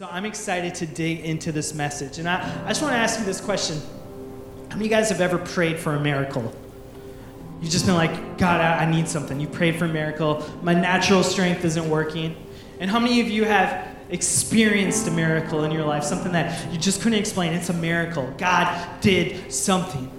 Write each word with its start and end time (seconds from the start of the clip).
So 0.00 0.08
I'm 0.10 0.24
excited 0.24 0.74
to 0.76 0.86
dig 0.86 1.20
into 1.26 1.52
this 1.52 1.74
message. 1.74 2.16
And 2.18 2.26
I, 2.26 2.40
I 2.64 2.68
just 2.68 2.80
want 2.80 2.94
to 2.94 2.96
ask 2.96 3.18
you 3.18 3.26
this 3.26 3.38
question 3.38 3.78
How 4.70 4.76
many 4.76 4.76
of 4.76 4.82
you 4.84 4.88
guys 4.88 5.10
have 5.10 5.20
ever 5.20 5.36
prayed 5.36 5.78
for 5.78 5.94
a 5.94 6.00
miracle? 6.00 6.54
You've 7.60 7.70
just 7.70 7.84
been 7.84 7.96
like, 7.96 8.38
God, 8.38 8.62
I, 8.62 8.84
I 8.84 8.90
need 8.90 9.06
something. 9.08 9.38
You 9.38 9.46
prayed 9.46 9.76
for 9.76 9.84
a 9.84 9.88
miracle. 9.88 10.42
My 10.62 10.72
natural 10.72 11.22
strength 11.22 11.66
isn't 11.66 11.86
working. 11.86 12.34
And 12.78 12.90
how 12.90 12.98
many 12.98 13.20
of 13.20 13.28
you 13.28 13.44
have 13.44 13.94
experienced 14.08 15.06
a 15.06 15.10
miracle 15.10 15.64
in 15.64 15.70
your 15.70 15.84
life? 15.84 16.02
Something 16.02 16.32
that 16.32 16.72
you 16.72 16.78
just 16.78 17.02
couldn't 17.02 17.18
explain. 17.18 17.52
It's 17.52 17.68
a 17.68 17.74
miracle. 17.74 18.32
God 18.38 19.02
did 19.02 19.52
something. 19.52 20.10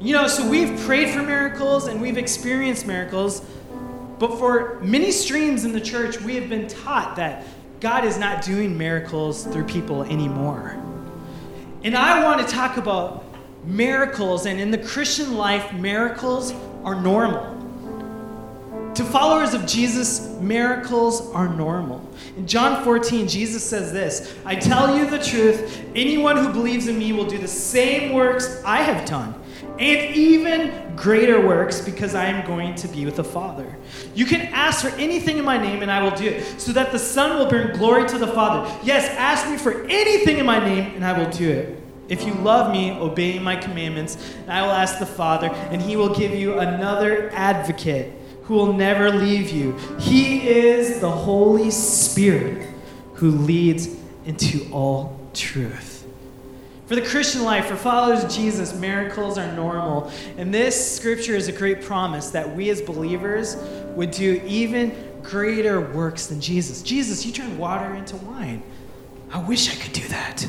You 0.00 0.12
know, 0.12 0.28
so 0.28 0.48
we've 0.48 0.78
prayed 0.82 1.12
for 1.12 1.24
miracles 1.24 1.88
and 1.88 2.00
we've 2.00 2.18
experienced 2.18 2.86
miracles, 2.86 3.44
but 4.20 4.38
for 4.38 4.78
many 4.80 5.10
streams 5.10 5.64
in 5.64 5.72
the 5.72 5.80
church, 5.80 6.20
we 6.20 6.36
have 6.36 6.48
been 6.48 6.68
taught 6.68 7.16
that 7.16 7.44
God 7.80 8.04
is 8.04 8.18
not 8.18 8.42
doing 8.42 8.76
miracles 8.76 9.44
through 9.44 9.64
people 9.64 10.02
anymore. 10.04 10.82
And 11.84 11.94
I 11.96 12.24
want 12.24 12.46
to 12.46 12.52
talk 12.52 12.78
about 12.78 13.24
miracles, 13.64 14.46
and 14.46 14.58
in 14.58 14.70
the 14.70 14.78
Christian 14.78 15.36
life, 15.36 15.72
miracles 15.74 16.54
are 16.84 17.00
normal. 17.00 17.54
To 18.94 19.04
followers 19.04 19.52
of 19.52 19.66
Jesus, 19.66 20.30
miracles 20.40 21.30
are 21.32 21.48
normal. 21.48 22.08
In 22.38 22.46
John 22.46 22.82
14, 22.82 23.28
Jesus 23.28 23.62
says 23.62 23.92
this 23.92 24.34
I 24.46 24.56
tell 24.56 24.96
you 24.96 25.10
the 25.10 25.18
truth, 25.18 25.84
anyone 25.94 26.38
who 26.38 26.50
believes 26.50 26.88
in 26.88 26.98
me 26.98 27.12
will 27.12 27.26
do 27.26 27.36
the 27.36 27.46
same 27.46 28.14
works 28.14 28.62
I 28.64 28.78
have 28.82 29.06
done 29.06 29.34
and 29.78 30.16
even 30.16 30.94
greater 30.96 31.46
works 31.46 31.80
because 31.80 32.14
I 32.14 32.26
am 32.26 32.46
going 32.46 32.74
to 32.76 32.88
be 32.88 33.04
with 33.04 33.16
the 33.16 33.24
Father. 33.24 33.76
You 34.14 34.24
can 34.24 34.40
ask 34.52 34.82
for 34.82 34.94
anything 34.98 35.38
in 35.38 35.44
my 35.44 35.58
name 35.58 35.82
and 35.82 35.90
I 35.90 36.02
will 36.02 36.16
do 36.16 36.26
it, 36.26 36.60
so 36.60 36.72
that 36.72 36.92
the 36.92 36.98
Son 36.98 37.38
will 37.38 37.48
bring 37.48 37.76
glory 37.76 38.08
to 38.08 38.18
the 38.18 38.26
Father. 38.26 38.74
Yes, 38.82 39.08
ask 39.18 39.48
me 39.50 39.58
for 39.58 39.84
anything 39.84 40.38
in 40.38 40.46
my 40.46 40.58
name 40.58 40.94
and 40.94 41.04
I 41.04 41.18
will 41.18 41.30
do 41.30 41.50
it. 41.50 41.82
If 42.08 42.24
you 42.24 42.34
love 42.34 42.70
me, 42.72 42.92
obey 42.92 43.38
my 43.38 43.56
commandments, 43.56 44.16
and 44.42 44.52
I 44.52 44.62
will 44.62 44.70
ask 44.70 45.00
the 45.00 45.06
Father, 45.06 45.48
and 45.48 45.82
he 45.82 45.96
will 45.96 46.14
give 46.14 46.32
you 46.32 46.60
another 46.60 47.30
advocate 47.32 48.12
who 48.44 48.54
will 48.54 48.72
never 48.72 49.10
leave 49.10 49.50
you. 49.50 49.76
He 49.98 50.48
is 50.48 51.00
the 51.00 51.10
Holy 51.10 51.72
Spirit 51.72 52.68
who 53.14 53.32
leads 53.32 53.88
into 54.24 54.68
all 54.72 55.18
truth. 55.34 55.95
For 56.86 56.94
the 56.94 57.02
Christian 57.02 57.42
life, 57.42 57.66
for 57.66 57.74
followers 57.74 58.22
of 58.22 58.30
Jesus, 58.30 58.72
miracles 58.72 59.38
are 59.38 59.52
normal. 59.52 60.12
And 60.36 60.54
this 60.54 60.96
scripture 60.96 61.34
is 61.34 61.48
a 61.48 61.52
great 61.52 61.82
promise 61.82 62.30
that 62.30 62.54
we 62.54 62.70
as 62.70 62.80
believers 62.80 63.56
would 63.96 64.12
do 64.12 64.40
even 64.46 64.94
greater 65.20 65.80
works 65.80 66.26
than 66.26 66.40
Jesus. 66.40 66.82
Jesus, 66.82 67.26
you 67.26 67.32
turned 67.32 67.58
water 67.58 67.94
into 67.94 68.16
wine. 68.18 68.62
I 69.32 69.42
wish 69.42 69.68
I 69.68 69.82
could 69.82 69.92
do 69.92 70.06
that. 70.08 70.48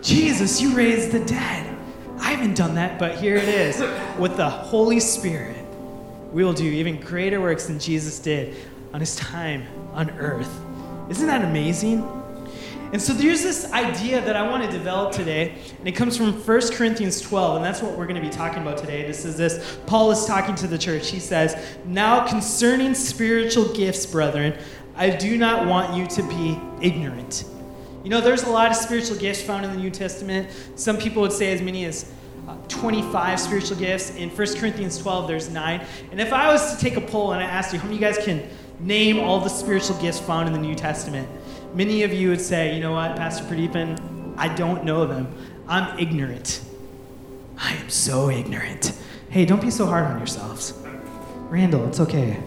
Jesus, 0.00 0.62
you 0.62 0.74
raised 0.74 1.12
the 1.12 1.20
dead. 1.20 1.76
I 2.18 2.30
haven't 2.30 2.54
done 2.54 2.74
that, 2.76 2.98
but 2.98 3.16
here 3.16 3.36
it 3.36 3.48
is. 3.48 3.78
With 4.18 4.38
the 4.38 4.48
Holy 4.48 5.00
Spirit, 5.00 5.62
we 6.32 6.42
will 6.42 6.54
do 6.54 6.64
even 6.64 6.98
greater 6.98 7.40
works 7.40 7.66
than 7.66 7.78
Jesus 7.78 8.18
did 8.18 8.56
on 8.94 9.00
his 9.00 9.14
time 9.16 9.66
on 9.92 10.08
earth. 10.12 10.58
Isn't 11.10 11.26
that 11.26 11.44
amazing? 11.44 12.15
And 12.92 13.02
so 13.02 13.12
there's 13.12 13.42
this 13.42 13.70
idea 13.72 14.20
that 14.20 14.36
I 14.36 14.48
want 14.48 14.64
to 14.64 14.70
develop 14.70 15.12
today, 15.12 15.58
and 15.78 15.88
it 15.88 15.92
comes 15.92 16.16
from 16.16 16.32
1 16.32 16.72
Corinthians 16.72 17.20
12, 17.20 17.56
and 17.56 17.64
that's 17.64 17.82
what 17.82 17.96
we're 17.96 18.06
going 18.06 18.20
to 18.20 18.26
be 18.26 18.34
talking 18.34 18.62
about 18.62 18.78
today. 18.78 19.06
This 19.06 19.24
is 19.24 19.36
this. 19.36 19.78
Paul 19.86 20.12
is 20.12 20.24
talking 20.24 20.54
to 20.56 20.66
the 20.66 20.78
church. 20.78 21.10
He 21.10 21.18
says, 21.18 21.56
Now 21.84 22.26
concerning 22.26 22.94
spiritual 22.94 23.72
gifts, 23.74 24.06
brethren, 24.06 24.56
I 24.94 25.10
do 25.10 25.36
not 25.36 25.66
want 25.66 25.94
you 25.94 26.06
to 26.06 26.22
be 26.22 26.58
ignorant. 26.80 27.44
You 28.04 28.10
know, 28.10 28.20
there's 28.20 28.44
a 28.44 28.50
lot 28.50 28.70
of 28.70 28.76
spiritual 28.76 29.16
gifts 29.16 29.42
found 29.42 29.64
in 29.64 29.72
the 29.72 29.78
New 29.78 29.90
Testament. 29.90 30.48
Some 30.76 30.96
people 30.96 31.22
would 31.22 31.32
say 31.32 31.52
as 31.52 31.60
many 31.60 31.84
as 31.86 32.12
uh, 32.46 32.56
25 32.68 33.40
spiritual 33.40 33.76
gifts. 33.76 34.14
In 34.14 34.30
1 34.30 34.54
Corinthians 34.54 34.96
12, 34.98 35.26
there's 35.26 35.50
nine. 35.50 35.84
And 36.12 36.20
if 36.20 36.32
I 36.32 36.52
was 36.52 36.76
to 36.76 36.80
take 36.80 36.96
a 36.96 37.00
poll 37.00 37.32
and 37.32 37.42
I 37.42 37.46
asked 37.46 37.72
you, 37.72 37.80
how 37.80 37.86
many 37.86 37.96
of 37.96 38.00
you 38.00 38.06
guys 38.06 38.24
can 38.24 38.48
name 38.78 39.18
all 39.18 39.40
the 39.40 39.48
spiritual 39.48 40.00
gifts 40.00 40.20
found 40.20 40.46
in 40.46 40.52
the 40.52 40.60
New 40.60 40.76
Testament? 40.76 41.28
Many 41.74 42.02
of 42.02 42.12
you 42.12 42.30
would 42.30 42.40
say, 42.40 42.74
you 42.74 42.80
know 42.80 42.92
what, 42.92 43.16
Pastor 43.16 43.44
Pradeepan, 43.44 44.34
I 44.36 44.54
don't 44.54 44.84
know 44.84 45.06
them. 45.06 45.32
I'm 45.68 45.98
ignorant. 45.98 46.60
I 47.58 47.74
am 47.74 47.88
so 47.88 48.30
ignorant. 48.30 48.92
Hey, 49.28 49.44
don't 49.44 49.60
be 49.60 49.70
so 49.70 49.86
hard 49.86 50.04
on 50.04 50.18
yourselves. 50.18 50.74
Randall, 51.48 51.86
it's 51.88 52.00
okay. 52.00 52.42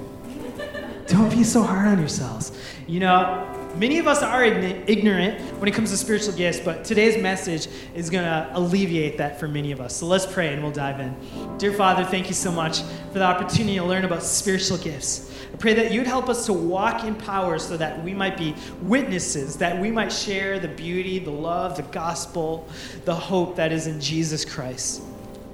Don't 1.07 1.29
be 1.29 1.43
so 1.43 1.63
hard 1.63 1.87
on 1.87 1.99
yourselves. 1.99 2.51
You 2.87 3.01
know, 3.01 3.58
many 3.75 3.99
of 3.99 4.07
us 4.07 4.21
are 4.23 4.43
ignorant 4.43 5.39
when 5.59 5.67
it 5.67 5.73
comes 5.73 5.91
to 5.91 5.97
spiritual 5.97 6.33
gifts, 6.33 6.59
but 6.59 6.83
today's 6.83 7.21
message 7.21 7.67
is 7.93 8.09
going 8.09 8.23
to 8.23 8.49
alleviate 8.53 9.17
that 9.17 9.39
for 9.39 9.47
many 9.47 9.71
of 9.71 9.79
us. 9.79 9.95
So 9.95 10.05
let's 10.05 10.25
pray 10.25 10.53
and 10.53 10.61
we'll 10.61 10.71
dive 10.71 10.99
in. 10.99 11.15
Dear 11.57 11.73
Father, 11.73 12.03
thank 12.03 12.27
you 12.27 12.33
so 12.33 12.51
much 12.51 12.81
for 13.11 13.19
the 13.19 13.25
opportunity 13.25 13.75
to 13.75 13.83
learn 13.83 14.05
about 14.05 14.23
spiritual 14.23 14.77
gifts. 14.77 15.31
I 15.53 15.57
pray 15.57 15.73
that 15.73 15.91
you'd 15.91 16.07
help 16.07 16.29
us 16.29 16.45
to 16.45 16.53
walk 16.53 17.03
in 17.03 17.15
power 17.15 17.59
so 17.59 17.77
that 17.77 18.03
we 18.03 18.13
might 18.13 18.37
be 18.37 18.55
witnesses, 18.81 19.57
that 19.57 19.79
we 19.79 19.91
might 19.91 20.11
share 20.11 20.59
the 20.59 20.67
beauty, 20.67 21.19
the 21.19 21.31
love, 21.31 21.75
the 21.75 21.83
gospel, 21.83 22.67
the 23.05 23.15
hope 23.15 23.55
that 23.55 23.71
is 23.71 23.87
in 23.87 23.99
Jesus 23.99 24.45
Christ. 24.45 25.01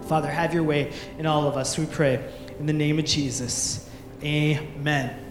Father, 0.03 0.29
have 0.29 0.53
your 0.53 0.63
way 0.63 0.93
in 1.17 1.25
all 1.25 1.47
of 1.47 1.57
us, 1.57 1.77
we 1.77 1.85
pray. 1.85 2.23
In 2.59 2.67
the 2.67 2.73
name 2.73 2.99
of 2.99 3.05
Jesus, 3.05 3.89
amen. 4.23 5.24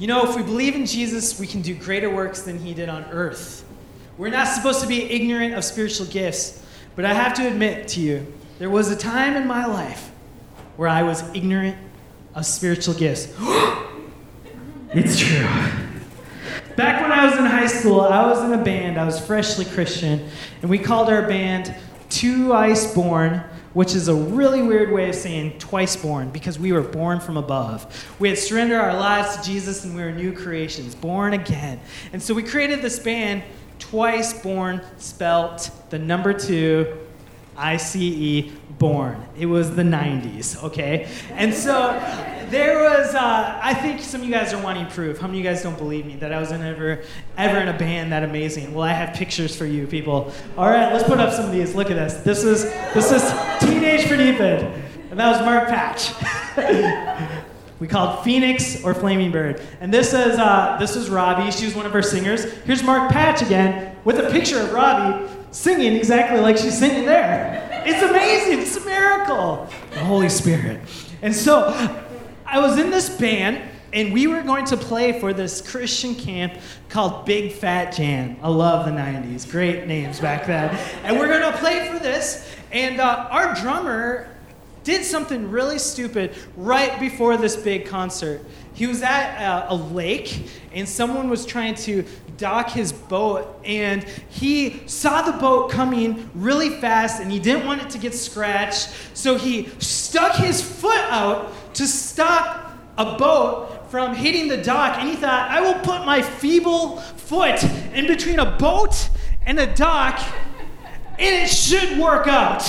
You 0.00 0.06
know, 0.06 0.26
if 0.26 0.34
we 0.34 0.42
believe 0.42 0.74
in 0.74 0.86
Jesus, 0.86 1.38
we 1.38 1.46
can 1.46 1.60
do 1.60 1.74
greater 1.74 2.08
works 2.08 2.40
than 2.40 2.58
he 2.58 2.72
did 2.72 2.88
on 2.88 3.04
earth. 3.10 3.66
We're 4.16 4.30
not 4.30 4.48
supposed 4.48 4.80
to 4.80 4.86
be 4.86 5.02
ignorant 5.02 5.52
of 5.52 5.62
spiritual 5.62 6.06
gifts, 6.06 6.64
but 6.96 7.04
I 7.04 7.12
have 7.12 7.34
to 7.34 7.46
admit 7.46 7.86
to 7.88 8.00
you, 8.00 8.26
there 8.58 8.70
was 8.70 8.90
a 8.90 8.96
time 8.96 9.36
in 9.36 9.46
my 9.46 9.66
life 9.66 10.10
where 10.78 10.88
I 10.88 11.02
was 11.02 11.22
ignorant 11.34 11.76
of 12.34 12.46
spiritual 12.46 12.94
gifts. 12.94 13.26
it's 14.94 15.18
true. 15.18 15.46
Back 16.76 17.02
when 17.02 17.12
I 17.12 17.26
was 17.26 17.36
in 17.36 17.44
high 17.44 17.66
school, 17.66 18.00
I 18.00 18.26
was 18.26 18.42
in 18.42 18.58
a 18.58 18.64
band. 18.64 18.98
I 18.98 19.04
was 19.04 19.20
freshly 19.20 19.66
Christian, 19.66 20.26
and 20.62 20.70
we 20.70 20.78
called 20.78 21.10
our 21.10 21.28
band 21.28 21.74
Twice 22.08 22.94
Born, 22.94 23.44
which 23.72 23.94
is 23.94 24.08
a 24.08 24.14
really 24.14 24.62
weird 24.62 24.90
way 24.90 25.08
of 25.08 25.14
saying 25.14 25.58
twice 25.58 25.96
born 25.96 26.30
because 26.30 26.58
we 26.58 26.72
were 26.72 26.80
born 26.80 27.20
from 27.20 27.36
above. 27.36 27.86
We 28.18 28.28
had 28.28 28.38
surrendered 28.38 28.80
our 28.80 28.94
lives 28.94 29.36
to 29.36 29.42
Jesus 29.42 29.84
and 29.84 29.94
we 29.94 30.02
were 30.02 30.10
new 30.12 30.32
creations, 30.32 30.94
born 30.94 31.32
again. 31.34 31.80
And 32.12 32.22
so 32.22 32.34
we 32.34 32.42
created 32.42 32.82
this 32.82 32.98
band, 32.98 33.42
Twice 33.78 34.32
Born, 34.42 34.82
spelt 34.98 35.70
the 35.90 35.98
number 35.98 36.32
two 36.32 36.98
ICE 37.56 38.50
born. 38.78 39.24
It 39.38 39.46
was 39.46 39.76
the 39.76 39.82
90s, 39.82 40.62
okay? 40.64 41.08
And 41.32 41.52
so 41.52 41.90
there 42.50 42.82
was, 42.82 43.14
uh, 43.14 43.60
I 43.62 43.74
think 43.74 44.00
some 44.00 44.22
of 44.22 44.26
you 44.26 44.32
guys 44.32 44.52
are 44.52 44.62
wanting 44.62 44.86
proof. 44.86 45.18
How 45.18 45.28
many 45.28 45.38
of 45.38 45.44
you 45.44 45.50
guys 45.50 45.62
don't 45.62 45.78
believe 45.78 46.04
me 46.04 46.16
that 46.16 46.32
I 46.32 46.40
was 46.40 46.50
ever, 46.50 47.02
ever 47.38 47.58
in 47.58 47.68
a 47.68 47.78
band 47.78 48.12
that 48.12 48.24
amazing? 48.24 48.74
Well, 48.74 48.84
I 48.84 48.92
have 48.92 49.14
pictures 49.14 49.54
for 49.56 49.66
you, 49.66 49.86
people. 49.86 50.32
All 50.58 50.68
right, 50.68 50.92
let's 50.92 51.04
put 51.04 51.20
up 51.20 51.32
some 51.32 51.46
of 51.46 51.52
these. 51.52 51.74
Look 51.74 51.90
at 51.90 51.94
this. 51.94 52.14
This 52.14 52.44
is, 52.44 52.64
this 52.92 53.12
is 53.12 53.22
Teenage 53.60 54.02
Pradeepan. 54.02 54.82
And 55.10 55.18
that 55.18 55.30
was 55.30 55.40
Mark 55.40 55.68
Patch. 55.68 56.12
we 57.80 57.86
called 57.86 58.24
Phoenix 58.24 58.84
or 58.84 58.94
Flaming 58.94 59.30
Bird. 59.30 59.62
And 59.80 59.94
this 59.94 60.08
is, 60.08 60.38
uh, 60.38 60.76
this 60.80 60.96
is 60.96 61.08
Robbie. 61.08 61.50
She 61.52 61.66
was 61.66 61.74
one 61.76 61.86
of 61.86 61.94
our 61.94 62.02
singers. 62.02 62.44
Here's 62.64 62.82
Mark 62.82 63.12
Patch 63.12 63.42
again 63.42 63.96
with 64.04 64.18
a 64.18 64.28
picture 64.30 64.60
of 64.60 64.72
Robbie 64.72 65.28
singing 65.52 65.94
exactly 65.94 66.40
like 66.40 66.56
she's 66.56 66.78
singing 66.78 67.06
there. 67.06 67.68
It's 67.86 68.02
amazing. 68.02 68.60
It's 68.60 68.76
a 68.76 68.84
miracle. 68.84 69.68
The 69.92 70.00
Holy 70.00 70.28
Spirit. 70.28 70.80
And 71.22 71.34
so 71.34 72.06
I 72.50 72.58
was 72.58 72.78
in 72.78 72.90
this 72.90 73.08
band, 73.08 73.62
and 73.92 74.12
we 74.12 74.26
were 74.26 74.42
going 74.42 74.64
to 74.66 74.76
play 74.76 75.20
for 75.20 75.32
this 75.32 75.60
Christian 75.60 76.16
camp 76.16 76.54
called 76.88 77.24
Big 77.24 77.52
Fat 77.52 77.92
Jam. 77.92 78.38
I 78.42 78.48
love 78.48 78.86
the 78.86 78.90
90s. 78.90 79.48
Great 79.48 79.86
names 79.86 80.18
back 80.18 80.46
then. 80.46 80.76
And 81.04 81.16
we're 81.16 81.28
going 81.28 81.52
to 81.52 81.56
play 81.58 81.88
for 81.88 82.00
this. 82.00 82.52
And 82.72 83.00
uh, 83.00 83.28
our 83.30 83.54
drummer 83.54 84.34
did 84.82 85.04
something 85.04 85.48
really 85.48 85.78
stupid 85.78 86.34
right 86.56 86.98
before 86.98 87.36
this 87.36 87.54
big 87.54 87.86
concert. 87.86 88.44
He 88.74 88.88
was 88.88 89.02
at 89.02 89.40
uh, 89.40 89.66
a 89.68 89.76
lake, 89.76 90.50
and 90.72 90.88
someone 90.88 91.30
was 91.30 91.46
trying 91.46 91.76
to 91.76 92.04
dock 92.40 92.70
his 92.70 92.92
boat, 92.92 93.60
and 93.64 94.02
he 94.30 94.82
saw 94.86 95.22
the 95.22 95.38
boat 95.38 95.70
coming 95.70 96.28
really 96.34 96.70
fast, 96.70 97.20
and 97.20 97.30
he 97.30 97.38
didn't 97.38 97.66
want 97.66 97.82
it 97.82 97.90
to 97.90 97.98
get 97.98 98.14
scratched, 98.14 98.88
so 99.14 99.36
he 99.36 99.68
stuck 99.78 100.34
his 100.34 100.60
foot 100.60 101.04
out 101.10 101.52
to 101.74 101.86
stop 101.86 102.72
a 102.98 103.16
boat 103.16 103.88
from 103.90 104.14
hitting 104.14 104.48
the 104.48 104.56
dock, 104.56 104.98
and 104.98 105.08
he 105.08 105.16
thought, 105.16 105.50
I 105.50 105.60
will 105.60 105.80
put 105.80 106.04
my 106.06 106.22
feeble 106.22 106.96
foot 106.96 107.62
in 107.94 108.06
between 108.06 108.38
a 108.38 108.56
boat 108.58 109.10
and 109.44 109.58
a 109.60 109.72
dock, 109.74 110.18
and 111.18 111.42
it 111.42 111.48
should 111.48 111.98
work 111.98 112.26
out. 112.26 112.68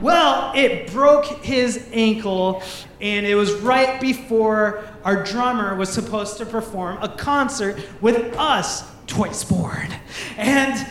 Well, 0.00 0.52
it 0.56 0.90
broke 0.92 1.26
his 1.44 1.88
ankle, 1.92 2.62
and 3.00 3.26
it 3.26 3.34
was 3.34 3.52
right 3.54 4.00
before 4.00 4.84
our 5.04 5.22
drummer 5.22 5.76
was 5.76 5.88
supposed 5.88 6.38
to 6.38 6.46
perform 6.46 7.02
a 7.02 7.08
concert 7.08 7.78
with 8.00 8.34
us, 8.36 8.84
Twice 9.06 9.44
Born. 9.44 9.88
And 10.36 10.86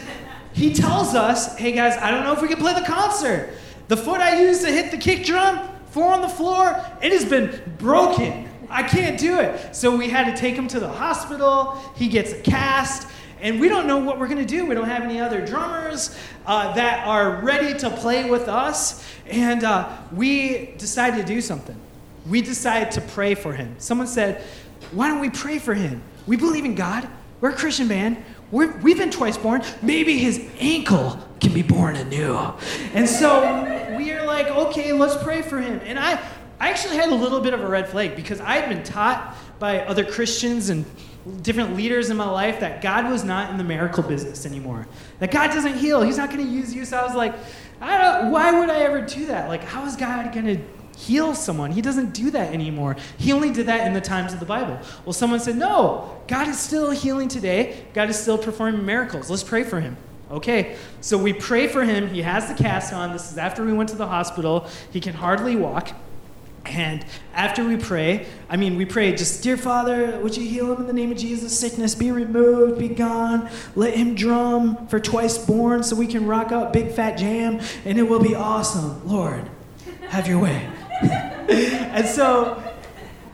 he 0.53 0.73
tells 0.73 1.15
us, 1.15 1.57
hey 1.57 1.71
guys, 1.71 1.97
I 1.97 2.11
don't 2.11 2.23
know 2.23 2.33
if 2.33 2.41
we 2.41 2.47
can 2.47 2.57
play 2.57 2.73
the 2.73 2.85
concert. 2.85 3.53
The 3.87 3.97
foot 3.97 4.21
I 4.21 4.41
used 4.41 4.61
to 4.61 4.71
hit 4.71 4.91
the 4.91 4.97
kick 4.97 5.25
drum, 5.25 5.67
four 5.87 6.13
on 6.13 6.21
the 6.21 6.29
floor, 6.29 6.79
it 7.01 7.11
has 7.11 7.25
been 7.25 7.75
broken. 7.77 8.49
I 8.69 8.83
can't 8.83 9.19
do 9.19 9.39
it. 9.39 9.75
So 9.75 9.95
we 9.95 10.09
had 10.09 10.33
to 10.33 10.39
take 10.39 10.55
him 10.55 10.67
to 10.69 10.79
the 10.79 10.89
hospital. 10.89 11.79
He 11.95 12.07
gets 12.07 12.31
a 12.31 12.41
cast 12.41 13.07
and 13.43 13.59
we 13.59 13.67
don't 13.67 13.87
know 13.87 13.97
what 13.97 14.19
we're 14.19 14.29
going 14.29 14.39
to 14.39 14.45
do. 14.45 14.65
We 14.65 14.73
don't 14.73 14.87
have 14.87 15.03
any 15.03 15.19
other 15.19 15.45
drummers 15.45 16.17
uh, 16.45 16.73
that 16.75 17.05
are 17.05 17.41
ready 17.41 17.77
to 17.79 17.89
play 17.89 18.29
with 18.29 18.47
us. 18.47 19.05
And 19.27 19.65
uh, 19.65 19.97
we 20.13 20.73
decided 20.77 21.17
to 21.17 21.33
do 21.33 21.41
something. 21.41 21.75
We 22.25 22.41
decided 22.41 22.91
to 22.91 23.01
pray 23.01 23.35
for 23.35 23.53
him. 23.53 23.75
Someone 23.79 24.07
said, 24.07 24.43
Why 24.91 25.09
don't 25.09 25.19
we 25.19 25.29
pray 25.29 25.59
for 25.59 25.73
him? 25.73 26.01
We 26.25 26.37
believe 26.37 26.63
in 26.63 26.73
God. 26.73 27.07
We're 27.43 27.49
a 27.49 27.55
Christian 27.55 27.89
band. 27.89 28.23
we 28.51 28.67
have 28.67 28.81
been 28.81 29.11
twice 29.11 29.37
born. 29.37 29.63
Maybe 29.81 30.17
his 30.17 30.49
ankle 30.59 31.19
can 31.41 31.53
be 31.53 31.61
born 31.61 31.97
anew. 31.97 32.37
And 32.93 33.05
so 33.05 33.41
we 33.97 34.13
are 34.13 34.25
like, 34.25 34.47
okay, 34.47 34.93
let's 34.93 35.21
pray 35.21 35.41
for 35.41 35.59
him. 35.59 35.81
And 35.83 35.99
I, 35.99 36.13
I 36.61 36.69
actually 36.69 36.95
had 36.95 37.09
a 37.09 37.15
little 37.15 37.41
bit 37.41 37.53
of 37.53 37.59
a 37.59 37.67
red 37.67 37.89
flag 37.89 38.15
because 38.15 38.39
I 38.39 38.53
had 38.53 38.69
been 38.69 38.81
taught 38.81 39.35
by 39.59 39.81
other 39.81 40.05
Christians 40.05 40.69
and 40.69 40.85
different 41.41 41.75
leaders 41.75 42.09
in 42.09 42.15
my 42.15 42.29
life 42.29 42.61
that 42.61 42.81
God 42.81 43.11
was 43.11 43.25
not 43.25 43.49
in 43.49 43.57
the 43.57 43.65
miracle 43.65 44.03
business 44.03 44.45
anymore. 44.45 44.87
That 45.19 45.29
God 45.29 45.47
doesn't 45.47 45.75
heal. 45.75 46.01
He's 46.01 46.15
not 46.15 46.29
going 46.29 46.45
to 46.45 46.49
use 46.49 46.73
you. 46.73 46.85
So 46.85 46.97
I 46.97 47.03
was 47.03 47.13
like, 47.13 47.35
I 47.81 47.97
don't, 47.97 48.31
why 48.31 48.57
would 48.57 48.69
I 48.69 48.83
ever 48.83 49.01
do 49.01 49.25
that? 49.25 49.49
Like, 49.49 49.65
how 49.65 49.85
is 49.85 49.97
God 49.97 50.31
going 50.31 50.45
to 50.45 50.61
heal 50.97 51.35
someone? 51.35 51.71
He 51.71 51.81
doesn't 51.81 52.13
do 52.13 52.31
that 52.31 52.53
anymore. 52.53 52.95
He 53.17 53.33
only 53.33 53.51
did 53.51 53.65
that 53.67 53.87
in 53.87 53.93
the 53.93 54.01
times 54.01 54.33
of 54.33 54.39
the 54.39 54.45
Bible. 54.45 54.79
Well, 55.05 55.13
someone 55.13 55.39
said, 55.39 55.57
no, 55.57 56.17
God 56.27 56.47
is 56.47 56.59
still 56.59 56.91
healing 56.91 57.27
today. 57.27 57.85
God 57.93 58.09
is 58.09 58.19
still 58.19 58.37
performing 58.37 58.85
miracles. 58.85 59.29
Let's 59.29 59.43
pray 59.43 59.63
for 59.63 59.79
him. 59.79 59.97
Okay, 60.31 60.77
so 61.01 61.17
we 61.17 61.31
pray 61.31 61.67
for 61.67 61.83
him. 61.83 62.09
He 62.09 62.23
has 62.23 62.47
the 62.47 62.55
cast 62.55 62.91
on. 62.91 63.13
This 63.13 63.31
is 63.31 63.37
after 63.37 63.63
we 63.63 63.73
went 63.73 63.89
to 63.89 63.95
the 63.95 64.07
hospital. 64.07 64.67
He 64.91 64.99
can 64.99 65.13
hardly 65.13 65.55
walk. 65.55 65.91
And 66.65 67.05
after 67.33 67.63
we 67.63 67.75
pray, 67.77 68.25
I 68.49 68.55
mean, 68.55 68.77
we 68.77 68.85
pray 68.85 69.13
just, 69.15 69.43
Dear 69.43 69.57
Father, 69.57 70.17
would 70.21 70.37
you 70.37 70.47
heal 70.47 70.71
him 70.71 70.81
in 70.81 70.87
the 70.87 70.93
name 70.93 71.11
of 71.11 71.17
Jesus? 71.17 71.57
Sickness 71.57 71.93
be 71.93 72.11
removed, 72.11 72.79
be 72.79 72.87
gone. 72.87 73.49
Let 73.75 73.95
him 73.95 74.15
drum 74.15 74.87
for 74.87 74.99
twice 74.99 75.37
born 75.37 75.83
so 75.83 75.95
we 75.95 76.07
can 76.07 76.25
rock 76.25 76.51
out 76.51 76.71
Big 76.71 76.91
Fat 76.91 77.17
Jam 77.17 77.59
and 77.85 77.99
it 77.99 78.03
will 78.03 78.21
be 78.21 78.33
awesome. 78.33 79.05
Lord, 79.07 79.49
have 80.07 80.27
your 80.27 80.39
way. 80.39 80.69
And 81.01 82.07
so, 82.07 82.61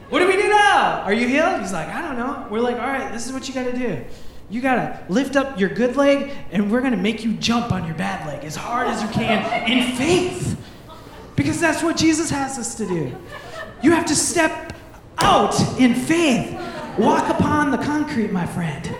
what 0.09 0.19
do 0.19 0.27
we 0.27 0.33
do 0.33 0.49
now? 0.49 1.01
Are 1.01 1.13
you 1.13 1.27
healed? 1.27 1.61
He's 1.61 1.73
like, 1.73 1.87
I 1.87 2.01
don't 2.01 2.17
know. 2.17 2.47
We're 2.49 2.61
like, 2.61 2.75
all 2.75 2.87
right, 2.87 3.11
this 3.11 3.27
is 3.27 3.33
what 3.33 3.47
you 3.47 3.53
got 3.53 3.65
to 3.65 3.77
do. 3.77 4.03
You 4.49 4.61
got 4.61 4.75
to 4.75 5.13
lift 5.13 5.35
up 5.35 5.59
your 5.59 5.69
good 5.69 5.95
leg 5.95 6.31
and 6.51 6.71
we're 6.71 6.81
to 6.81 6.97
make 6.97 7.23
you 7.23 7.33
jump 7.33 7.71
on 7.71 7.85
your 7.85 7.95
bad 7.95 8.25
leg 8.25 8.43
as 8.43 8.55
hard 8.55 8.87
as 8.87 9.03
you 9.03 9.09
can 9.09 9.69
in 9.69 9.95
faith. 9.95 10.59
Because 11.35 11.59
that's 11.59 11.83
what 11.83 11.95
Jesus 11.95 12.29
has 12.31 12.57
us 12.57 12.75
to 12.75 12.87
do. 12.87 13.15
You 13.83 13.91
have 13.91 14.07
to 14.07 14.15
step 14.15 14.73
out 15.19 15.59
in 15.79 15.93
faith, 15.93 16.59
walk 16.97 17.29
upon 17.29 17.71
the 17.71 17.77
concrete, 17.77 18.31
my 18.31 18.45
friend. 18.45 18.93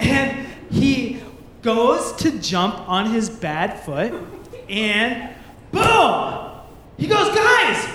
And 0.00 0.46
he 0.70 1.22
goes 1.62 2.12
to 2.16 2.38
jump 2.40 2.88
on 2.88 3.10
his 3.10 3.30
bad 3.30 3.80
foot, 3.80 4.12
and 4.68 5.34
boom! 5.72 6.43
He 6.96 7.06
goes, 7.06 7.34
guys, 7.34 7.88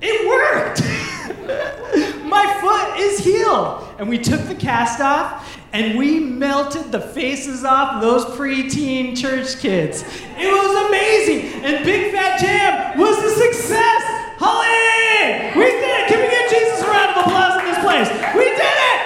it 0.00 0.28
worked! 0.28 0.82
my 2.24 2.58
foot 2.60 2.98
is 3.00 3.18
healed. 3.20 3.88
And 3.98 4.08
we 4.08 4.18
took 4.18 4.40
the 4.48 4.54
cast 4.54 5.00
off, 5.00 5.58
and 5.72 5.96
we 5.96 6.18
melted 6.18 6.90
the 6.90 7.00
faces 7.00 7.64
off 7.64 8.02
those 8.02 8.24
preteen 8.36 9.16
church 9.16 9.58
kids. 9.60 10.02
It 10.36 10.52
was 10.52 10.88
amazing. 10.88 11.62
And 11.62 11.84
Big 11.84 12.12
Fat 12.12 12.40
Jam 12.40 12.98
was 12.98 13.16
a 13.18 13.30
success. 13.30 14.02
Holly! 14.38 15.52
We 15.56 15.70
did 15.70 15.84
it. 15.84 16.08
Can 16.08 16.18
we 16.20 16.28
give 16.30 16.50
Jesus 16.50 16.82
a 16.82 16.88
round 16.90 17.10
of 17.10 17.24
applause 17.24 17.60
in 17.60 17.66
this 17.66 17.78
place? 17.78 18.10
We 18.34 18.44
did 18.44 18.76
it! 18.88 19.02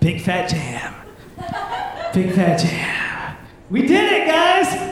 Big 0.00 0.20
Fat 0.20 0.48
Jam. 0.48 0.92
Big 2.12 2.32
Fat 2.32 2.58
Jam. 2.58 3.36
We 3.70 3.82
did 3.82 4.12
it, 4.12 4.26
guys. 4.26 4.83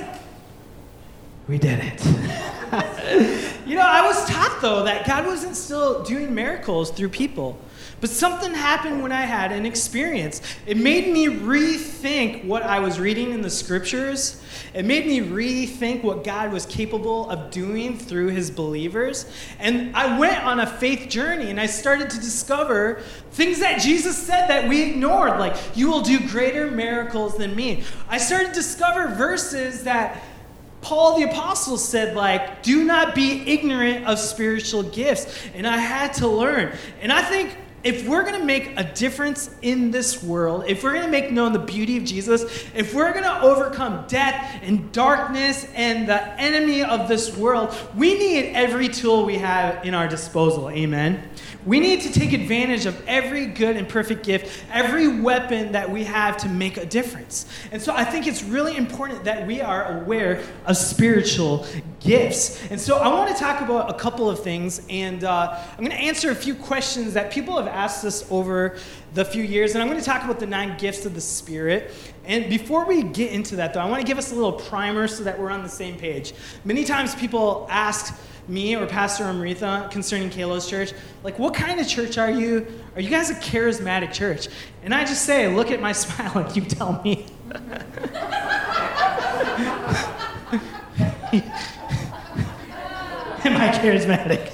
We 1.48 1.58
did 1.58 1.80
it. 1.82 2.04
you 3.66 3.74
know, 3.74 3.82
I 3.82 4.06
was 4.06 4.24
taught, 4.28 4.60
though, 4.62 4.84
that 4.84 5.06
God 5.06 5.26
wasn't 5.26 5.56
still 5.56 6.02
doing 6.04 6.32
miracles 6.34 6.90
through 6.90 7.08
people. 7.08 7.58
But 8.00 8.10
something 8.10 8.52
happened 8.52 9.02
when 9.02 9.12
I 9.12 9.22
had 9.22 9.52
an 9.52 9.64
experience. 9.64 10.40
It 10.66 10.76
made 10.76 11.12
me 11.12 11.26
rethink 11.26 12.44
what 12.44 12.62
I 12.64 12.80
was 12.80 12.98
reading 12.98 13.32
in 13.32 13.42
the 13.42 13.50
scriptures. 13.50 14.42
It 14.74 14.84
made 14.84 15.06
me 15.06 15.20
rethink 15.20 16.02
what 16.02 16.24
God 16.24 16.52
was 16.52 16.66
capable 16.66 17.30
of 17.30 17.50
doing 17.52 17.96
through 17.96 18.28
his 18.28 18.50
believers. 18.50 19.30
And 19.60 19.94
I 19.94 20.18
went 20.18 20.42
on 20.44 20.58
a 20.58 20.66
faith 20.66 21.08
journey 21.08 21.50
and 21.50 21.60
I 21.60 21.66
started 21.66 22.10
to 22.10 22.16
discover 22.16 23.02
things 23.30 23.60
that 23.60 23.80
Jesus 23.80 24.16
said 24.16 24.48
that 24.48 24.68
we 24.68 24.82
ignored, 24.90 25.38
like, 25.38 25.56
you 25.76 25.88
will 25.88 26.02
do 26.02 26.18
greater 26.28 26.70
miracles 26.70 27.36
than 27.36 27.54
me. 27.54 27.84
I 28.08 28.18
started 28.18 28.48
to 28.48 28.54
discover 28.54 29.14
verses 29.14 29.84
that 29.84 30.22
Paul 30.82 31.18
the 31.18 31.30
Apostle 31.30 31.78
said, 31.78 32.14
like, 32.14 32.62
do 32.62 32.84
not 32.84 33.14
be 33.14 33.48
ignorant 33.48 34.06
of 34.06 34.18
spiritual 34.18 34.82
gifts. 34.82 35.40
And 35.54 35.66
I 35.66 35.78
had 35.78 36.12
to 36.14 36.28
learn. 36.28 36.76
And 37.00 37.12
I 37.12 37.22
think 37.22 37.56
if 37.84 38.06
we're 38.06 38.22
going 38.22 38.38
to 38.38 38.44
make 38.44 38.78
a 38.78 38.84
difference 38.84 39.50
in 39.62 39.90
this 39.90 40.22
world, 40.22 40.64
if 40.66 40.82
we're 40.82 40.92
going 40.92 41.04
to 41.04 41.10
make 41.10 41.30
known 41.30 41.52
the 41.52 41.58
beauty 41.58 41.96
of 41.96 42.04
Jesus, 42.04 42.42
if 42.74 42.94
we're 42.94 43.12
going 43.12 43.24
to 43.24 43.40
overcome 43.42 44.04
death 44.06 44.60
and 44.62 44.92
darkness 44.92 45.66
and 45.74 46.08
the 46.08 46.40
enemy 46.40 46.82
of 46.82 47.08
this 47.08 47.36
world, 47.36 47.74
we 47.96 48.16
need 48.16 48.52
every 48.54 48.88
tool 48.88 49.24
we 49.24 49.38
have 49.38 49.84
in 49.84 49.94
our 49.94 50.06
disposal. 50.06 50.70
Amen. 50.70 51.28
We 51.64 51.80
need 51.80 52.00
to 52.02 52.12
take 52.12 52.32
advantage 52.32 52.86
of 52.86 53.00
every 53.06 53.46
good 53.46 53.76
and 53.76 53.88
perfect 53.88 54.24
gift, 54.24 54.64
every 54.72 55.20
weapon 55.20 55.72
that 55.72 55.90
we 55.90 56.04
have 56.04 56.36
to 56.38 56.48
make 56.48 56.76
a 56.76 56.86
difference. 56.86 57.46
And 57.70 57.80
so 57.80 57.94
I 57.94 58.04
think 58.04 58.26
it's 58.26 58.42
really 58.42 58.76
important 58.76 59.24
that 59.24 59.46
we 59.46 59.60
are 59.60 60.00
aware 60.00 60.42
of 60.66 60.76
spiritual 60.76 61.66
gifts. 62.02 62.62
And 62.70 62.80
so 62.80 62.98
I 62.98 63.08
want 63.08 63.34
to 63.34 63.42
talk 63.42 63.60
about 63.60 63.90
a 63.90 63.94
couple 63.94 64.28
of 64.28 64.42
things, 64.42 64.82
and 64.88 65.24
uh, 65.24 65.58
I'm 65.72 65.78
going 65.78 65.90
to 65.90 65.96
answer 65.96 66.30
a 66.30 66.34
few 66.34 66.54
questions 66.54 67.14
that 67.14 67.30
people 67.30 67.56
have 67.56 67.68
asked 67.68 68.04
us 68.04 68.30
over 68.30 68.76
the 69.14 69.24
few 69.24 69.42
years. 69.42 69.74
And 69.74 69.82
I'm 69.82 69.88
going 69.88 70.00
to 70.00 70.04
talk 70.04 70.24
about 70.24 70.40
the 70.40 70.46
nine 70.46 70.76
gifts 70.78 71.06
of 71.06 71.14
the 71.14 71.20
Spirit. 71.20 71.92
And 72.24 72.48
before 72.48 72.86
we 72.86 73.02
get 73.02 73.32
into 73.32 73.56
that, 73.56 73.74
though, 73.74 73.80
I 73.80 73.88
want 73.88 74.00
to 74.00 74.06
give 74.06 74.18
us 74.18 74.32
a 74.32 74.34
little 74.34 74.52
primer 74.52 75.08
so 75.08 75.24
that 75.24 75.38
we're 75.38 75.50
on 75.50 75.62
the 75.62 75.68
same 75.68 75.96
page. 75.96 76.34
Many 76.64 76.84
times 76.84 77.14
people 77.14 77.66
ask, 77.70 78.18
me 78.48 78.74
or 78.74 78.86
Pastor 78.86 79.24
Amrita 79.24 79.88
concerning 79.90 80.28
Kalos 80.28 80.68
Church, 80.68 80.92
like, 81.22 81.38
what 81.38 81.54
kind 81.54 81.80
of 81.80 81.86
church 81.86 82.18
are 82.18 82.30
you? 82.30 82.66
Are 82.96 83.00
you 83.00 83.08
guys 83.08 83.30
a 83.30 83.34
charismatic 83.34 84.12
church? 84.12 84.48
And 84.82 84.92
I 84.92 85.04
just 85.04 85.24
say, 85.24 85.54
look 85.54 85.70
at 85.70 85.80
my 85.80 85.92
smile 86.02 86.38
and 86.38 86.56
you 86.56 86.62
tell 86.62 87.00
me. 87.02 87.26
I 93.62 93.68
charismatic? 93.68 94.50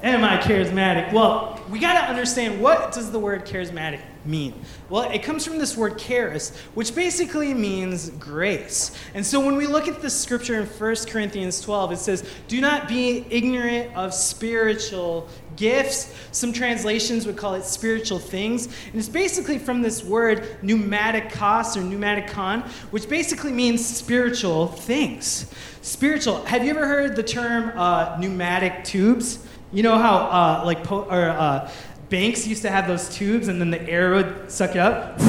Am 0.00 0.22
I 0.22 0.36
charismatic? 0.38 1.12
Well, 1.12 1.60
we 1.68 1.80
got 1.80 2.00
to 2.00 2.08
understand 2.08 2.60
what 2.60 2.92
does 2.92 3.10
the 3.10 3.18
word 3.18 3.44
charismatic 3.44 4.00
mean? 4.24 4.54
Well, 4.88 5.10
it 5.10 5.24
comes 5.24 5.44
from 5.44 5.58
this 5.58 5.76
word 5.76 5.98
charis, 5.98 6.56
which 6.74 6.94
basically 6.94 7.52
means 7.52 8.10
grace. 8.10 8.96
And 9.14 9.26
so 9.26 9.44
when 9.44 9.56
we 9.56 9.66
look 9.66 9.88
at 9.88 10.00
the 10.02 10.10
scripture 10.10 10.60
in 10.60 10.66
1 10.66 10.96
Corinthians 11.08 11.60
12, 11.60 11.92
it 11.92 11.98
says, 11.98 12.30
Do 12.46 12.60
not 12.60 12.86
be 12.86 13.26
ignorant 13.28 13.92
of 13.96 14.14
spiritual 14.14 15.28
gifts. 15.58 16.14
Some 16.32 16.52
translations 16.52 17.26
would 17.26 17.36
call 17.36 17.54
it 17.54 17.64
spiritual 17.64 18.18
things. 18.18 18.66
And 18.66 18.94
it's 18.94 19.08
basically 19.08 19.58
from 19.58 19.82
this 19.82 20.02
word 20.02 20.42
pneumatikos 20.62 21.76
or 21.76 21.80
pneumatikon, 21.80 22.66
which 22.92 23.08
basically 23.08 23.52
means 23.52 23.84
spiritual 23.84 24.68
things. 24.68 25.52
Spiritual. 25.82 26.44
Have 26.44 26.64
you 26.64 26.70
ever 26.70 26.86
heard 26.86 27.16
the 27.16 27.22
term 27.22 27.72
uh, 27.76 28.16
pneumatic 28.18 28.84
tubes? 28.84 29.44
You 29.72 29.82
know 29.82 29.98
how 29.98 30.16
uh, 30.16 30.62
like 30.64 30.84
po- 30.84 31.04
or 31.10 31.28
uh, 31.28 31.70
banks 32.08 32.46
used 32.46 32.62
to 32.62 32.70
have 32.70 32.86
those 32.86 33.08
tubes, 33.08 33.48
and 33.48 33.60
then 33.60 33.70
the 33.70 33.82
air 33.88 34.14
would 34.14 34.50
suck 34.50 34.70
it 34.70 34.78
up. 34.78 35.20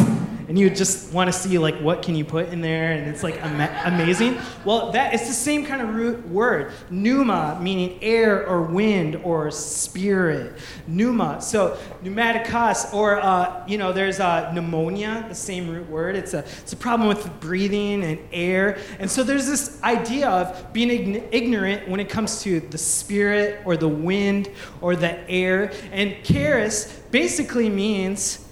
And 0.50 0.58
you 0.58 0.68
just 0.72 1.14
want 1.14 1.32
to 1.32 1.40
see 1.40 1.60
like 1.60 1.78
what 1.78 2.02
can 2.02 2.16
you 2.16 2.26
put 2.26 2.50
in 2.50 2.60
there, 2.60 2.92
and 2.92 3.08
it's 3.08 3.22
like 3.22 3.42
ama- 3.44 3.82
amazing. 3.86 4.36
Well, 4.66 4.92
that 4.92 5.14
it's 5.14 5.28
the 5.28 5.34
same 5.34 5.64
kind 5.64 5.80
of 5.80 5.94
root 5.94 6.28
word, 6.28 6.74
pneuma, 6.90 7.60
meaning 7.62 8.00
air 8.02 8.48
or 8.48 8.64
wind 8.64 9.18
or 9.18 9.52
spirit. 9.52 10.58
Pneuma. 10.88 11.40
So 11.40 11.78
pneumaticos, 12.04 12.92
or 12.96 13.22
uh, 13.22 13.64
you 13.68 13.78
know, 13.78 13.94
there's 13.94 14.20
uh, 14.20 14.52
pneumonia, 14.52 15.24
the 15.30 15.36
same 15.36 15.70
root 15.70 15.88
word. 15.88 16.16
It's 16.16 16.34
a 16.34 16.40
it's 16.40 16.74
a 16.74 16.78
problem 16.78 17.08
with 17.08 17.40
breathing 17.40 18.04
and 18.04 18.20
air, 18.34 18.80
and 18.98 19.10
so 19.10 19.24
there's 19.24 19.46
this 19.46 19.82
idea 19.84 20.30
of 20.30 20.74
being 20.74 21.24
ignorant 21.32 21.88
when 21.88 22.00
it 22.00 22.10
comes 22.10 22.42
to 22.42 22.60
the 22.60 22.78
spirit 22.80 23.62
or 23.66 23.78
the 23.78 23.88
wind 23.88 24.50
or 24.82 24.96
the 24.96 25.30
air. 25.30 25.72
And 25.92 26.16
charis 26.24 27.02
basically 27.12 27.70
means 27.70 28.49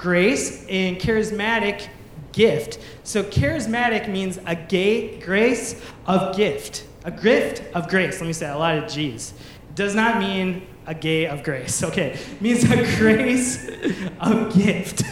grace 0.00 0.64
and 0.70 0.96
charismatic 0.96 1.86
gift. 2.32 2.78
So 3.04 3.22
charismatic 3.22 4.08
means 4.08 4.38
a 4.46 4.54
gay 4.56 5.20
grace 5.20 5.78
of 6.06 6.34
gift, 6.34 6.86
a 7.04 7.10
gift 7.10 7.62
of 7.74 7.86
grace. 7.88 8.18
Let 8.18 8.26
me 8.26 8.32
say 8.32 8.48
a 8.48 8.56
lot 8.56 8.78
of 8.78 8.90
G's. 8.90 9.34
Does 9.74 9.94
not 9.94 10.18
mean 10.18 10.66
a 10.86 10.94
gay 10.94 11.26
of 11.26 11.42
grace. 11.42 11.82
Okay, 11.90 12.18
means 12.40 12.64
a 12.64 12.76
grace 12.96 13.68
of 14.20 14.54
gift. 14.54 15.02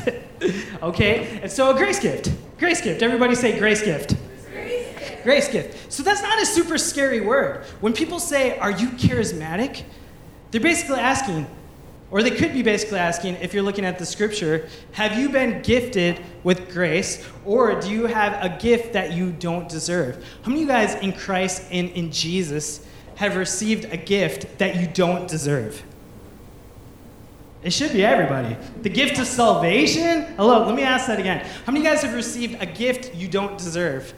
okay, 0.82 1.38
and 1.42 1.52
so 1.52 1.70
a 1.70 1.74
grace 1.74 2.00
gift. 2.00 2.32
Grace 2.58 2.80
gift. 2.80 3.02
Everybody 3.02 3.34
say 3.34 3.58
grace 3.58 3.82
gift. 3.82 4.16
Grace 5.22 5.48
gift. 5.48 5.92
So 5.92 6.02
that's 6.02 6.22
not 6.22 6.40
a 6.40 6.46
super 6.46 6.78
scary 6.78 7.20
word. 7.20 7.64
When 7.82 7.92
people 7.92 8.18
say, 8.18 8.58
Are 8.58 8.70
you 8.70 8.88
charismatic? 8.92 9.82
They're 10.50 10.62
basically 10.62 11.00
asking, 11.00 11.46
or 12.10 12.22
they 12.22 12.30
could 12.30 12.52
be 12.52 12.62
basically 12.62 12.98
asking, 12.98 13.34
if 13.36 13.52
you're 13.52 13.62
looking 13.62 13.84
at 13.84 13.98
the 13.98 14.06
scripture, 14.06 14.68
have 14.92 15.18
you 15.18 15.28
been 15.28 15.60
gifted 15.62 16.20
with 16.42 16.72
grace, 16.72 17.26
or 17.44 17.80
do 17.80 17.90
you 17.90 18.06
have 18.06 18.42
a 18.42 18.58
gift 18.58 18.94
that 18.94 19.12
you 19.12 19.30
don't 19.32 19.68
deserve? 19.68 20.24
How 20.42 20.50
many 20.50 20.62
of 20.62 20.68
you 20.68 20.72
guys 20.72 20.94
in 20.96 21.12
Christ 21.12 21.64
and 21.70 21.90
in 21.90 22.10
Jesus 22.10 22.86
have 23.16 23.36
received 23.36 23.92
a 23.92 23.96
gift 23.96 24.58
that 24.58 24.76
you 24.76 24.86
don't 24.86 25.28
deserve? 25.28 25.82
It 27.62 27.72
should 27.72 27.92
be 27.92 28.04
everybody. 28.04 28.56
The 28.82 28.88
gift 28.88 29.18
of 29.18 29.26
salvation? 29.26 30.22
Hello, 30.36 30.64
let 30.64 30.74
me 30.74 30.82
ask 30.82 31.08
that 31.08 31.18
again. 31.18 31.44
How 31.66 31.72
many 31.72 31.80
of 31.80 31.84
you 31.84 31.90
guys 31.90 32.02
have 32.02 32.14
received 32.14 32.62
a 32.62 32.66
gift 32.66 33.14
you 33.14 33.28
don't 33.28 33.58
deserve? 33.58 34.14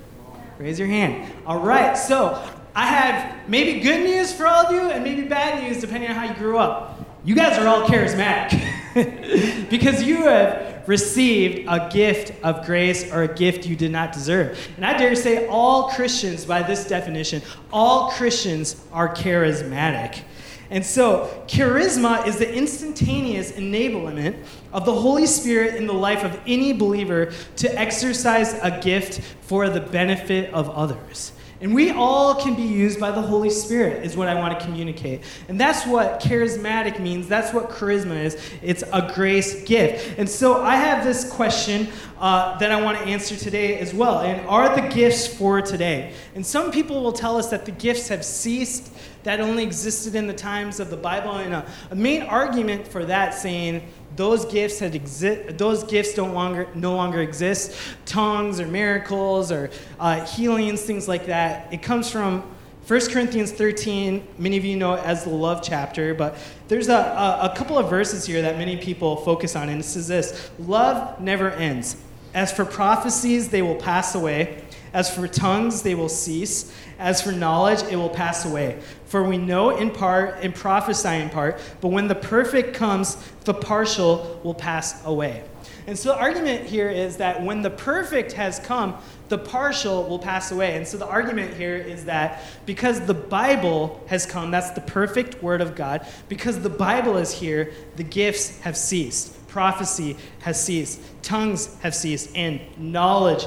Raise 0.59 0.78
your 0.78 0.88
hand. 0.88 1.32
All 1.47 1.59
right, 1.59 1.97
so 1.97 2.47
I 2.75 2.87
have 2.87 3.49
maybe 3.49 3.80
good 3.80 4.04
news 4.04 4.32
for 4.32 4.47
all 4.47 4.66
of 4.66 4.73
you 4.73 4.82
and 4.90 5.02
maybe 5.02 5.23
bad 5.23 5.62
news 5.62 5.80
depending 5.80 6.11
on 6.11 6.16
how 6.16 6.25
you 6.25 6.35
grew 6.35 6.59
up. 6.59 7.00
You 7.23 7.35
guys 7.35 7.59
are 7.59 7.69
all 7.69 7.87
charismatic 7.87 9.69
because 9.71 10.03
you 10.03 10.23
have 10.23 10.89
received 10.89 11.67
a 11.69 11.91
gift 11.93 12.33
of 12.43 12.65
grace 12.65 13.12
or 13.12 13.25
a 13.25 13.35
gift 13.35 13.67
you 13.67 13.77
did 13.77 13.91
not 13.91 14.12
deserve. 14.12 14.59
And 14.77 14.87
I 14.87 14.97
dare 14.97 15.15
say, 15.15 15.47
all 15.47 15.91
Christians, 15.91 16.47
by 16.47 16.62
this 16.62 16.89
definition, 16.89 17.43
all 17.71 18.11
Christians 18.12 18.83
are 18.91 19.15
charismatic. 19.15 20.23
And 20.71 20.87
so, 20.87 21.45
charisma 21.47 22.27
is 22.27 22.39
the 22.39 22.50
instantaneous 22.50 23.53
enablement 23.53 24.43
of 24.73 24.87
the 24.87 24.95
Holy 24.95 25.27
Spirit 25.27 25.75
in 25.75 25.87
the 25.87 25.93
life 25.93 26.25
of 26.25 26.41
any 26.47 26.73
believer 26.73 27.33
to 27.57 27.79
exercise 27.79 28.55
a 28.62 28.81
gift 28.81 29.21
for 29.43 29.69
the 29.69 29.81
benefit 29.81 30.55
of 30.55 30.71
others. 30.71 31.33
And 31.61 31.75
we 31.75 31.90
all 31.90 32.35
can 32.35 32.55
be 32.55 32.62
used 32.62 32.99
by 32.99 33.11
the 33.11 33.21
Holy 33.21 33.50
Spirit, 33.50 34.05
is 34.05 34.17
what 34.17 34.29
I 34.29 34.35
want 34.35 34.59
to 34.59 34.64
communicate. 34.64 35.23
And 35.49 35.61
that's 35.61 35.87
what 35.87 36.21
charismatic 36.21 37.00
means. 37.00 37.29
That's 37.29 37.52
what 37.52 37.69
charisma 37.69 38.25
is. 38.25 38.38
It's 38.62 38.83
a 38.95 39.12
grace 39.14 39.62
gift. 39.64 40.19
And 40.19 40.26
so 40.26 40.62
I 40.62 40.76
have 40.76 41.05
this 41.05 41.31
question 41.31 41.88
uh, 42.19 42.57
that 42.59 42.73
I 42.73 42.81
want 42.81 42.99
to 42.99 43.05
answer 43.05 43.37
today 43.37 43.79
as 43.79 43.93
well. 43.93 44.21
And 44.21 44.47
are 44.49 44.75
the 44.75 44.88
gifts 44.88 45.26
for 45.26 45.61
today? 45.61 46.14
And 46.35 46.47
some 46.47 46.71
people 46.71 47.02
will 47.02 47.12
tell 47.12 47.37
us 47.37 47.50
that 47.50 47.67
the 47.67 47.73
gifts 47.73 48.09
have 48.09 48.25
ceased, 48.25 48.90
that 49.25 49.40
only 49.40 49.62
existed 49.62 50.14
in 50.14 50.26
the 50.26 50.33
times 50.33 50.81
of 50.81 50.88
the 50.88 50.97
Bible. 50.97 51.33
And 51.33 51.52
a, 51.52 51.67
a 51.90 51.95
main 51.95 52.23
argument 52.23 52.88
for 52.88 53.05
that 53.05 53.35
saying, 53.35 53.83
those 54.17 54.45
gifts 54.45 54.79
had 54.79 54.95
exist 54.95 55.59
those 55.59 55.85
gifts 55.85 56.14
don't 56.14 56.35
longer 56.35 56.69
no 56.75 56.95
longer 56.95 57.21
exist. 57.21 57.76
Tongues 58.07 58.61
or 58.61 58.67
miracles 58.67 59.52
or 59.52 59.71
uh, 59.99 60.25
healings 60.26 60.83
things 60.83 61.09
like 61.09 61.26
that. 61.26 61.73
It 61.73 61.83
comes 61.83 62.11
from 62.11 62.43
1 62.87 63.00
corinthians 63.11 63.52
13 63.52 64.26
many 64.38 64.57
of 64.57 64.64
you 64.64 64.76
know 64.76 64.95
it 64.95 65.05
as 65.05 65.25
the 65.25 65.31
love 65.31 65.62
chapter 65.62 66.12
but 66.12 66.37
there's 66.67 66.88
a, 66.88 66.95
a, 66.95 67.50
a 67.52 67.55
couple 67.57 67.79
of 67.79 67.88
verses 67.88 68.26
here 68.26 68.43
that 68.43 68.59
many 68.59 68.76
people 68.76 69.17
focus 69.17 69.55
on 69.55 69.69
and 69.69 69.81
it 69.81 69.85
says 69.85 70.09
this. 70.09 70.50
Love 70.59 71.21
never 71.21 71.50
ends. 71.50 71.97
As 72.35 72.52
for 72.52 72.64
prophecies 72.64 73.49
they 73.49 73.62
will 73.62 73.76
pass 73.76 74.14
away. 74.14 74.64
As 74.93 75.14
for 75.14 75.29
tongues, 75.29 75.83
they 75.83 75.95
will 75.95 76.09
cease. 76.09 76.73
As 76.99 77.23
for 77.23 77.33
knowledge, 77.33 77.83
it 77.85 77.97
will 77.97 78.11
pass 78.11 78.45
away. 78.45 78.81
For 79.11 79.25
we 79.25 79.38
know 79.38 79.71
in 79.71 79.90
part 79.90 80.37
and 80.40 80.55
prophesy 80.55 81.17
in 81.17 81.31
part, 81.31 81.61
but 81.81 81.88
when 81.88 82.07
the 82.07 82.14
perfect 82.14 82.75
comes, 82.75 83.17
the 83.43 83.52
partial 83.52 84.40
will 84.45 84.55
pass 84.55 85.05
away. 85.05 85.43
And 85.88 85.99
so 85.99 86.11
the 86.11 86.17
argument 86.17 86.64
here 86.64 86.88
is 86.88 87.17
that 87.17 87.43
when 87.43 87.62
the 87.62 87.71
perfect 87.71 88.31
has 88.35 88.61
come, 88.61 88.97
the 89.29 89.37
partial 89.37 90.05
will 90.05 90.21
pass 90.21 90.52
away. 90.52 90.76
And 90.76 90.87
so 90.87 90.97
the 90.97 91.09
argument 91.09 91.55
here 91.55 91.75
is 91.75 92.05
that 92.05 92.45
because 92.67 93.00
the 93.00 93.14
Bible 93.14 94.00
has 94.07 94.26
come, 94.26 94.52
that's 94.52 94.71
the 94.71 94.81
perfect 94.81 95.43
word 95.43 95.61
of 95.61 95.75
God, 95.75 96.07
because 96.29 96.61
the 96.61 96.71
Bible 96.71 97.17
is 97.17 97.33
here, 97.33 97.73
the 97.97 98.05
gifts 98.05 98.61
have 98.61 98.76
ceased. 98.76 99.45
Prophecy 99.49 100.17
has 100.43 100.62
ceased, 100.62 101.00
tongues 101.23 101.76
have 101.81 101.97
ceased, 101.97 102.31
and 102.37 102.61
knowledge 102.79 103.45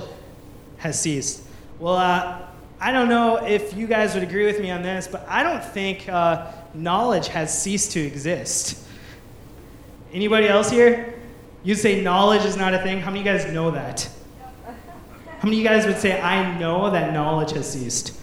has 0.80 1.00
ceased. 1.00 1.44
Well, 1.80 1.96
uh, 1.96 2.48
I 2.84 2.92
don't 2.92 3.08
know 3.08 3.38
if 3.38 3.74
you 3.78 3.88
guys 3.88 4.14
would 4.14 4.24
agree 4.24 4.46
with 4.46 4.60
me 4.60 4.70
on 4.70 4.82
this, 4.82 5.08
but 5.08 5.26
I 5.30 5.42
don't 5.42 5.64
think 5.64 6.10
uh, 6.10 6.52
knowledge 6.74 7.30
has 7.30 7.58
ceased 7.58 7.94
to 7.94 8.02
exist. 8.02 8.78
Anybody 10.12 10.50
else 10.50 10.70
here? 10.70 11.18
You'd 11.64 11.78
say 11.78 12.02
knowledge 12.02 12.44
is 12.44 12.58
not 12.58 12.74
a 12.74 12.80
thing. 12.80 13.00
How 13.00 13.10
many 13.10 13.22
of 13.22 13.26
you 13.26 13.32
guys 13.32 13.54
know 13.54 13.72
that? 13.72 14.10
How 14.66 15.44
many 15.44 15.56
of 15.56 15.64
you 15.64 15.64
guys 15.64 15.86
would 15.86 15.98
say, 15.98 16.20
I 16.20 16.60
know 16.60 16.92
that 16.92 17.14
knowledge 17.14 17.54
has 17.54 17.72
ceased? 17.72 18.20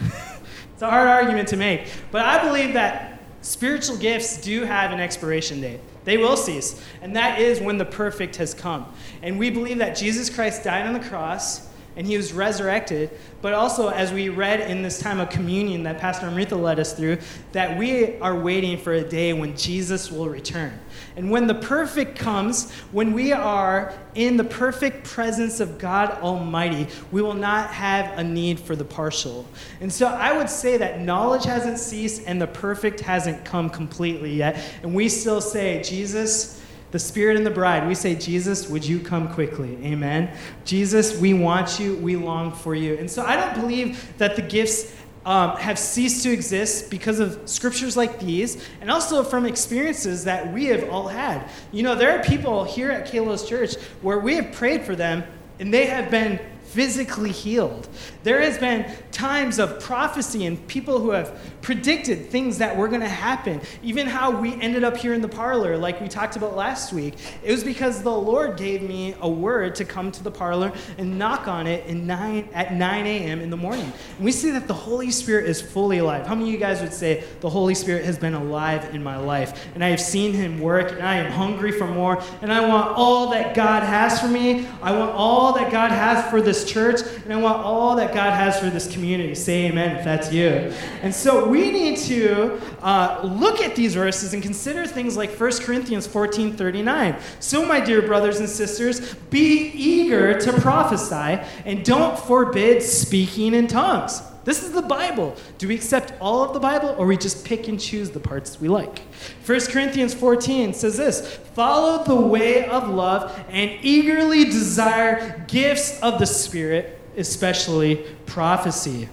it's 0.00 0.82
a 0.82 0.90
hard 0.90 1.06
argument 1.06 1.46
to 1.50 1.56
make. 1.56 1.86
But 2.10 2.26
I 2.26 2.44
believe 2.44 2.74
that 2.74 3.22
spiritual 3.40 3.98
gifts 3.98 4.40
do 4.40 4.64
have 4.64 4.90
an 4.90 4.98
expiration 4.98 5.60
date. 5.60 5.78
They 6.02 6.16
will 6.16 6.36
cease. 6.36 6.84
And 7.02 7.14
that 7.14 7.38
is 7.38 7.60
when 7.60 7.78
the 7.78 7.84
perfect 7.84 8.34
has 8.36 8.52
come. 8.52 8.92
And 9.22 9.38
we 9.38 9.50
believe 9.50 9.78
that 9.78 9.96
Jesus 9.96 10.28
Christ 10.28 10.64
died 10.64 10.88
on 10.88 10.92
the 10.92 11.08
cross 11.08 11.68
and 11.96 12.06
he 12.06 12.16
was 12.16 12.32
resurrected. 12.32 13.10
But 13.42 13.52
also, 13.52 13.88
as 13.88 14.12
we 14.12 14.28
read 14.28 14.60
in 14.60 14.82
this 14.82 14.98
time 14.98 15.20
of 15.20 15.30
communion 15.30 15.82
that 15.84 15.98
Pastor 15.98 16.26
Amrita 16.26 16.56
led 16.56 16.78
us 16.78 16.92
through, 16.92 17.18
that 17.52 17.78
we 17.78 18.18
are 18.18 18.38
waiting 18.38 18.78
for 18.78 18.94
a 18.94 19.06
day 19.06 19.32
when 19.32 19.56
Jesus 19.56 20.10
will 20.10 20.28
return. 20.28 20.78
And 21.16 21.30
when 21.30 21.46
the 21.46 21.54
perfect 21.54 22.18
comes, 22.18 22.72
when 22.90 23.12
we 23.12 23.32
are 23.32 23.92
in 24.14 24.36
the 24.36 24.44
perfect 24.44 25.04
presence 25.04 25.60
of 25.60 25.78
God 25.78 26.10
Almighty, 26.22 26.88
we 27.12 27.22
will 27.22 27.34
not 27.34 27.70
have 27.70 28.18
a 28.18 28.24
need 28.24 28.58
for 28.58 28.74
the 28.74 28.84
partial. 28.84 29.46
And 29.80 29.92
so 29.92 30.08
I 30.08 30.36
would 30.36 30.50
say 30.50 30.76
that 30.78 31.00
knowledge 31.00 31.44
hasn't 31.44 31.78
ceased 31.78 32.22
and 32.26 32.40
the 32.40 32.46
perfect 32.46 33.00
hasn't 33.00 33.44
come 33.44 33.70
completely 33.70 34.34
yet. 34.34 34.56
And 34.82 34.94
we 34.94 35.08
still 35.08 35.40
say, 35.40 35.82
Jesus, 35.82 36.60
the 36.94 37.00
Spirit 37.00 37.36
and 37.36 37.44
the 37.44 37.50
bride, 37.50 37.88
we 37.88 37.94
say, 37.96 38.14
Jesus, 38.14 38.68
would 38.68 38.86
you 38.86 39.00
come 39.00 39.34
quickly? 39.34 39.76
Amen. 39.82 40.30
Jesus, 40.64 41.18
we 41.18 41.34
want 41.34 41.80
you, 41.80 41.96
we 41.96 42.14
long 42.14 42.52
for 42.52 42.72
you. 42.72 42.94
And 42.94 43.10
so 43.10 43.24
I 43.24 43.34
don't 43.34 43.60
believe 43.60 44.16
that 44.18 44.36
the 44.36 44.42
gifts 44.42 44.94
um, 45.26 45.56
have 45.56 45.76
ceased 45.76 46.22
to 46.22 46.30
exist 46.30 46.92
because 46.92 47.18
of 47.18 47.48
scriptures 47.50 47.96
like 47.96 48.20
these 48.20 48.64
and 48.80 48.92
also 48.92 49.24
from 49.24 49.44
experiences 49.44 50.22
that 50.22 50.52
we 50.52 50.66
have 50.66 50.88
all 50.88 51.08
had. 51.08 51.50
You 51.72 51.82
know, 51.82 51.96
there 51.96 52.16
are 52.16 52.22
people 52.22 52.62
here 52.62 52.92
at 52.92 53.10
Kalos 53.10 53.48
Church 53.48 53.74
where 54.00 54.20
we 54.20 54.36
have 54.36 54.52
prayed 54.52 54.84
for 54.84 54.94
them 54.94 55.24
and 55.58 55.74
they 55.74 55.86
have 55.86 56.12
been 56.12 56.38
physically 56.74 57.30
healed. 57.30 57.88
There 58.24 58.40
has 58.40 58.58
been 58.58 58.90
times 59.12 59.60
of 59.60 59.80
prophecy 59.80 60.44
and 60.44 60.66
people 60.66 60.98
who 60.98 61.10
have 61.10 61.38
predicted 61.62 62.30
things 62.30 62.58
that 62.58 62.76
were 62.76 62.88
going 62.88 63.00
to 63.00 63.08
happen. 63.08 63.60
Even 63.82 64.08
how 64.08 64.32
we 64.32 64.60
ended 64.60 64.82
up 64.82 64.96
here 64.96 65.14
in 65.14 65.22
the 65.22 65.28
parlor, 65.28 65.76
like 65.78 66.00
we 66.00 66.08
talked 66.08 66.34
about 66.34 66.56
last 66.56 66.92
week. 66.92 67.14
It 67.44 67.52
was 67.52 67.62
because 67.62 68.02
the 68.02 68.10
Lord 68.10 68.56
gave 68.56 68.82
me 68.82 69.14
a 69.20 69.28
word 69.28 69.76
to 69.76 69.84
come 69.84 70.10
to 70.12 70.22
the 70.24 70.32
parlor 70.32 70.72
and 70.98 71.16
knock 71.16 71.46
on 71.46 71.68
it 71.68 71.86
in 71.86 72.08
nine, 72.08 72.48
at 72.52 72.74
9 72.74 73.06
a.m. 73.06 73.40
in 73.40 73.50
the 73.50 73.56
morning. 73.56 73.92
And 74.16 74.24
we 74.24 74.32
see 74.32 74.50
that 74.50 74.66
the 74.66 74.74
Holy 74.74 75.12
Spirit 75.12 75.48
is 75.48 75.62
fully 75.62 75.98
alive. 75.98 76.26
How 76.26 76.34
many 76.34 76.48
of 76.48 76.54
you 76.54 76.58
guys 76.58 76.80
would 76.80 76.92
say 76.92 77.22
the 77.40 77.50
Holy 77.50 77.76
Spirit 77.76 78.04
has 78.04 78.18
been 78.18 78.34
alive 78.34 78.92
in 78.92 79.02
my 79.02 79.16
life? 79.16 79.68
And 79.76 79.84
I 79.84 79.90
have 79.90 80.00
seen 80.00 80.32
him 80.32 80.58
work, 80.58 80.90
and 80.90 81.02
I 81.02 81.16
am 81.16 81.30
hungry 81.30 81.70
for 81.70 81.86
more, 81.86 82.20
and 82.42 82.52
I 82.52 82.66
want 82.66 82.96
all 82.96 83.30
that 83.30 83.54
God 83.54 83.84
has 83.84 84.20
for 84.20 84.28
me. 84.28 84.66
I 84.82 84.90
want 84.90 85.12
all 85.12 85.52
that 85.52 85.70
God 85.70 85.92
has 85.92 86.28
for 86.30 86.42
this 86.42 86.63
church, 86.66 87.00
and 87.24 87.32
I 87.32 87.36
want 87.36 87.58
all 87.58 87.96
that 87.96 88.14
God 88.14 88.32
has 88.32 88.58
for 88.58 88.70
this 88.70 88.92
community. 88.92 89.34
Say 89.34 89.66
amen 89.66 89.96
if 89.96 90.04
that's 90.04 90.32
you. 90.32 90.72
And 91.02 91.14
so 91.14 91.48
we 91.48 91.70
need 91.70 91.98
to 92.00 92.60
uh, 92.82 93.20
look 93.22 93.60
at 93.60 93.76
these 93.76 93.94
verses 93.94 94.34
and 94.34 94.42
consider 94.42 94.86
things 94.86 95.16
like 95.16 95.30
1 95.38 95.52
Corinthians 95.60 96.06
14 96.06 96.56
39. 96.56 97.16
So, 97.40 97.64
my 97.64 97.80
dear 97.80 98.02
brothers 98.02 98.40
and 98.40 98.48
sisters, 98.48 99.14
be 99.30 99.70
eager 99.74 100.38
to 100.40 100.52
prophesy 100.60 101.42
and 101.64 101.84
don't 101.84 102.18
forbid 102.18 102.82
speaking 102.82 103.54
in 103.54 103.66
tongues. 103.66 104.22
This 104.44 104.62
is 104.62 104.72
the 104.72 104.82
Bible. 104.82 105.36
Do 105.56 105.68
we 105.68 105.74
accept 105.74 106.12
all 106.20 106.42
of 106.44 106.52
the 106.52 106.60
Bible 106.60 106.94
or 106.98 107.06
we 107.06 107.16
just 107.16 107.46
pick 107.46 107.66
and 107.66 107.80
choose 107.80 108.10
the 108.10 108.20
parts 108.20 108.60
we 108.60 108.68
like? 108.68 109.00
1 109.46 109.60
Corinthians 109.68 110.12
14 110.12 110.74
says 110.74 110.98
this 110.98 111.36
Follow 111.54 112.04
the 112.04 112.14
way 112.14 112.68
of 112.68 112.88
love 112.88 113.42
and 113.48 113.70
eagerly 113.82 114.44
desire 114.44 115.44
gifts 115.48 115.98
of 116.00 116.18
the 116.18 116.26
Spirit, 116.26 117.00
especially 117.16 118.04
prophecy. 118.26 119.08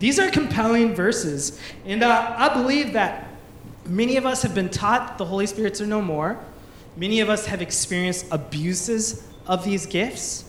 These 0.00 0.18
are 0.18 0.30
compelling 0.30 0.94
verses. 0.94 1.60
And 1.84 2.02
uh, 2.02 2.34
I 2.36 2.52
believe 2.52 2.92
that 2.94 3.28
many 3.86 4.16
of 4.16 4.26
us 4.26 4.42
have 4.42 4.54
been 4.54 4.68
taught 4.68 5.16
the 5.16 5.24
Holy 5.24 5.46
Spirits 5.46 5.80
are 5.80 5.86
no 5.86 6.02
more. 6.02 6.38
Many 6.96 7.20
of 7.20 7.30
us 7.30 7.46
have 7.46 7.62
experienced 7.62 8.26
abuses 8.32 9.28
of 9.46 9.64
these 9.64 9.86
gifts. 9.86 10.44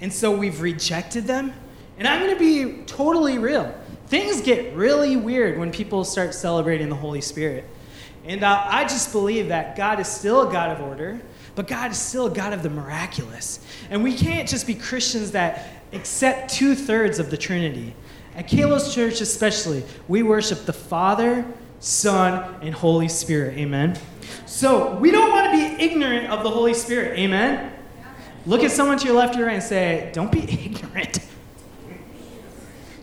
And 0.00 0.12
so 0.12 0.30
we've 0.30 0.60
rejected 0.60 1.24
them 1.24 1.52
and 1.98 2.08
I'm 2.08 2.20
going 2.20 2.34
to 2.34 2.38
be 2.38 2.82
totally 2.84 3.38
real. 3.38 3.74
Things 4.06 4.40
get 4.42 4.74
really 4.74 5.16
weird 5.16 5.58
when 5.58 5.72
people 5.72 6.04
start 6.04 6.34
celebrating 6.34 6.88
the 6.88 6.96
Holy 6.96 7.20
Spirit. 7.20 7.64
And 8.24 8.42
uh, 8.42 8.64
I 8.66 8.84
just 8.84 9.12
believe 9.12 9.48
that 9.48 9.76
God 9.76 10.00
is 10.00 10.08
still 10.08 10.48
a 10.48 10.52
God 10.52 10.70
of 10.70 10.80
order, 10.80 11.20
but 11.54 11.66
God 11.66 11.90
is 11.90 11.98
still 11.98 12.26
a 12.26 12.30
God 12.30 12.52
of 12.52 12.62
the 12.62 12.70
miraculous. 12.70 13.60
And 13.90 14.02
we 14.02 14.16
can't 14.16 14.48
just 14.48 14.66
be 14.66 14.74
Christians 14.74 15.32
that 15.32 15.68
accept 15.92 16.52
two 16.52 16.74
thirds 16.74 17.18
of 17.18 17.30
the 17.30 17.36
Trinity. 17.36 17.94
At 18.34 18.48
Kalos 18.48 18.92
Church, 18.92 19.20
especially, 19.20 19.84
we 20.08 20.22
worship 20.22 20.64
the 20.64 20.72
Father, 20.72 21.46
Son, 21.80 22.56
and 22.62 22.74
Holy 22.74 23.08
Spirit. 23.08 23.56
Amen. 23.58 23.96
So 24.46 24.96
we 24.96 25.10
don't 25.10 25.30
want 25.30 25.52
to 25.52 25.56
be 25.56 25.84
ignorant 25.84 26.30
of 26.30 26.42
the 26.42 26.50
Holy 26.50 26.74
Spirit. 26.74 27.18
Amen. 27.18 27.72
Look 28.46 28.62
at 28.62 28.70
someone 28.70 28.98
to 28.98 29.06
your 29.06 29.16
left 29.16 29.36
or 29.38 29.44
right 29.44 29.54
and 29.54 29.62
say, 29.62 30.10
Don't 30.12 30.32
be 30.32 30.40
ignorant. 30.64 31.18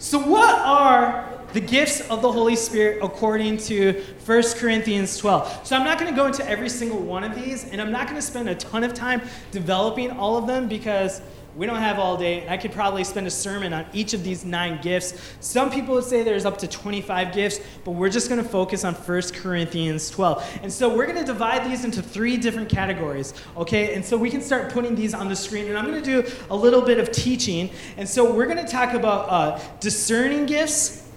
So, 0.01 0.17
what 0.17 0.57
are 0.61 1.31
the 1.53 1.59
gifts 1.59 2.01
of 2.09 2.23
the 2.23 2.31
Holy 2.31 2.55
Spirit 2.55 2.99
according 3.03 3.57
to 3.57 4.03
1 4.25 4.43
Corinthians 4.55 5.17
12. 5.17 5.67
So 5.67 5.75
I'm 5.75 5.83
not 5.83 5.99
going 5.99 6.09
to 6.09 6.15
go 6.15 6.25
into 6.25 6.47
every 6.49 6.69
single 6.69 6.99
one 6.99 7.23
of 7.23 7.35
these, 7.35 7.65
and 7.65 7.81
I'm 7.81 7.91
not 7.91 8.07
going 8.07 8.15
to 8.15 8.21
spend 8.21 8.47
a 8.47 8.55
ton 8.55 8.83
of 8.83 8.93
time 8.93 9.21
developing 9.51 10.11
all 10.11 10.37
of 10.37 10.47
them 10.47 10.67
because 10.67 11.21
we 11.55 11.65
don't 11.65 11.77
have 11.77 11.99
all 11.99 12.17
day. 12.17 12.41
And 12.41 12.49
I 12.49 12.57
could 12.57 12.71
probably 12.71 13.03
spend 13.03 13.27
a 13.27 13.31
sermon 13.31 13.73
on 13.73 13.85
each 13.93 14.13
of 14.13 14.23
these 14.23 14.45
nine 14.45 14.79
gifts. 14.81 15.19
Some 15.39 15.69
people 15.69 15.95
would 15.95 16.03
say 16.03 16.23
there's 16.23 16.45
up 16.45 16.57
to 16.59 16.67
25 16.67 17.33
gifts, 17.33 17.59
but 17.83 17.91
we're 17.91 18.09
just 18.09 18.29
going 18.29 18.41
to 18.41 18.47
focus 18.47 18.83
on 18.83 18.93
1 18.93 19.21
Corinthians 19.33 20.09
12. 20.09 20.59
And 20.63 20.71
so 20.71 20.93
we're 20.95 21.05
going 21.05 21.19
to 21.19 21.25
divide 21.25 21.69
these 21.69 21.83
into 21.83 22.01
three 22.01 22.37
different 22.37 22.69
categories, 22.69 23.33
okay? 23.57 23.93
And 23.95 24.03
so 24.03 24.17
we 24.17 24.29
can 24.29 24.41
start 24.41 24.71
putting 24.71 24.95
these 24.95 25.13
on 25.13 25.27
the 25.27 25.35
screen. 25.35 25.67
And 25.67 25.77
I'm 25.77 25.85
going 25.85 26.01
to 26.01 26.23
do 26.23 26.31
a 26.49 26.55
little 26.55 26.81
bit 26.81 26.99
of 26.99 27.11
teaching. 27.11 27.69
And 27.97 28.07
so 28.07 28.33
we're 28.33 28.47
going 28.47 28.63
to 28.63 28.71
talk 28.71 28.93
about 28.93 29.29
uh, 29.29 29.59
discerning 29.79 30.45
gifts. 30.45 31.09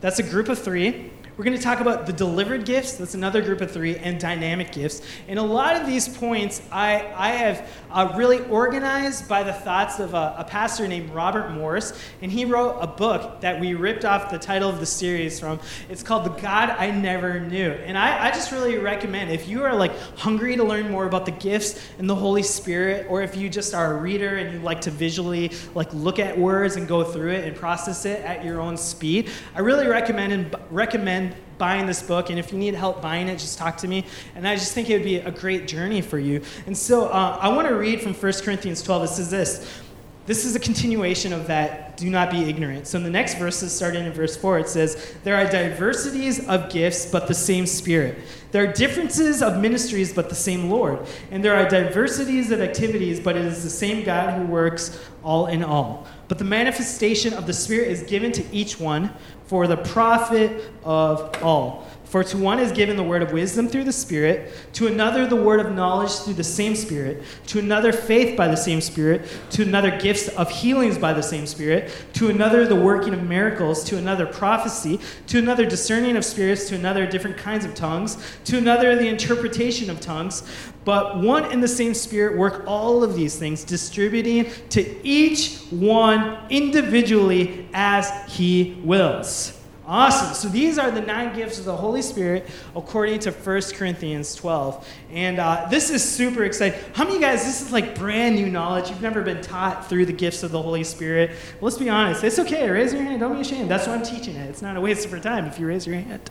That's 0.00 0.18
a 0.18 0.22
group 0.22 0.48
of 0.48 0.58
three. 0.58 1.09
We're 1.40 1.44
going 1.44 1.56
to 1.56 1.62
talk 1.62 1.80
about 1.80 2.04
the 2.04 2.12
delivered 2.12 2.66
gifts, 2.66 2.98
that's 2.98 3.14
another 3.14 3.40
group 3.40 3.62
of 3.62 3.70
three, 3.70 3.96
and 3.96 4.20
dynamic 4.20 4.72
gifts. 4.72 5.00
And 5.26 5.38
a 5.38 5.42
lot 5.42 5.74
of 5.74 5.86
these 5.86 6.06
points 6.06 6.60
I, 6.70 7.10
I 7.16 7.30
have 7.30 7.66
uh, 7.90 8.12
really 8.14 8.40
organized 8.48 9.26
by 9.26 9.42
the 9.42 9.54
thoughts 9.54 10.00
of 10.00 10.12
a, 10.12 10.34
a, 10.36 10.44
pastor 10.44 10.86
named 10.86 11.08
Robert 11.14 11.50
Morris. 11.52 11.98
And 12.20 12.30
he 12.30 12.44
wrote 12.44 12.78
a 12.80 12.86
book 12.86 13.40
that 13.40 13.58
we 13.58 13.72
ripped 13.72 14.04
off 14.04 14.30
the 14.30 14.38
title 14.38 14.68
of 14.68 14.80
the 14.80 14.86
series 14.86 15.40
from. 15.40 15.60
It's 15.88 16.02
called 16.02 16.24
The 16.24 16.40
God 16.42 16.70
I 16.70 16.90
Never 16.90 17.40
Knew. 17.40 17.70
And 17.70 17.96
I, 17.96 18.26
I 18.26 18.30
just 18.32 18.52
really 18.52 18.76
recommend 18.76 19.30
if 19.30 19.48
you 19.48 19.64
are 19.64 19.74
like 19.74 19.96
hungry 20.18 20.56
to 20.56 20.62
learn 20.62 20.90
more 20.90 21.06
about 21.06 21.24
the 21.24 21.32
gifts 21.32 21.80
and 21.98 22.08
the 22.08 22.14
Holy 22.14 22.42
Spirit, 22.42 23.06
or 23.08 23.22
if 23.22 23.34
you 23.34 23.48
just 23.48 23.72
are 23.72 23.94
a 23.94 23.96
reader 23.96 24.36
and 24.36 24.52
you 24.52 24.60
like 24.60 24.82
to 24.82 24.90
visually 24.90 25.52
like 25.74 25.90
look 25.94 26.18
at 26.18 26.36
words 26.36 26.76
and 26.76 26.86
go 26.86 27.02
through 27.02 27.30
it 27.30 27.46
and 27.46 27.56
process 27.56 28.04
it 28.04 28.22
at 28.26 28.44
your 28.44 28.60
own 28.60 28.76
speed, 28.76 29.30
I 29.54 29.60
really 29.60 29.86
recommend 29.86 30.54
recommend 30.70 31.29
buying 31.60 31.86
this 31.86 32.02
book. 32.02 32.30
And 32.30 32.38
if 32.40 32.50
you 32.50 32.58
need 32.58 32.74
help 32.74 33.00
buying 33.00 33.28
it, 33.28 33.38
just 33.38 33.56
talk 33.56 33.76
to 33.78 33.86
me. 33.86 34.04
And 34.34 34.48
I 34.48 34.56
just 34.56 34.72
think 34.72 34.90
it 34.90 34.94
would 34.94 35.04
be 35.04 35.18
a 35.18 35.30
great 35.30 35.68
journey 35.68 36.00
for 36.00 36.18
you. 36.18 36.42
And 36.66 36.76
so 36.76 37.06
uh, 37.06 37.38
I 37.40 37.50
want 37.50 37.68
to 37.68 37.74
read 37.74 38.00
from 38.00 38.14
1 38.14 38.32
Corinthians 38.42 38.82
12. 38.82 39.04
It 39.04 39.08
says 39.08 39.30
this. 39.30 39.80
This 40.26 40.44
is 40.44 40.54
a 40.54 40.60
continuation 40.60 41.32
of 41.32 41.46
that, 41.48 41.96
do 41.96 42.08
not 42.08 42.30
be 42.30 42.48
ignorant. 42.48 42.86
So 42.86 42.98
in 42.98 43.04
the 43.04 43.10
next 43.10 43.34
verses, 43.38 43.72
starting 43.72 44.04
in 44.04 44.12
verse 44.12 44.36
4, 44.36 44.60
it 44.60 44.68
says, 44.68 45.14
There 45.24 45.34
are 45.34 45.50
diversities 45.50 46.46
of 46.46 46.70
gifts, 46.70 47.06
but 47.06 47.26
the 47.26 47.34
same 47.34 47.66
Spirit. 47.66 48.18
There 48.52 48.62
are 48.64 48.72
differences 48.72 49.42
of 49.42 49.60
ministries, 49.60 50.12
but 50.12 50.28
the 50.28 50.34
same 50.34 50.70
Lord. 50.70 50.98
And 51.30 51.42
there 51.42 51.54
are 51.54 51.68
diversities 51.68 52.50
of 52.50 52.60
activities, 52.60 53.18
but 53.18 53.36
it 53.36 53.44
is 53.44 53.62
the 53.62 53.70
same 53.70 54.04
God 54.04 54.38
who 54.38 54.46
works 54.46 55.00
all 55.24 55.46
in 55.46 55.64
all. 55.64 56.06
But 56.28 56.38
the 56.38 56.44
manifestation 56.44 57.32
of 57.34 57.46
the 57.46 57.52
Spirit 57.52 57.88
is 57.88 58.02
given 58.02 58.30
to 58.32 58.54
each 58.54 58.78
one 58.78 59.10
for 59.46 59.66
the 59.66 59.78
profit 59.78 60.70
of 60.84 61.42
all. 61.42 61.86
For 62.10 62.24
to 62.24 62.36
one 62.36 62.58
is 62.58 62.72
given 62.72 62.96
the 62.96 63.04
word 63.04 63.22
of 63.22 63.32
wisdom 63.32 63.68
through 63.68 63.84
the 63.84 63.92
Spirit, 63.92 64.52
to 64.72 64.88
another 64.88 65.28
the 65.28 65.36
word 65.36 65.60
of 65.60 65.72
knowledge 65.72 66.10
through 66.10 66.34
the 66.34 66.42
same 66.42 66.74
Spirit, 66.74 67.22
to 67.46 67.60
another 67.60 67.92
faith 67.92 68.36
by 68.36 68.48
the 68.48 68.56
same 68.56 68.80
Spirit, 68.80 69.28
to 69.50 69.62
another 69.62 69.96
gifts 69.96 70.26
of 70.26 70.50
healings 70.50 70.98
by 70.98 71.12
the 71.12 71.22
same 71.22 71.46
Spirit, 71.46 71.92
to 72.14 72.28
another 72.28 72.66
the 72.66 72.74
working 72.74 73.14
of 73.14 73.22
miracles, 73.22 73.84
to 73.84 73.96
another 73.96 74.26
prophecy, 74.26 74.98
to 75.28 75.38
another 75.38 75.64
discerning 75.64 76.16
of 76.16 76.24
spirits, 76.24 76.68
to 76.68 76.74
another 76.74 77.06
different 77.06 77.36
kinds 77.36 77.64
of 77.64 77.76
tongues, 77.76 78.18
to 78.44 78.58
another 78.58 78.96
the 78.96 79.06
interpretation 79.06 79.88
of 79.88 80.00
tongues. 80.00 80.42
But 80.84 81.20
one 81.20 81.44
and 81.44 81.62
the 81.62 81.68
same 81.68 81.94
Spirit 81.94 82.36
work 82.36 82.64
all 82.66 83.04
of 83.04 83.14
these 83.14 83.36
things, 83.36 83.62
distributing 83.62 84.50
to 84.70 85.06
each 85.06 85.60
one 85.70 86.38
individually 86.50 87.68
as 87.72 88.10
he 88.32 88.80
wills. 88.82 89.59
Awesome. 89.90 90.34
So 90.34 90.48
these 90.48 90.78
are 90.78 90.92
the 90.92 91.00
nine 91.00 91.34
gifts 91.34 91.58
of 91.58 91.64
the 91.64 91.74
Holy 91.74 92.00
Spirit 92.00 92.48
according 92.76 93.18
to 93.20 93.32
1 93.32 93.62
Corinthians 93.74 94.36
12. 94.36 94.88
And 95.10 95.40
uh, 95.40 95.66
this 95.68 95.90
is 95.90 96.08
super 96.08 96.44
exciting. 96.44 96.78
How 96.92 97.02
many 97.02 97.16
of 97.16 97.20
you 97.20 97.26
guys, 97.26 97.44
this 97.44 97.60
is 97.60 97.72
like 97.72 97.96
brand 97.96 98.36
new 98.36 98.48
knowledge? 98.48 98.88
You've 98.88 99.02
never 99.02 99.20
been 99.20 99.42
taught 99.42 99.88
through 99.88 100.06
the 100.06 100.12
gifts 100.12 100.44
of 100.44 100.52
the 100.52 100.62
Holy 100.62 100.84
Spirit. 100.84 101.30
Well, 101.30 101.70
let's 101.70 101.76
be 101.76 101.88
honest. 101.88 102.22
It's 102.22 102.38
okay. 102.38 102.70
Raise 102.70 102.92
your 102.92 103.02
hand. 103.02 103.18
Don't 103.18 103.34
be 103.34 103.40
ashamed. 103.40 103.68
That's 103.68 103.88
why 103.88 103.94
I'm 103.94 104.04
teaching 104.04 104.36
it. 104.36 104.48
It's 104.48 104.62
not 104.62 104.76
a 104.76 104.80
waste 104.80 105.06
of 105.06 105.10
your 105.10 105.18
time 105.18 105.46
if 105.46 105.58
you 105.58 105.66
raise 105.66 105.88
your 105.88 105.96
hand. 105.96 106.30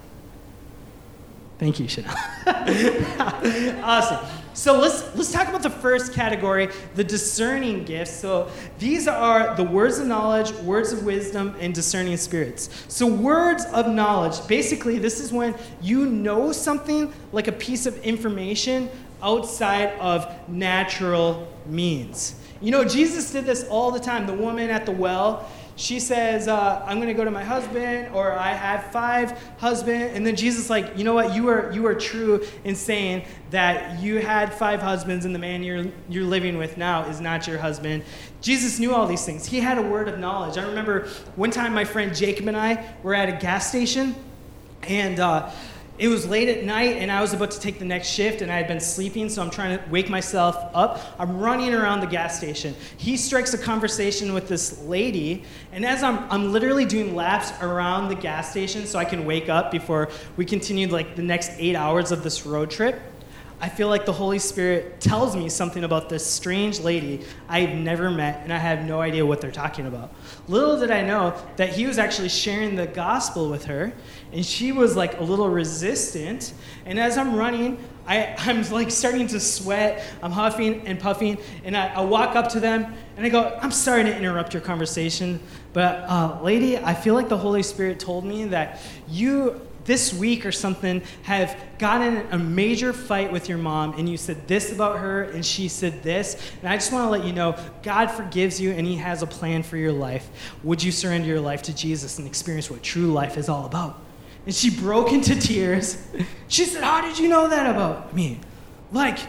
Thank 1.57 1.81
you, 1.81 1.89
Chanel. 1.89 2.15
awesome. 3.83 4.25
So 4.53 4.77
let's 4.77 5.03
let's 5.15 5.31
talk 5.31 5.47
about 5.47 5.63
the 5.63 5.69
first 5.69 6.13
category, 6.13 6.69
the 6.95 7.03
discerning 7.03 7.85
gifts. 7.85 8.11
So 8.11 8.49
these 8.77 9.07
are 9.07 9.55
the 9.55 9.63
words 9.63 9.99
of 9.99 10.07
knowledge, 10.07 10.51
words 10.63 10.91
of 10.91 11.05
wisdom, 11.05 11.55
and 11.59 11.73
discerning 11.73 12.17
spirits. 12.17 12.69
So 12.87 13.07
words 13.07 13.65
of 13.65 13.87
knowledge, 13.87 14.45
basically, 14.47 14.97
this 14.97 15.19
is 15.19 15.31
when 15.31 15.55
you 15.81 16.05
know 16.05 16.51
something 16.51 17.13
like 17.31 17.47
a 17.47 17.53
piece 17.53 17.85
of 17.85 18.01
information 18.03 18.89
outside 19.21 19.89
of 19.99 20.33
natural 20.49 21.47
means. 21.65 22.35
You 22.61 22.71
know, 22.71 22.83
Jesus 22.83 23.31
did 23.31 23.45
this 23.45 23.63
all 23.69 23.91
the 23.91 23.99
time. 23.99 24.27
The 24.27 24.33
woman 24.33 24.69
at 24.69 24.85
the 24.85 24.91
well, 24.91 25.49
she 25.79 25.97
says, 26.01 26.49
uh, 26.49 26.83
I'm 26.85 26.97
going 26.97 27.07
to 27.07 27.13
go 27.13 27.23
to 27.23 27.31
my 27.31 27.43
husband, 27.43 28.13
or 28.13 28.33
I 28.33 28.51
have 28.51 28.91
five 28.91 29.31
husbands. 29.59 30.13
And 30.13 30.27
then 30.27 30.35
Jesus 30.35 30.69
like, 30.69 30.97
you 30.97 31.05
know 31.05 31.13
what? 31.13 31.33
You 31.33 31.47
are, 31.47 31.71
you 31.71 31.85
are 31.85 31.95
true 31.95 32.45
in 32.65 32.75
saying 32.75 33.25
that 33.51 33.97
you 34.01 34.17
had 34.17 34.53
five 34.53 34.81
husbands, 34.81 35.23
and 35.23 35.33
the 35.33 35.39
man 35.39 35.63
you're, 35.63 35.85
you're 36.09 36.25
living 36.25 36.57
with 36.57 36.75
now 36.75 37.05
is 37.05 37.21
not 37.21 37.47
your 37.47 37.59
husband. 37.59 38.03
Jesus 38.41 38.77
knew 38.77 38.93
all 38.93 39.07
these 39.07 39.25
things. 39.25 39.45
He 39.45 39.61
had 39.61 39.77
a 39.77 39.81
word 39.81 40.09
of 40.09 40.19
knowledge. 40.19 40.57
I 40.57 40.67
remember 40.67 41.07
one 41.37 41.49
time 41.49 41.73
my 41.73 41.85
friend 41.85 42.13
Jacob 42.13 42.49
and 42.49 42.57
I 42.57 42.93
were 43.01 43.15
at 43.15 43.29
a 43.29 43.39
gas 43.39 43.69
station, 43.69 44.15
and 44.83 45.21
uh, 45.21 45.49
it 45.99 46.07
was 46.07 46.25
late 46.25 46.47
at 46.47 46.63
night 46.63 46.95
and 46.95 47.11
I 47.11 47.19
was 47.21 47.33
about 47.33 47.51
to 47.51 47.59
take 47.59 47.77
the 47.77 47.85
next 47.85 48.07
shift 48.07 48.41
and 48.41 48.49
I 48.49 48.55
had 48.55 48.67
been 48.67 48.79
sleeping, 48.79 49.27
so 49.27 49.41
I'm 49.41 49.49
trying 49.49 49.77
to 49.77 49.89
wake 49.89 50.09
myself 50.09 50.55
up. 50.73 51.01
I'm 51.19 51.37
running 51.39 51.73
around 51.73 51.99
the 51.99 52.07
gas 52.07 52.37
station. 52.37 52.73
He 52.95 53.17
strikes 53.17 53.53
a 53.53 53.57
conversation 53.57 54.33
with 54.33 54.47
this 54.47 54.81
lady, 54.83 55.43
and 55.73 55.85
as 55.85 56.01
I'm, 56.01 56.19
I'm 56.31 56.53
literally 56.53 56.85
doing 56.85 57.15
laps 57.15 57.51
around 57.61 58.07
the 58.07 58.15
gas 58.15 58.49
station 58.49 58.85
so 58.85 58.97
I 58.97 59.03
can 59.03 59.25
wake 59.25 59.49
up 59.49 59.71
before 59.71 60.09
we 60.37 60.45
continue 60.45 60.87
like 60.87 61.17
the 61.17 61.21
next 61.21 61.51
eight 61.57 61.75
hours 61.75 62.13
of 62.13 62.23
this 62.23 62.45
road 62.45 62.71
trip, 62.71 63.01
I 63.61 63.67
feel 63.67 63.89
like 63.89 64.05
the 64.05 64.13
Holy 64.13 64.39
Spirit 64.39 65.01
tells 65.01 65.35
me 65.35 65.49
something 65.49 65.83
about 65.83 66.07
this 66.07 66.25
strange 66.25 66.79
lady 66.79 67.25
I've 67.49 67.73
never 67.73 68.09
met, 68.09 68.41
and 68.43 68.53
I 68.53 68.57
have 68.57 68.85
no 68.85 69.01
idea 69.01 69.25
what 69.25 69.41
they're 69.41 69.51
talking 69.51 69.85
about. 69.85 70.13
Little 70.47 70.79
did 70.79 70.91
I 70.91 71.01
know 71.01 71.35
that 71.57 71.69
he 71.69 71.85
was 71.85 71.97
actually 71.97 72.29
sharing 72.29 72.75
the 72.75 72.87
gospel 72.87 73.49
with 73.49 73.65
her, 73.65 73.91
and 74.31 74.45
she 74.45 74.71
was 74.71 74.95
like 74.95 75.19
a 75.19 75.23
little 75.23 75.49
resistant. 75.49 76.53
And 76.85 76.97
as 76.97 77.17
I'm 77.17 77.35
running, 77.35 77.77
I, 78.07 78.33
I'm 78.39 78.63
like 78.71 78.91
starting 78.91 79.27
to 79.27 79.41
sweat, 79.41 80.05
I'm 80.23 80.31
huffing 80.31 80.87
and 80.87 80.97
puffing, 80.97 81.37
and 81.65 81.75
I, 81.75 81.87
I 81.87 82.01
walk 82.01 82.37
up 82.37 82.47
to 82.49 82.61
them 82.61 82.93
and 83.17 83.25
I 83.25 83.29
go, 83.29 83.59
I'm 83.61 83.71
sorry 83.71 84.03
to 84.03 84.17
interrupt 84.17 84.53
your 84.53 84.61
conversation, 84.61 85.41
but 85.73 86.05
uh, 86.07 86.39
lady, 86.41 86.77
I 86.77 86.93
feel 86.93 87.13
like 87.13 87.27
the 87.27 87.37
Holy 87.37 87.63
Spirit 87.63 87.99
told 87.99 88.23
me 88.23 88.45
that 88.45 88.79
you 89.09 89.59
this 89.89 90.13
week 90.13 90.45
or 90.45 90.51
something 90.51 91.01
have 91.23 91.59
gotten 91.79 92.17
in 92.17 92.27
a 92.31 92.37
major 92.37 92.93
fight 92.93 93.31
with 93.31 93.49
your 93.49 93.57
mom 93.57 93.91
and 93.97 94.07
you 94.07 94.17
said 94.17 94.47
this 94.47 94.71
about 94.71 94.99
her 94.99 95.23
and 95.23 95.43
she 95.43 95.67
said 95.67 96.03
this. 96.03 96.39
And 96.61 96.69
I 96.69 96.75
just 96.75 96.93
want 96.93 97.07
to 97.07 97.09
let 97.09 97.25
you 97.25 97.33
know 97.33 97.57
God 97.81 98.11
forgives 98.11 98.61
you 98.61 98.69
and 98.69 98.85
He 98.85 98.97
has 98.97 99.23
a 99.23 99.27
plan 99.27 99.63
for 99.63 99.77
your 99.77 99.91
life. 99.91 100.29
Would 100.63 100.83
you 100.83 100.91
surrender 100.91 101.27
your 101.27 101.39
life 101.39 101.63
to 101.63 101.75
Jesus 101.75 102.19
and 102.19 102.27
experience 102.27 102.69
what 102.69 102.83
true 102.83 103.11
life 103.11 103.35
is 103.35 103.49
all 103.49 103.65
about? 103.65 103.99
And 104.45 104.53
she 104.53 104.69
broke 104.69 105.11
into 105.11 105.35
tears. 105.35 105.97
She 106.47 106.65
said, 106.65 106.83
How 106.83 107.01
did 107.01 107.17
you 107.17 107.27
know 107.27 107.47
that 107.47 107.69
about 107.69 108.15
me? 108.15 108.39
Like, 108.91 109.19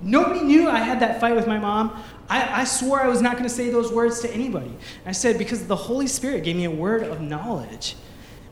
nobody 0.00 0.40
knew 0.40 0.70
I 0.70 0.78
had 0.78 1.00
that 1.00 1.20
fight 1.20 1.34
with 1.36 1.46
my 1.46 1.58
mom. 1.58 2.02
I, 2.30 2.62
I 2.62 2.64
swore 2.64 3.02
I 3.02 3.08
was 3.08 3.20
not 3.20 3.32
going 3.32 3.44
to 3.44 3.54
say 3.54 3.68
those 3.68 3.92
words 3.92 4.20
to 4.20 4.30
anybody. 4.32 4.74
I 5.04 5.12
said, 5.12 5.36
Because 5.36 5.66
the 5.66 5.76
Holy 5.76 6.06
Spirit 6.06 6.44
gave 6.44 6.56
me 6.56 6.64
a 6.64 6.70
word 6.70 7.02
of 7.02 7.20
knowledge. 7.20 7.96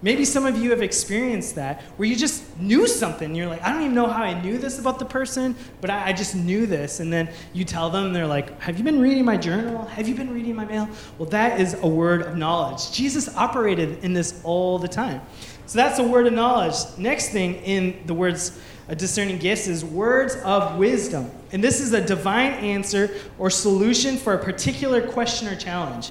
Maybe 0.04 0.26
some 0.26 0.44
of 0.44 0.58
you 0.58 0.68
have 0.70 0.82
experienced 0.82 1.54
that 1.54 1.80
where 1.96 2.06
you 2.06 2.14
just 2.14 2.58
knew 2.58 2.86
something. 2.86 3.34
You're 3.34 3.46
like, 3.46 3.62
I 3.62 3.72
don't 3.72 3.80
even 3.80 3.94
know 3.94 4.06
how 4.06 4.22
I 4.22 4.38
knew 4.38 4.58
this 4.58 4.78
about 4.78 4.98
the 4.98 5.06
person, 5.06 5.56
but 5.80 5.88
I, 5.88 6.08
I, 6.08 6.12
just 6.12 6.36
knew 6.36 6.66
this. 6.66 7.00
And 7.00 7.10
then 7.10 7.30
you 7.54 7.64
tell 7.64 7.88
them, 7.88 8.12
they're 8.12 8.26
like, 8.26 8.60
Have 8.60 8.76
you 8.76 8.84
been 8.84 9.00
reading 9.00 9.24
my 9.24 9.38
journal? 9.38 9.86
Have 9.86 10.06
you 10.06 10.14
been 10.14 10.30
reading 10.30 10.54
my 10.54 10.66
mail? 10.66 10.90
Well, 11.16 11.30
that 11.30 11.58
is 11.58 11.72
a 11.82 11.88
word 11.88 12.20
of 12.20 12.36
knowledge. 12.36 12.92
Jesus 12.92 13.34
operated 13.34 14.04
in 14.04 14.12
this 14.12 14.42
all 14.44 14.78
the 14.78 14.88
time. 14.88 15.22
So 15.64 15.78
that's 15.78 15.98
a 15.98 16.06
word 16.06 16.26
of 16.26 16.34
knowledge. 16.34 16.74
Next 16.98 17.30
thing 17.30 17.54
in 17.62 18.02
the 18.04 18.12
words 18.12 18.60
of 18.88 18.98
discerning 18.98 19.38
gifts 19.38 19.68
is 19.68 19.86
words 19.86 20.36
of 20.44 20.76
wisdom. 20.76 21.30
And 21.50 21.64
this 21.64 21.80
is 21.80 21.94
a 21.94 22.04
divine 22.04 22.52
answer 22.52 23.10
or 23.38 23.48
solution 23.48 24.18
for 24.18 24.34
a 24.34 24.44
particular 24.44 25.00
question 25.00 25.48
or 25.48 25.56
challenge. 25.56 26.10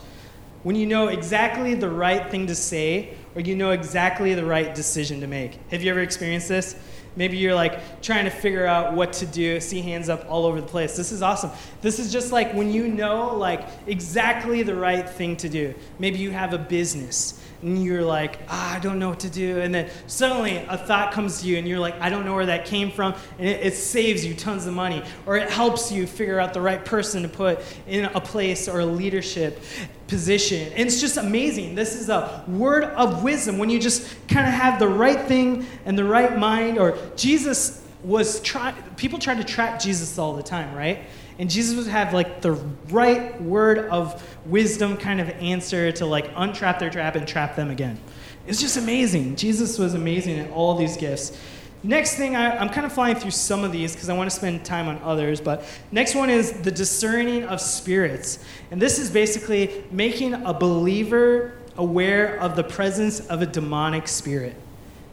When 0.64 0.76
you 0.76 0.88
know 0.88 1.10
exactly 1.10 1.76
the 1.76 1.90
right 1.90 2.32
thing 2.32 2.48
to 2.48 2.56
say 2.56 3.18
or 3.36 3.42
you 3.42 3.56
know 3.56 3.72
exactly 3.72 4.34
the 4.34 4.46
right 4.46 4.74
decision 4.76 5.22
to 5.22 5.28
make. 5.28 5.60
Have 5.72 5.82
you 5.82 5.92
ever 5.92 6.02
experienced 6.02 6.50
this? 6.50 6.76
Maybe 7.16 7.38
you're 7.38 7.54
like 7.54 8.02
trying 8.02 8.26
to 8.26 8.32
figure 8.32 8.66
out 8.66 8.94
what 8.94 9.14
to 9.14 9.26
do, 9.26 9.60
see 9.60 9.82
hands 9.82 10.10
up 10.10 10.26
all 10.28 10.46
over 10.46 10.60
the 10.60 10.68
place. 10.68 10.98
This 10.98 11.12
is 11.12 11.22
awesome. 11.22 11.52
This 11.82 12.00
is 12.00 12.12
just 12.12 12.32
like 12.32 12.54
when 12.54 12.72
you 12.72 12.88
know 12.88 13.36
like 13.36 13.68
exactly 13.86 14.64
the 14.64 14.76
right 14.76 15.08
thing 15.08 15.38
to 15.38 15.50
do. 15.50 15.76
Maybe 16.00 16.18
you 16.18 16.32
have 16.32 16.54
a 16.54 16.58
business 16.58 17.40
and 17.64 17.84
you're 17.84 18.04
like, 18.04 18.40
ah, 18.50 18.76
I 18.76 18.80
don't 18.80 19.00
know 19.00 19.10
what 19.10 19.22
to 19.22 19.30
do. 19.30 19.62
And 19.62 19.74
then 19.74 19.90
suddenly 20.08 20.58
a 20.58 20.78
thought 20.78 21.14
comes 21.14 21.42
to 21.42 21.48
you 21.48 21.58
and 21.58 21.68
you're 21.68 21.80
like, 21.80 22.00
I 22.02 22.10
don't 22.10 22.26
know 22.26 22.36
where 22.36 22.46
that 22.48 22.66
came 22.66 22.92
from. 22.92 23.16
And 23.40 23.48
it, 23.48 23.68
it, 23.68 23.74
saves 23.74 24.26
you 24.26 24.34
tons 24.34 24.66
of 24.66 24.74
money. 24.74 25.04
Or 25.26 25.38
it 25.38 25.50
helps 25.50 25.92
you 25.92 26.06
figure 26.06 26.40
out 26.40 26.54
the 26.54 26.62
right 26.62 26.84
person 26.84 27.24
to 27.24 27.30
put 27.30 27.62
in 27.88 28.06
a 28.06 28.20
place 28.20 28.68
or 28.68 28.82
a 28.82 28.86
leadership 28.86 29.62
position. 30.08 30.74
And 30.74 30.88
it's 30.88 31.00
just 31.00 31.18
amazing. 31.18 31.76
This 31.76 32.00
is 32.00 32.10
a 32.10 32.44
word 32.48 32.84
of 32.84 33.23
wisdom 33.24 33.58
when 33.58 33.70
you 33.70 33.80
just 33.80 34.06
kind 34.28 34.48
of 34.48 34.54
have 34.54 34.80
the 34.80 34.88
right 34.88 35.22
thing 35.22 35.66
and 35.86 35.98
the 35.98 36.04
right 36.04 36.38
mind. 36.38 36.78
Or 36.78 36.98
Jesus 37.16 37.82
was 38.04 38.42
trying, 38.42 38.76
people 38.98 39.20
try 39.20 39.36
to 39.36 39.44
trap 39.44 39.80
Jesus 39.80 40.18
all 40.20 40.36
the 40.36 40.44
time, 40.44 40.76
right? 40.76 41.00
And 41.40 41.50
Jesus 41.50 41.76
would 41.76 41.88
have 41.88 42.14
like 42.14 42.42
the 42.42 42.52
right 42.90 43.42
word 43.42 43.80
of 43.90 44.22
wisdom 44.46 44.98
kind 44.98 45.20
of 45.20 45.30
answer 45.30 45.92
to 45.94 46.06
like 46.06 46.34
untrap 46.36 46.80
their 46.80 46.90
trap 46.90 47.16
and 47.16 47.28
trap 47.28 47.56
them 47.56 47.70
again. 47.70 48.00
It's 48.46 48.60
just 48.60 48.78
amazing. 48.78 49.36
Jesus 49.36 49.80
was 49.80 49.94
amazing 49.94 50.40
at 50.40 50.52
all 50.52 50.76
these 50.76 50.98
gifts. 50.98 51.38
Next 51.86 52.16
thing, 52.16 52.36
I, 52.36 52.62
am 52.62 52.70
kind 52.70 52.86
of 52.86 52.94
flying 52.94 53.16
through 53.16 53.32
some 53.32 53.66
of 53.66 53.74
these 53.74 53.94
because 53.94 54.08
I 54.08 54.16
want 54.16 54.30
to 54.30 54.36
spend 54.36 54.64
time 54.64 54.88
on 54.88 55.00
others, 55.00 55.42
but 55.42 55.66
next 55.92 56.16
one 56.16 56.30
is 56.30 56.54
the 56.62 56.72
discerning 56.72 57.44
of 57.44 57.60
spirits. 57.60 58.40
And 58.72 58.82
this 58.82 59.00
is 59.00 59.10
basically 59.10 59.84
making 59.92 60.34
a 60.34 60.54
believer 60.54 61.54
aware 61.78 62.40
of 62.40 62.56
the 62.56 62.64
presence 62.64 63.20
of 63.28 63.42
a 63.42 63.46
demonic 63.46 64.08
spirit. 64.08 64.56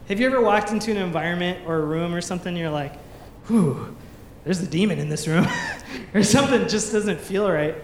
Have 0.07 0.19
you 0.19 0.25
ever 0.25 0.41
walked 0.41 0.71
into 0.71 0.91
an 0.91 0.97
environment 0.97 1.59
or 1.65 1.77
a 1.77 1.85
room 1.85 2.13
or 2.13 2.21
something, 2.21 2.55
you're 2.55 2.69
like, 2.69 2.93
whew, 3.47 3.95
there's 4.43 4.61
a 4.61 4.67
demon 4.67 4.99
in 4.99 5.09
this 5.09 5.27
room, 5.27 5.47
or 6.13 6.23
something 6.23 6.67
just 6.67 6.91
doesn't 6.91 7.19
feel 7.19 7.49
right. 7.49 7.75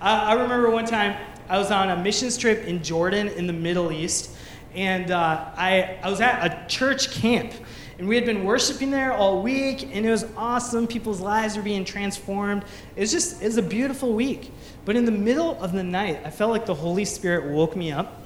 I, 0.00 0.32
I, 0.32 0.32
remember 0.34 0.70
one 0.70 0.86
time 0.86 1.16
I 1.48 1.58
was 1.58 1.70
on 1.70 1.90
a 1.90 1.96
missions 1.96 2.38
trip 2.38 2.64
in 2.64 2.82
Jordan 2.82 3.28
in 3.28 3.46
the 3.46 3.52
Middle 3.52 3.92
East, 3.92 4.30
and 4.74 5.10
uh, 5.10 5.50
I, 5.56 5.98
I 6.02 6.10
was 6.10 6.20
at 6.20 6.44
a 6.44 6.68
church 6.68 7.10
camp. 7.10 7.52
And 7.98 8.08
we 8.08 8.16
had 8.16 8.24
been 8.24 8.44
worshiping 8.44 8.90
there 8.90 9.12
all 9.12 9.42
week, 9.42 9.94
and 9.94 10.04
it 10.06 10.10
was 10.10 10.24
awesome. 10.36 10.86
People's 10.86 11.20
lives 11.20 11.56
were 11.56 11.62
being 11.62 11.84
transformed. 11.84 12.64
It 12.96 13.00
was 13.00 13.12
just, 13.12 13.42
it 13.42 13.44
was 13.44 13.58
a 13.58 13.62
beautiful 13.62 14.12
week. 14.12 14.50
But 14.84 14.96
in 14.96 15.04
the 15.04 15.12
middle 15.12 15.60
of 15.62 15.72
the 15.72 15.82
night, 15.82 16.20
I 16.24 16.30
felt 16.30 16.50
like 16.50 16.66
the 16.66 16.74
Holy 16.74 17.04
Spirit 17.04 17.50
woke 17.50 17.76
me 17.76 17.92
up. 17.92 18.20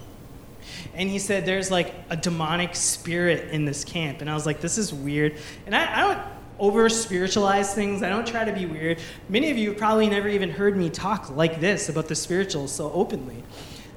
And 0.94 1.08
he 1.08 1.18
said, 1.18 1.46
There's 1.46 1.70
like 1.70 1.94
a 2.10 2.16
demonic 2.16 2.74
spirit 2.74 3.50
in 3.50 3.64
this 3.64 3.84
camp. 3.84 4.20
And 4.20 4.30
I 4.30 4.34
was 4.34 4.46
like, 4.46 4.60
This 4.60 4.78
is 4.78 4.92
weird. 4.92 5.36
And 5.66 5.74
I, 5.74 5.94
I 5.94 6.00
don't 6.00 6.26
over 6.58 6.88
spiritualize 6.88 7.74
things. 7.74 8.02
I 8.02 8.08
don't 8.08 8.26
try 8.26 8.44
to 8.44 8.52
be 8.52 8.66
weird. 8.66 8.98
Many 9.28 9.50
of 9.50 9.58
you 9.58 9.74
probably 9.74 10.08
never 10.08 10.28
even 10.28 10.50
heard 10.50 10.76
me 10.76 10.88
talk 10.88 11.30
like 11.30 11.60
this 11.60 11.88
about 11.88 12.08
the 12.08 12.14
spiritual 12.14 12.66
so 12.68 12.90
openly. 12.92 13.42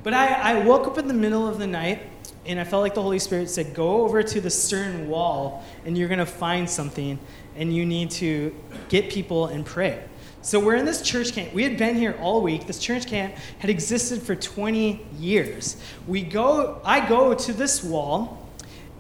But 0.03 0.13
I, 0.13 0.33
I 0.33 0.65
woke 0.65 0.87
up 0.87 0.97
in 0.97 1.07
the 1.07 1.13
middle 1.13 1.47
of 1.47 1.59
the 1.59 1.67
night 1.67 2.01
and 2.45 2.59
I 2.59 2.63
felt 2.63 2.81
like 2.81 2.95
the 2.95 3.01
Holy 3.01 3.19
Spirit 3.19 3.49
said, 3.49 3.73
Go 3.73 4.01
over 4.01 4.23
to 4.23 4.41
the 4.41 4.49
stern 4.49 5.07
wall 5.07 5.63
and 5.85 5.97
you're 5.97 6.07
going 6.07 6.19
to 6.19 6.25
find 6.25 6.69
something 6.69 7.19
and 7.55 7.73
you 7.73 7.85
need 7.85 8.11
to 8.11 8.55
get 8.89 9.09
people 9.09 9.47
and 9.47 9.65
pray. 9.65 10.03
So 10.41 10.59
we're 10.59 10.75
in 10.75 10.85
this 10.85 11.01
church 11.01 11.33
camp. 11.33 11.53
We 11.53 11.63
had 11.63 11.77
been 11.77 11.95
here 11.95 12.17
all 12.21 12.41
week. 12.41 12.65
This 12.65 12.79
church 12.79 13.07
camp 13.07 13.35
had 13.59 13.69
existed 13.69 14.21
for 14.21 14.35
20 14.35 15.05
years. 15.17 15.75
We 16.07 16.23
go, 16.23 16.81
I 16.85 17.07
go 17.07 17.33
to 17.33 17.53
this 17.53 17.83
wall 17.83 18.47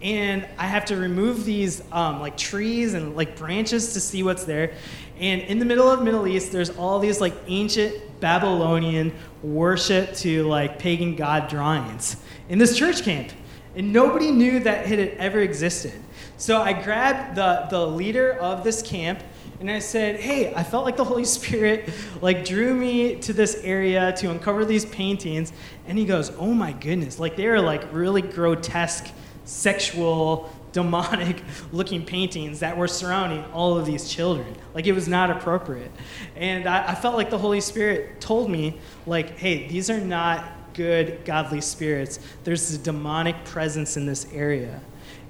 and 0.01 0.45
I 0.57 0.67
have 0.67 0.85
to 0.85 0.97
remove 0.97 1.45
these 1.45 1.81
um, 1.93 2.19
like 2.19 2.37
trees 2.37 2.93
and 2.93 3.15
like 3.15 3.37
branches 3.37 3.93
to 3.93 4.01
see 4.01 4.21
what's 4.21 4.43
there. 4.43 4.73
And 5.17 5.41
in 5.41 5.59
the 5.59 5.65
middle 5.65 5.89
of 5.89 6.03
Middle 6.03 6.27
East, 6.27 6.51
there's 6.51 6.71
all 6.71 6.99
these 6.99 7.21
like 7.21 7.33
ancient 7.47 8.19
Babylonian 8.19 9.13
worship 9.41 10.13
to 10.15 10.43
like 10.43 10.77
pagan 10.79 11.15
god 11.15 11.49
drawings 11.49 12.17
in 12.49 12.57
this 12.57 12.77
church 12.77 13.03
camp, 13.03 13.29
and 13.75 13.93
nobody 13.93 14.31
knew 14.31 14.59
that 14.61 14.91
it 14.91 14.99
had 14.99 15.17
ever 15.17 15.39
existed. 15.39 15.93
So 16.39 16.61
I 16.61 16.71
grabbed 16.71 17.35
the 17.35 17.67
the 17.69 17.85
leader 17.85 18.31
of 18.33 18.63
this 18.63 18.81
camp. 18.81 19.21
And 19.59 19.69
I 19.69 19.79
said, 19.79 20.21
"Hey, 20.21 20.53
I 20.53 20.63
felt 20.63 20.85
like 20.85 20.95
the 20.95 21.03
Holy 21.03 21.25
Spirit 21.37 21.89
like 22.21 22.45
drew 22.45 22.73
me 22.73 23.15
to 23.15 23.33
this 23.33 23.55
area 23.61 24.13
to 24.13 24.31
uncover 24.31 24.63
these 24.63 24.85
paintings." 24.85 25.51
And 25.85 25.97
he 25.97 26.05
goes, 26.05 26.31
"Oh 26.37 26.53
my 26.53 26.71
goodness! 26.71 27.19
Like 27.19 27.35
they 27.35 27.45
are 27.47 27.59
like 27.59 27.83
really 27.91 28.21
grotesque 28.21 29.09
sexual, 29.43 30.49
demonic 30.71 31.43
looking 31.73 32.05
paintings 32.05 32.61
that 32.61 32.77
were 32.77 32.87
surrounding 32.87 33.43
all 33.51 33.77
of 33.77 33.85
these 33.85 34.07
children. 34.09 34.55
Like 34.73 34.87
it 34.87 34.93
was 34.93 35.09
not 35.09 35.29
appropriate. 35.29 35.91
And 36.37 36.67
I, 36.67 36.91
I, 36.91 36.95
felt 36.95 37.15
like 37.15 37.29
the 37.29 37.39
Holy 37.39 37.59
Spirit 37.59 38.21
told 38.21 38.49
me, 38.51 38.79
like, 39.07 39.37
hey, 39.37 39.67
these 39.67 39.89
are 39.89 39.99
not 39.99 40.73
good, 40.75 41.25
godly 41.25 41.59
spirits. 41.59 42.19
There's 42.43 42.71
a 42.73 42.77
demonic 42.77 43.43
presence 43.45 43.97
in 43.97 44.05
this 44.05 44.31
area. 44.31 44.79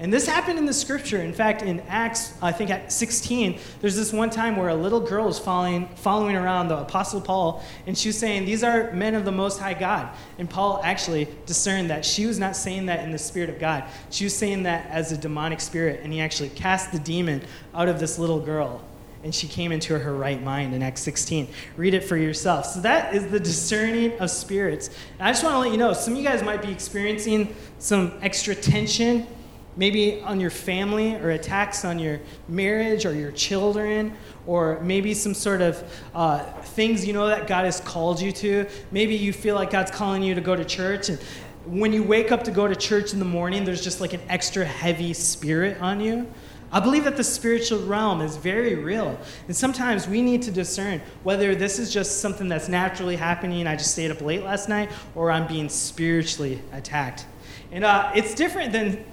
And 0.02 0.14
this 0.14 0.26
happened 0.26 0.58
in 0.58 0.66
the 0.66 0.74
scripture. 0.74 1.22
In 1.22 1.34
fact, 1.34 1.62
in 1.62 1.82
Acts, 1.82 2.34
I 2.42 2.54
think 2.54 2.70
at 2.70 2.90
16, 2.90 3.60
there's 3.82 3.98
this 3.98 4.14
one 4.14 4.30
time 4.30 4.56
where 4.56 4.70
a 4.70 4.76
little 4.76 5.02
girl 5.02 5.28
is 5.28 5.38
following, 5.38 5.90
following 5.96 6.38
around 6.38 6.70
the 6.70 6.78
Apostle 6.78 7.20
Paul, 7.20 7.62
and 7.86 7.98
she 7.98 8.08
was 8.08 8.18
saying, 8.18 8.46
These 8.46 8.64
are 8.64 8.94
men 8.94 9.14
of 9.14 9.26
the 9.26 9.32
Most 9.34 9.60
High 9.60 9.74
God. 9.74 10.10
And 10.38 10.50
Paul 10.50 10.80
actually 10.86 11.28
discerned 11.46 11.90
that 11.90 12.06
she 12.06 12.26
was 12.26 12.40
not 12.40 12.56
saying 12.56 12.86
that 12.86 13.04
in 13.04 13.12
the 13.12 13.18
Spirit 13.18 13.50
of 13.50 13.60
God. 13.60 13.84
She 14.10 14.24
was 14.24 14.34
saying 14.34 14.64
that 14.64 14.90
as 14.90 15.12
a 15.12 15.18
demonic 15.18 15.60
spirit, 15.60 16.00
and 16.02 16.14
he 16.14 16.22
actually 16.22 16.50
cast 16.50 16.94
the 16.94 17.00
demon 17.00 17.42
out 17.76 17.90
of 17.90 18.00
this 18.00 18.18
little 18.18 18.40
girl. 18.40 18.82
And 19.26 19.36
she 19.36 19.50
came 19.50 19.74
into 19.74 20.00
her 20.00 20.16
right 20.16 20.42
mind 20.42 20.74
in 20.74 20.82
Acts 20.82 21.02
16. 21.02 21.50
Read 21.76 21.94
it 21.94 22.06
for 22.06 22.16
yourself. 22.16 22.66
So, 22.68 22.80
that 22.82 23.14
is 23.14 23.28
the 23.28 23.40
discerning 23.42 24.18
of 24.20 24.32
spirits. 24.32 24.90
And 25.18 25.28
I 25.28 25.32
just 25.32 25.44
want 25.44 25.56
to 25.56 25.60
let 25.60 25.72
you 25.72 25.78
know 25.78 25.92
some 25.92 26.14
of 26.14 26.20
you 26.20 26.26
guys 26.26 26.42
might 26.42 26.62
be 26.62 26.72
experiencing 26.72 27.54
some 27.80 28.18
extra 28.22 28.56
tension 28.56 29.28
maybe 29.78 30.22
on 30.22 30.40
your 30.40 30.50
family 30.50 31.16
or 31.16 31.32
attacks 31.32 31.86
on 31.86 32.00
your 32.00 32.20
marriage 32.48 33.06
or 33.06 33.14
your 33.14 33.32
children 33.32 34.14
or 34.46 34.80
maybe 34.82 35.14
some 35.14 35.34
sort 35.34 35.62
of 35.62 35.84
uh, 36.14 36.40
things 36.62 37.06
you 37.06 37.14
know 37.14 37.28
that 37.28 37.48
god 37.48 37.66
has 37.66 37.80
called 37.82 38.20
you 38.20 38.32
to 38.32 38.66
maybe 38.92 39.16
you 39.16 39.32
feel 39.32 39.56
like 39.56 39.72
god's 39.72 39.92
calling 39.92 40.24
you 40.24 40.36
to 40.36 40.42
go 40.42 40.56
to 40.56 40.66
church 40.66 41.10
and 41.10 41.20
when 41.66 41.94
you 41.94 42.04
wake 42.04 42.32
up 42.32 42.44
to 42.44 42.52
go 42.52 42.68
to 42.68 42.76
church 42.76 43.14
in 43.14 43.20
the 43.20 43.26
morning 43.26 43.64
there's 43.64 43.84
just 43.84 44.02
like 44.02 44.14
an 44.14 44.22
extra 44.30 44.66
heavy 44.66 45.14
spirit 45.14 45.80
on 45.82 46.00
you 46.00 46.28
I 46.72 46.80
believe 46.80 47.04
that 47.06 47.18
the 47.18 47.24
spiritual 47.24 47.80
realm 47.86 48.22
is 48.22 48.38
very 48.38 48.76
real. 48.76 49.20
And 49.48 49.56
sometimes 49.56 50.08
we 50.08 50.22
need 50.22 50.44
to 50.44 50.52
discern 50.52 51.02
whether 51.24 51.56
this 51.56 51.80
is 51.80 51.92
just 51.92 52.22
something 52.22 52.48
that's 52.48 52.70
naturally 52.70 53.16
happening, 53.16 53.66
I 53.66 53.76
just 53.76 53.92
stayed 53.92 54.12
up 54.12 54.22
late 54.22 54.44
last 54.44 54.70
night, 54.70 54.92
or 55.16 55.32
I'm 55.32 55.48
being 55.48 55.68
spiritually 55.68 56.62
attacked. 56.72 57.26
And 57.72 57.84
uh, 57.84 58.12
it's 58.14 58.36
different 58.36 58.72
than 58.72 59.04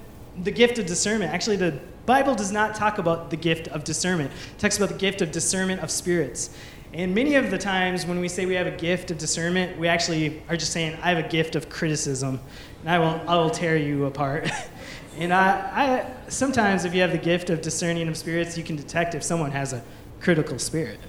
the 0.43 0.51
gift 0.51 0.79
of 0.79 0.87
discernment. 0.87 1.33
Actually, 1.33 1.57
the 1.57 1.79
Bible 2.05 2.35
does 2.35 2.53
not 2.53 2.75
talk 2.75 2.99
about 2.99 3.31
the 3.31 3.37
gift 3.37 3.69
of 3.69 3.85
discernment. 3.85 4.31
It 4.31 4.59
talks 4.59 4.77
about 4.77 4.91
the 4.91 4.99
gift 4.99 5.23
of 5.23 5.33
discernment 5.33 5.83
of 5.83 5.91
spirits. 5.91 6.51
And 6.93 7.15
many 7.15 7.35
of 7.35 7.51
the 7.51 7.59
times 7.59 8.07
when 8.07 8.21
we 8.21 8.29
say 8.29 8.47
we 8.47 8.55
have 8.55 8.67
a 8.67 8.71
gift 8.71 9.11
of 9.11 9.19
discernment, 9.19 9.79
we 9.79 9.89
actually 9.89 10.43
are 10.49 10.57
just 10.57 10.73
saying, 10.73 10.97
I 11.03 11.11
have 11.11 11.25
a 11.25 11.29
gift 11.29 11.57
of 11.57 11.69
criticism, 11.69 12.41
and 12.81 12.91
I 12.91 12.99
will, 12.99 13.21
I 13.29 13.37
will 13.37 13.51
tear 13.51 13.77
you 13.77 14.07
apart. 14.07 14.49
and 15.19 15.35
I, 15.35 15.51
I, 15.51 16.31
sometimes, 16.31 16.85
if 16.85 16.95
you 16.95 17.01
have 17.01 17.13
the 17.13 17.19
gift 17.19 17.51
of 17.51 17.61
discerning 17.61 18.09
of 18.09 18.17
spirits, 18.17 18.57
you 18.57 18.65
can 18.65 18.77
detect 18.77 19.15
if 19.15 19.23
someone 19.23 19.51
has 19.51 19.73
a 19.73 19.83
critical 20.21 20.59
spirit. 20.59 21.01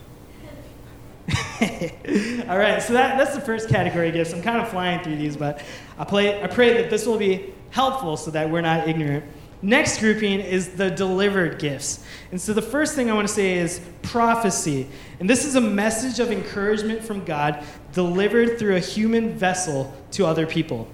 All 2.49 2.57
right, 2.57 2.81
so 2.81 2.93
that, 2.93 3.17
that's 3.17 3.35
the 3.35 3.41
first 3.41 3.69
category 3.69 4.07
of 4.07 4.13
gifts. 4.13 4.33
I'm 4.33 4.41
kind 4.41 4.61
of 4.61 4.69
flying 4.69 5.03
through 5.03 5.17
these, 5.17 5.37
but 5.37 5.61
I, 5.97 6.05
play, 6.05 6.41
I 6.41 6.47
pray 6.47 6.81
that 6.81 6.89
this 6.89 7.05
will 7.05 7.17
be 7.17 7.53
helpful 7.71 8.17
so 8.17 8.31
that 8.31 8.49
we're 8.49 8.61
not 8.61 8.87
ignorant. 8.87 9.25
Next 9.61 9.99
grouping 9.99 10.39
is 10.39 10.69
the 10.69 10.91
delivered 10.91 11.57
gifts. 11.57 12.05
And 12.31 12.39
so 12.39 12.53
the 12.53 12.61
first 12.61 12.95
thing 12.95 13.09
I 13.09 13.13
want 13.13 13.27
to 13.27 13.33
say 13.33 13.57
is 13.57 13.81
prophecy. 14.03 14.87
And 15.19 15.27
this 15.27 15.45
is 15.45 15.55
a 15.55 15.61
message 15.61 16.19
of 16.19 16.31
encouragement 16.31 17.03
from 17.03 17.25
God 17.25 17.63
delivered 17.91 18.59
through 18.59 18.75
a 18.75 18.79
human 18.79 19.35
vessel 19.35 19.91
to 20.11 20.25
other 20.25 20.45
people. 20.45 20.87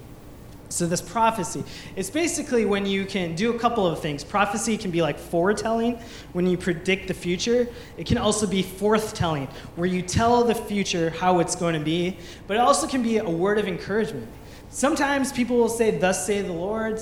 So, 0.74 0.88
this 0.88 1.02
prophecy, 1.02 1.64
it's 1.96 2.10
basically 2.10 2.66
when 2.66 2.88
you 2.88 3.06
can 3.06 3.36
do 3.36 3.56
a 3.56 3.60
couple 3.60 3.86
of 3.86 4.00
things. 4.00 4.24
Prophecy 4.24 4.76
can 4.76 4.90
be 4.90 5.04
like 5.04 5.20
foretelling, 5.20 6.00
when 6.32 6.48
you 6.48 6.58
predict 6.58 7.08
the 7.08 7.14
future. 7.14 7.68
It 7.96 8.08
can 8.08 8.18
also 8.18 8.48
be 8.48 8.64
forthtelling, 8.64 9.48
where 9.76 9.86
you 9.86 10.02
tell 10.02 10.44
the 10.44 10.56
future 10.56 11.12
how 11.12 11.42
it's 11.42 11.56
going 11.56 11.76
to 11.76 11.80
be. 11.80 12.18
But 12.48 12.58
it 12.58 12.62
also 12.62 12.88
can 12.88 13.04
be 13.04 13.20
a 13.20 13.30
word 13.30 13.60
of 13.60 13.68
encouragement. 13.68 14.28
Sometimes 14.74 15.32
people 15.32 15.58
will 15.58 15.70
say, 15.70 15.92
Thus 15.92 16.26
saith 16.26 16.48
the 16.48 16.52
Lord, 16.52 17.00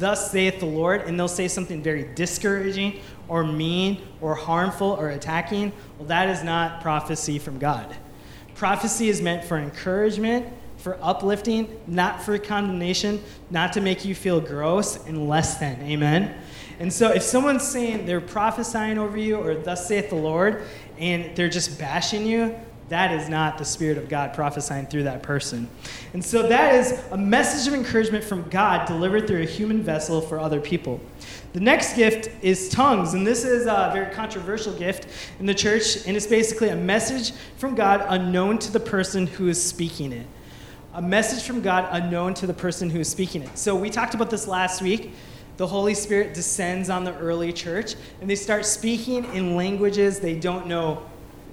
thus 0.00 0.32
saith 0.32 0.58
the 0.58 0.66
Lord, 0.66 1.02
and 1.02 1.18
they'll 1.18 1.28
say 1.28 1.46
something 1.46 1.80
very 1.80 2.12
discouraging 2.16 2.98
or 3.28 3.44
mean 3.44 4.02
or 4.20 4.34
harmful 4.34 4.88
or 4.88 5.10
attacking. 5.10 5.72
Well, 5.96 6.08
that 6.08 6.28
is 6.28 6.42
not 6.42 6.82
prophecy 6.82 7.38
from 7.38 7.60
God. 7.60 7.94
Prophecy 8.56 9.08
is 9.08 9.22
meant 9.22 9.44
for 9.44 9.58
encouragement, 9.58 10.48
for 10.76 10.98
uplifting, 11.00 11.80
not 11.86 12.20
for 12.20 12.36
condemnation, 12.36 13.22
not 13.48 13.72
to 13.74 13.80
make 13.80 14.04
you 14.04 14.16
feel 14.16 14.40
gross 14.40 14.96
and 15.06 15.28
less 15.28 15.58
than. 15.58 15.80
Amen? 15.82 16.36
And 16.80 16.92
so 16.92 17.12
if 17.12 17.22
someone's 17.22 17.62
saying 17.62 18.06
they're 18.06 18.20
prophesying 18.20 18.98
over 18.98 19.16
you 19.16 19.36
or 19.36 19.54
thus 19.54 19.86
saith 19.86 20.08
the 20.08 20.16
Lord, 20.16 20.64
and 20.98 21.36
they're 21.36 21.48
just 21.48 21.78
bashing 21.78 22.26
you, 22.26 22.56
that 22.88 23.12
is 23.12 23.28
not 23.28 23.56
the 23.56 23.64
Spirit 23.64 23.96
of 23.96 24.08
God 24.08 24.34
prophesying 24.34 24.86
through 24.86 25.04
that 25.04 25.22
person. 25.22 25.68
And 26.12 26.22
so 26.22 26.46
that 26.48 26.74
is 26.74 27.00
a 27.10 27.16
message 27.16 27.66
of 27.66 27.74
encouragement 27.74 28.24
from 28.24 28.48
God 28.50 28.86
delivered 28.86 29.26
through 29.26 29.42
a 29.42 29.46
human 29.46 29.82
vessel 29.82 30.20
for 30.20 30.38
other 30.38 30.60
people. 30.60 31.00
The 31.54 31.60
next 31.60 31.96
gift 31.96 32.30
is 32.42 32.68
tongues, 32.68 33.14
and 33.14 33.26
this 33.26 33.44
is 33.44 33.66
a 33.66 33.90
very 33.94 34.12
controversial 34.12 34.72
gift 34.74 35.06
in 35.38 35.46
the 35.46 35.54
church, 35.54 36.06
and 36.06 36.16
it's 36.16 36.26
basically 36.26 36.68
a 36.68 36.76
message 36.76 37.32
from 37.56 37.74
God 37.74 38.04
unknown 38.08 38.58
to 38.58 38.72
the 38.72 38.80
person 38.80 39.26
who 39.26 39.48
is 39.48 39.62
speaking 39.62 40.12
it. 40.12 40.26
A 40.92 41.02
message 41.02 41.44
from 41.44 41.62
God 41.62 41.88
unknown 41.90 42.34
to 42.34 42.46
the 42.46 42.54
person 42.54 42.90
who 42.90 43.00
is 43.00 43.08
speaking 43.08 43.42
it. 43.42 43.56
So 43.56 43.74
we 43.74 43.88
talked 43.88 44.14
about 44.14 44.30
this 44.30 44.46
last 44.46 44.82
week. 44.82 45.12
The 45.56 45.66
Holy 45.66 45.94
Spirit 45.94 46.34
descends 46.34 46.90
on 46.90 47.04
the 47.04 47.16
early 47.18 47.52
church, 47.52 47.94
and 48.20 48.28
they 48.28 48.34
start 48.34 48.66
speaking 48.66 49.24
in 49.32 49.56
languages 49.56 50.20
they 50.20 50.38
don't 50.38 50.66
know 50.66 51.02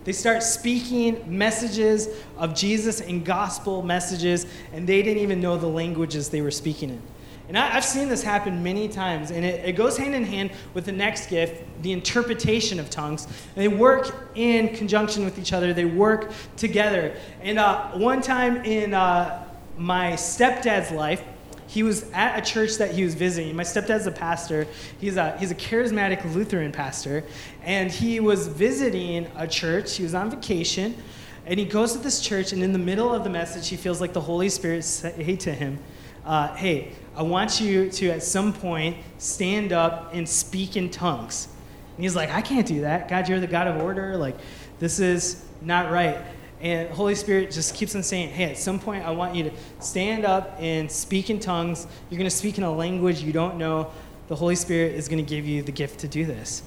they 0.03 0.11
start 0.13 0.41
speaking 0.41 1.23
messages 1.25 2.09
of 2.37 2.55
Jesus 2.55 3.01
and 3.01 3.23
gospel 3.23 3.81
messages, 3.81 4.47
and 4.73 4.87
they 4.87 5.01
didn't 5.01 5.21
even 5.21 5.39
know 5.39 5.57
the 5.57 5.67
languages 5.67 6.29
they 6.29 6.41
were 6.41 6.51
speaking 6.51 6.89
in. 6.89 7.01
And 7.47 7.57
I, 7.57 7.67
have 7.67 7.83
seen 7.83 8.07
this 8.07 8.23
happen 8.23 8.63
many 8.63 8.87
times, 8.87 9.29
and 9.29 9.43
it, 9.43 9.65
it, 9.65 9.73
goes 9.73 9.97
hand 9.97 10.15
in 10.15 10.23
hand 10.23 10.51
with 10.73 10.85
the 10.85 10.91
next 10.93 11.29
gift, 11.29 11.63
the 11.81 11.91
interpretation 11.91 12.79
of 12.79 12.89
tongues. 12.89 13.27
They 13.55 13.67
work 13.67 14.29
in 14.35 14.73
conjunction 14.73 15.25
with 15.25 15.37
each 15.37 15.51
other, 15.51 15.73
they 15.73 15.83
work 15.83 16.31
together. 16.55 17.13
And 17.41 17.59
uh, 17.59 17.89
one 17.91 18.21
time 18.21 18.63
in 18.63 18.93
uh, 18.93 19.45
my 19.77 20.13
stepdad's 20.13 20.91
life, 20.91 21.23
he 21.71 21.83
was 21.83 22.03
at 22.11 22.37
a 22.37 22.41
church 22.41 22.75
that 22.79 22.91
he 22.91 23.05
was 23.05 23.15
visiting. 23.15 23.55
My 23.55 23.63
stepdad's 23.63 24.05
a 24.05 24.11
pastor. 24.11 24.67
He's 24.99 25.15
a, 25.15 25.37
he's 25.37 25.51
a 25.51 25.55
charismatic 25.55 26.35
Lutheran 26.35 26.73
pastor. 26.73 27.23
And 27.63 27.89
he 27.89 28.19
was 28.19 28.47
visiting 28.47 29.31
a 29.37 29.47
church. 29.47 29.95
He 29.95 30.03
was 30.03 30.13
on 30.13 30.29
vacation. 30.29 31.01
And 31.45 31.57
he 31.57 31.65
goes 31.65 31.93
to 31.93 31.99
this 31.99 32.19
church, 32.19 32.51
and 32.51 32.61
in 32.61 32.73
the 32.73 32.79
middle 32.79 33.13
of 33.13 33.23
the 33.23 33.29
message, 33.29 33.69
he 33.69 33.77
feels 33.77 34.01
like 34.01 34.11
the 34.11 34.19
Holy 34.19 34.49
Spirit 34.49 34.83
say 34.83 35.37
to 35.37 35.53
him, 35.53 35.79
uh, 36.25 36.53
Hey, 36.55 36.91
I 37.15 37.23
want 37.23 37.61
you 37.61 37.89
to 37.89 38.09
at 38.09 38.21
some 38.21 38.51
point 38.51 38.97
stand 39.17 39.71
up 39.71 40.13
and 40.13 40.27
speak 40.27 40.75
in 40.75 40.89
tongues. 40.89 41.47
And 41.95 42.03
he's 42.03 42.17
like, 42.17 42.31
I 42.31 42.41
can't 42.41 42.67
do 42.67 42.81
that. 42.81 43.07
God, 43.07 43.29
you're 43.29 43.39
the 43.39 43.47
God 43.47 43.67
of 43.67 43.81
order. 43.81 44.17
Like, 44.17 44.35
this 44.79 44.99
is 44.99 45.45
not 45.61 45.89
right. 45.89 46.17
And 46.61 46.89
Holy 46.91 47.15
Spirit 47.15 47.51
just 47.51 47.73
keeps 47.73 47.95
on 47.95 48.03
saying, 48.03 48.29
hey, 48.29 48.51
at 48.51 48.57
some 48.57 48.79
point, 48.79 49.03
I 49.03 49.11
want 49.11 49.35
you 49.35 49.45
to 49.45 49.51
stand 49.79 50.25
up 50.25 50.55
and 50.59 50.89
speak 50.91 51.31
in 51.31 51.39
tongues. 51.39 51.87
You're 52.09 52.19
going 52.19 52.29
to 52.29 52.35
speak 52.35 52.59
in 52.59 52.63
a 52.63 52.71
language 52.71 53.21
you 53.21 53.33
don't 53.33 53.57
know. 53.57 53.91
The 54.27 54.35
Holy 54.35 54.55
Spirit 54.55 54.93
is 54.93 55.07
going 55.07 55.23
to 55.23 55.27
give 55.27 55.45
you 55.45 55.63
the 55.63 55.71
gift 55.71 56.01
to 56.01 56.07
do 56.07 56.23
this. 56.23 56.61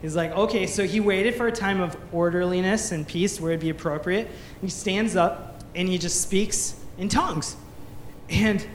He's 0.00 0.16
like, 0.16 0.32
okay, 0.32 0.66
so 0.66 0.86
he 0.86 0.98
waited 1.00 1.34
for 1.34 1.46
a 1.46 1.52
time 1.52 1.80
of 1.80 1.96
orderliness 2.12 2.92
and 2.92 3.06
peace 3.06 3.40
where 3.40 3.52
it'd 3.52 3.60
be 3.60 3.70
appropriate. 3.70 4.30
He 4.60 4.68
stands 4.68 5.14
up 5.14 5.62
and 5.74 5.88
he 5.88 5.98
just 5.98 6.22
speaks 6.22 6.78
in 6.98 7.08
tongues. 7.08 7.56
And 8.28 8.66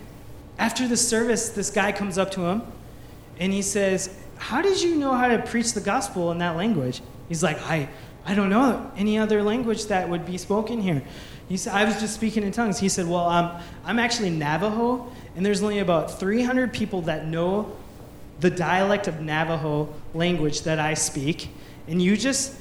after 0.57 0.87
the 0.87 0.97
service, 0.97 1.49
this 1.49 1.69
guy 1.69 1.91
comes 1.91 2.17
up 2.17 2.31
to 2.31 2.41
him 2.41 2.61
and 3.39 3.53
he 3.53 3.61
says, 3.61 4.15
How 4.37 4.61
did 4.61 4.81
you 4.81 4.95
know 4.95 5.13
how 5.13 5.27
to 5.27 5.39
preach 5.39 5.73
the 5.73 5.81
gospel 5.81 6.31
in 6.31 6.37
that 6.39 6.55
language? 6.55 7.01
He's 7.27 7.43
like, 7.43 7.59
I, 7.61 7.89
I 8.29 8.35
don't 8.35 8.51
know 8.51 8.91
any 8.95 9.17
other 9.17 9.41
language 9.41 9.87
that 9.87 10.07
would 10.07 10.23
be 10.23 10.37
spoken 10.37 10.79
here. 10.79 11.01
He 11.47 11.57
said, 11.57 11.73
I 11.73 11.83
was 11.83 11.99
just 11.99 12.13
speaking 12.13 12.43
in 12.43 12.51
tongues. 12.51 12.77
He 12.77 12.87
said, 12.87 13.07
Well, 13.07 13.27
um, 13.27 13.59
I'm 13.83 13.97
actually 13.97 14.29
Navajo, 14.29 15.11
and 15.35 15.43
there's 15.43 15.63
only 15.63 15.79
about 15.79 16.19
300 16.19 16.71
people 16.71 17.01
that 17.03 17.25
know 17.25 17.75
the 18.39 18.51
dialect 18.51 19.07
of 19.07 19.19
Navajo 19.19 19.91
language 20.13 20.61
that 20.61 20.77
I 20.77 20.93
speak. 20.93 21.49
And 21.87 21.99
you 21.99 22.15
just 22.15 22.53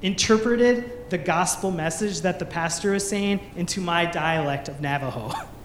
interpreted 0.00 1.10
the 1.10 1.18
gospel 1.18 1.72
message 1.72 2.20
that 2.20 2.38
the 2.38 2.46
pastor 2.46 2.92
was 2.92 3.08
saying 3.08 3.40
into 3.56 3.80
my 3.80 4.06
dialect 4.06 4.68
of 4.68 4.80
Navajo. 4.80 5.32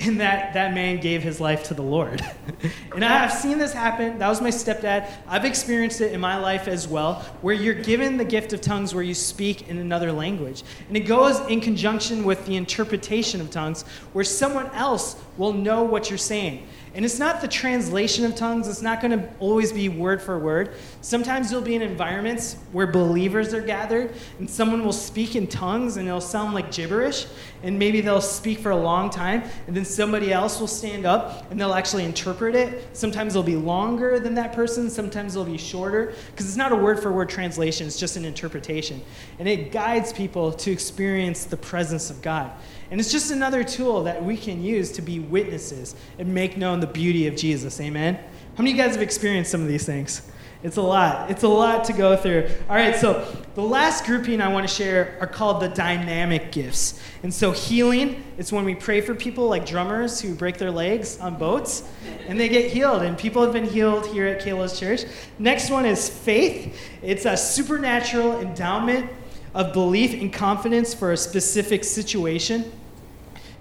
and 0.00 0.20
that 0.20 0.54
that 0.54 0.72
man 0.72 0.98
gave 0.98 1.22
his 1.22 1.40
life 1.40 1.64
to 1.64 1.74
the 1.74 1.82
Lord. 1.82 2.24
and 2.94 3.04
I've 3.04 3.32
seen 3.32 3.58
this 3.58 3.72
happen. 3.72 4.18
That 4.18 4.28
was 4.28 4.40
my 4.40 4.48
stepdad. 4.48 5.10
I've 5.28 5.44
experienced 5.44 6.00
it 6.00 6.12
in 6.12 6.20
my 6.20 6.36
life 6.38 6.68
as 6.68 6.88
well, 6.88 7.16
where 7.42 7.54
you're 7.54 7.74
given 7.74 8.16
the 8.16 8.24
gift 8.24 8.52
of 8.52 8.60
tongues 8.60 8.94
where 8.94 9.02
you 9.02 9.14
speak 9.14 9.68
in 9.68 9.78
another 9.78 10.10
language. 10.10 10.62
And 10.88 10.96
it 10.96 11.00
goes 11.00 11.38
in 11.48 11.60
conjunction 11.60 12.24
with 12.24 12.46
the 12.46 12.56
interpretation 12.56 13.40
of 13.40 13.50
tongues, 13.50 13.82
where 14.12 14.24
someone 14.24 14.66
else 14.68 15.16
will 15.36 15.52
know 15.52 15.82
what 15.82 16.08
you're 16.08 16.18
saying. 16.18 16.66
And 16.92 17.04
it's 17.04 17.20
not 17.20 17.40
the 17.40 17.46
translation 17.46 18.24
of 18.24 18.34
tongues, 18.34 18.66
it's 18.66 18.82
not 18.82 19.00
going 19.00 19.16
to 19.16 19.28
always 19.38 19.72
be 19.72 19.88
word 19.88 20.20
for 20.20 20.38
word. 20.40 20.74
Sometimes 21.02 21.52
you'll 21.52 21.62
be 21.62 21.76
in 21.76 21.82
environments 21.82 22.56
where 22.72 22.88
believers 22.88 23.54
are 23.54 23.60
gathered 23.60 24.12
and 24.40 24.50
someone 24.50 24.84
will 24.84 24.92
speak 24.92 25.36
in 25.36 25.46
tongues 25.46 25.98
and 25.98 26.08
it'll 26.08 26.20
sound 26.20 26.52
like 26.52 26.72
gibberish. 26.72 27.26
And 27.62 27.78
maybe 27.78 28.00
they'll 28.00 28.20
speak 28.20 28.58
for 28.58 28.70
a 28.70 28.76
long 28.76 29.08
time 29.08 29.44
and 29.68 29.76
then 29.76 29.84
somebody 29.84 30.32
else 30.32 30.58
will 30.58 30.66
stand 30.66 31.06
up 31.06 31.48
and 31.50 31.60
they'll 31.60 31.74
actually 31.74 32.04
interpret 32.04 32.56
it. 32.56 32.96
Sometimes 32.96 33.34
it'll 33.34 33.44
be 33.44 33.56
longer 33.56 34.18
than 34.18 34.34
that 34.34 34.52
person, 34.52 34.90
sometimes 34.90 35.36
it'll 35.36 35.44
be 35.44 35.58
shorter 35.58 36.14
because 36.32 36.46
it's 36.46 36.56
not 36.56 36.72
a 36.72 36.76
word 36.76 37.00
for 37.00 37.12
word 37.12 37.28
translation, 37.28 37.86
it's 37.86 37.98
just 37.98 38.16
an 38.16 38.24
interpretation. 38.24 39.00
And 39.38 39.46
it 39.46 39.70
guides 39.70 40.12
people 40.12 40.52
to 40.54 40.72
experience 40.72 41.44
the 41.44 41.56
presence 41.56 42.10
of 42.10 42.20
God. 42.20 42.50
And 42.90 42.98
it's 42.98 43.12
just 43.12 43.30
another 43.30 43.62
tool 43.62 44.02
that 44.04 44.24
we 44.24 44.36
can 44.36 44.62
use 44.62 44.90
to 44.92 45.02
be 45.02 45.20
witnesses 45.20 45.94
and 46.18 46.34
make 46.34 46.56
known 46.56 46.80
the 46.80 46.86
beauty 46.86 47.26
of 47.26 47.36
Jesus. 47.36 47.80
Amen? 47.80 48.16
How 48.16 48.62
many 48.62 48.72
of 48.72 48.76
you 48.76 48.82
guys 48.82 48.94
have 48.94 49.02
experienced 49.02 49.50
some 49.50 49.62
of 49.62 49.68
these 49.68 49.86
things? 49.86 50.22
It's 50.62 50.76
a 50.76 50.82
lot. 50.82 51.30
It's 51.30 51.42
a 51.42 51.48
lot 51.48 51.84
to 51.84 51.94
go 51.94 52.16
through. 52.16 52.50
All 52.68 52.76
right, 52.76 52.94
so 52.94 53.26
the 53.54 53.62
last 53.62 54.04
grouping 54.04 54.42
I 54.42 54.48
want 54.48 54.68
to 54.68 54.74
share 54.74 55.16
are 55.18 55.26
called 55.26 55.62
the 55.62 55.68
dynamic 55.68 56.52
gifts. 56.52 57.00
And 57.22 57.32
so 57.32 57.52
healing, 57.52 58.22
it's 58.36 58.52
when 58.52 58.66
we 58.66 58.74
pray 58.74 59.00
for 59.00 59.14
people 59.14 59.48
like 59.48 59.64
drummers 59.64 60.20
who 60.20 60.34
break 60.34 60.58
their 60.58 60.70
legs 60.70 61.18
on 61.18 61.38
boats 61.38 61.88
and 62.26 62.38
they 62.38 62.50
get 62.50 62.70
healed. 62.70 63.02
And 63.02 63.16
people 63.16 63.42
have 63.42 63.54
been 63.54 63.64
healed 63.64 64.06
here 64.08 64.26
at 64.26 64.42
Kalos 64.42 64.78
Church. 64.78 65.10
Next 65.38 65.70
one 65.70 65.86
is 65.86 66.10
faith. 66.10 66.78
It's 67.00 67.24
a 67.24 67.38
supernatural 67.38 68.40
endowment 68.40 69.08
of 69.54 69.72
belief 69.72 70.12
and 70.12 70.30
confidence 70.30 70.92
for 70.92 71.12
a 71.12 71.16
specific 71.16 71.84
situation. 71.84 72.70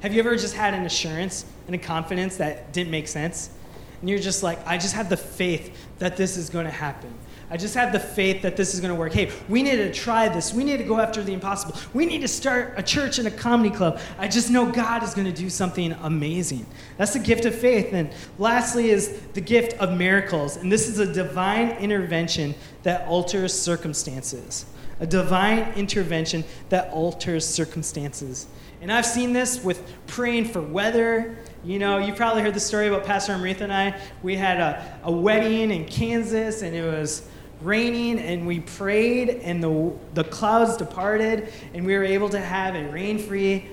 Have 0.02 0.14
you 0.14 0.20
ever 0.20 0.36
just 0.36 0.54
had 0.54 0.74
an 0.74 0.86
assurance 0.86 1.46
and 1.68 1.76
a 1.76 1.80
confidence 1.80 2.38
that 2.38 2.72
didn't 2.74 2.92
make 2.92 3.08
sense? 3.08 3.50
and 4.02 4.10
you're 4.10 4.20
just 4.20 4.44
like, 4.44 4.66
I 4.66 4.78
just 4.78 4.94
have 4.96 5.10
the 5.10 5.18
faith 5.18 5.76
that 6.00 6.16
this 6.16 6.38
is 6.38 6.50
going 6.50 6.66
to 6.66 6.72
happen. 6.72 7.14
I 7.52 7.58
just 7.58 7.74
have 7.74 7.92
the 7.92 8.00
faith 8.00 8.44
that 8.44 8.56
this 8.56 8.76
is 8.76 8.80
going 8.80 8.94
to 8.94 9.00
work. 9.00 9.12
Hey, 9.12 9.32
we 9.50 9.64
need 9.64 9.78
to 9.78 9.92
try 9.92 10.30
this. 10.30 10.54
We 10.54 10.64
need 10.64 10.78
to 10.78 10.84
go 10.84 11.00
after 11.00 11.24
the 11.24 11.34
impossible. 11.34 11.76
We 11.94 12.06
need 12.06 12.22
to 12.22 12.28
start 12.28 12.76
a 12.78 12.84
church 12.84 13.18
and 13.18 13.28
a 13.28 13.32
comedy 13.32 13.76
club. 13.76 14.00
I 14.20 14.28
just 14.28 14.52
know 14.52 14.72
God 14.72 15.02
is 15.04 15.16
going 15.16 15.26
to 15.26 15.34
do 15.34 15.50
something 15.50 15.94
amazing. 16.04 16.66
That's 16.98 17.14
the 17.14 17.20
gift 17.20 17.46
of 17.46 17.56
faith. 17.56 17.92
And 17.92 18.12
lastly, 18.38 18.92
is 18.92 19.20
the 19.34 19.42
gift 19.42 19.74
of 19.80 19.98
miracles. 19.98 20.58
And 20.58 20.72
this 20.72 20.88
is 20.88 21.00
a 21.00 21.12
divine 21.12 21.72
intervention 21.78 22.54
that 22.84 23.08
alters 23.08 23.52
circumstances. 23.52 24.68
A 25.00 25.08
divine 25.08 25.74
intervention 25.74 26.44
that 26.70 26.92
alters 26.92 27.48
circumstances. 27.48 28.48
And 28.82 28.92
I've 28.92 29.06
seen 29.06 29.34
this 29.34 29.64
with 29.64 29.82
praying 30.08 30.46
for 30.46 30.62
weather. 30.62 31.38
You 31.64 31.80
know, 31.80 31.98
you 31.98 32.14
probably 32.14 32.42
heard 32.42 32.54
the 32.54 32.62
story 32.62 32.88
about 32.88 33.04
Pastor 33.04 33.34
Amrita 33.34 33.66
and 33.66 33.74
I. 33.74 34.00
We 34.24 34.36
had 34.36 34.60
a, 34.60 35.00
a 35.04 35.12
wedding 35.12 35.72
in 35.72 35.86
Kansas, 35.86 36.62
and 36.62 36.74
it 36.74 36.84
was 36.84 37.28
raining 37.62 38.20
and 38.20 38.48
we 38.48 38.62
prayed 38.62 39.30
and 39.30 39.62
the, 39.62 39.94
the 40.14 40.24
clouds 40.24 40.78
departed 40.78 41.52
and 41.74 41.86
we 41.86 41.94
were 41.98 42.04
able 42.04 42.30
to 42.30 42.40
have 42.40 42.76
a 42.76 42.90
rain-free 42.90 43.68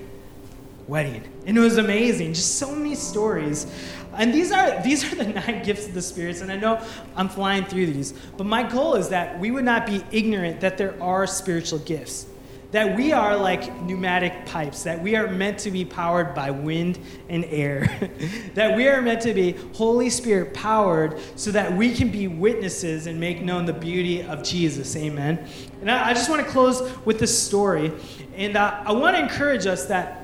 wedding. 0.87 1.23
And 1.45 1.57
it 1.57 1.61
was 1.61 1.77
amazing. 1.77 2.33
Just 2.33 2.55
so 2.55 2.73
many 2.75 2.95
stories. 2.95 3.65
And 4.13 4.33
these 4.33 4.51
are 4.51 4.81
these 4.83 5.11
are 5.11 5.15
the 5.15 5.25
nine 5.41 5.63
gifts 5.63 5.87
of 5.87 5.93
the 5.93 6.01
spirits 6.01 6.41
and 6.41 6.51
i 6.51 6.55
know 6.55 6.83
i'm 7.15 7.29
flying 7.29 7.65
through 7.65 7.85
these. 7.85 8.13
But 8.35 8.45
my 8.45 8.63
goal 8.63 8.95
is 8.95 9.09
that 9.09 9.39
we 9.39 9.51
would 9.51 9.65
not 9.65 9.85
be 9.85 10.03
ignorant 10.11 10.61
that 10.61 10.77
there 10.77 11.01
are 11.01 11.27
spiritual 11.27 11.79
gifts 11.79 12.25
that 12.71 12.97
we 12.97 13.13
are 13.13 13.37
like 13.37 13.81
pneumatic 13.83 14.45
pipes, 14.45 14.83
that 14.83 15.01
we 15.01 15.15
are 15.15 15.27
meant 15.27 15.57
to 15.59 15.71
be 15.71 15.85
powered 15.85 16.35
by 16.35 16.51
wind 16.51 16.99
and 17.29 17.45
air, 17.45 17.87
that 18.55 18.75
we 18.75 18.87
are 18.87 19.01
meant 19.01 19.21
to 19.21 19.33
be 19.33 19.53
Holy 19.73 20.09
Spirit 20.09 20.53
powered 20.53 21.17
so 21.35 21.51
that 21.51 21.71
we 21.71 21.93
can 21.93 22.09
be 22.09 22.27
witnesses 22.27 23.07
and 23.07 23.19
make 23.19 23.41
known 23.41 23.65
the 23.65 23.73
beauty 23.73 24.21
of 24.21 24.43
Jesus. 24.43 24.95
Amen. 24.97 25.47
And 25.79 25.89
I, 25.89 26.09
I 26.09 26.13
just 26.13 26.29
want 26.29 26.45
to 26.45 26.51
close 26.51 26.81
with 27.05 27.19
this 27.19 27.37
story. 27.37 27.93
And 28.35 28.57
uh, 28.57 28.83
I 28.85 28.91
want 28.91 29.15
to 29.15 29.21
encourage 29.21 29.65
us 29.65 29.85
that, 29.85 30.23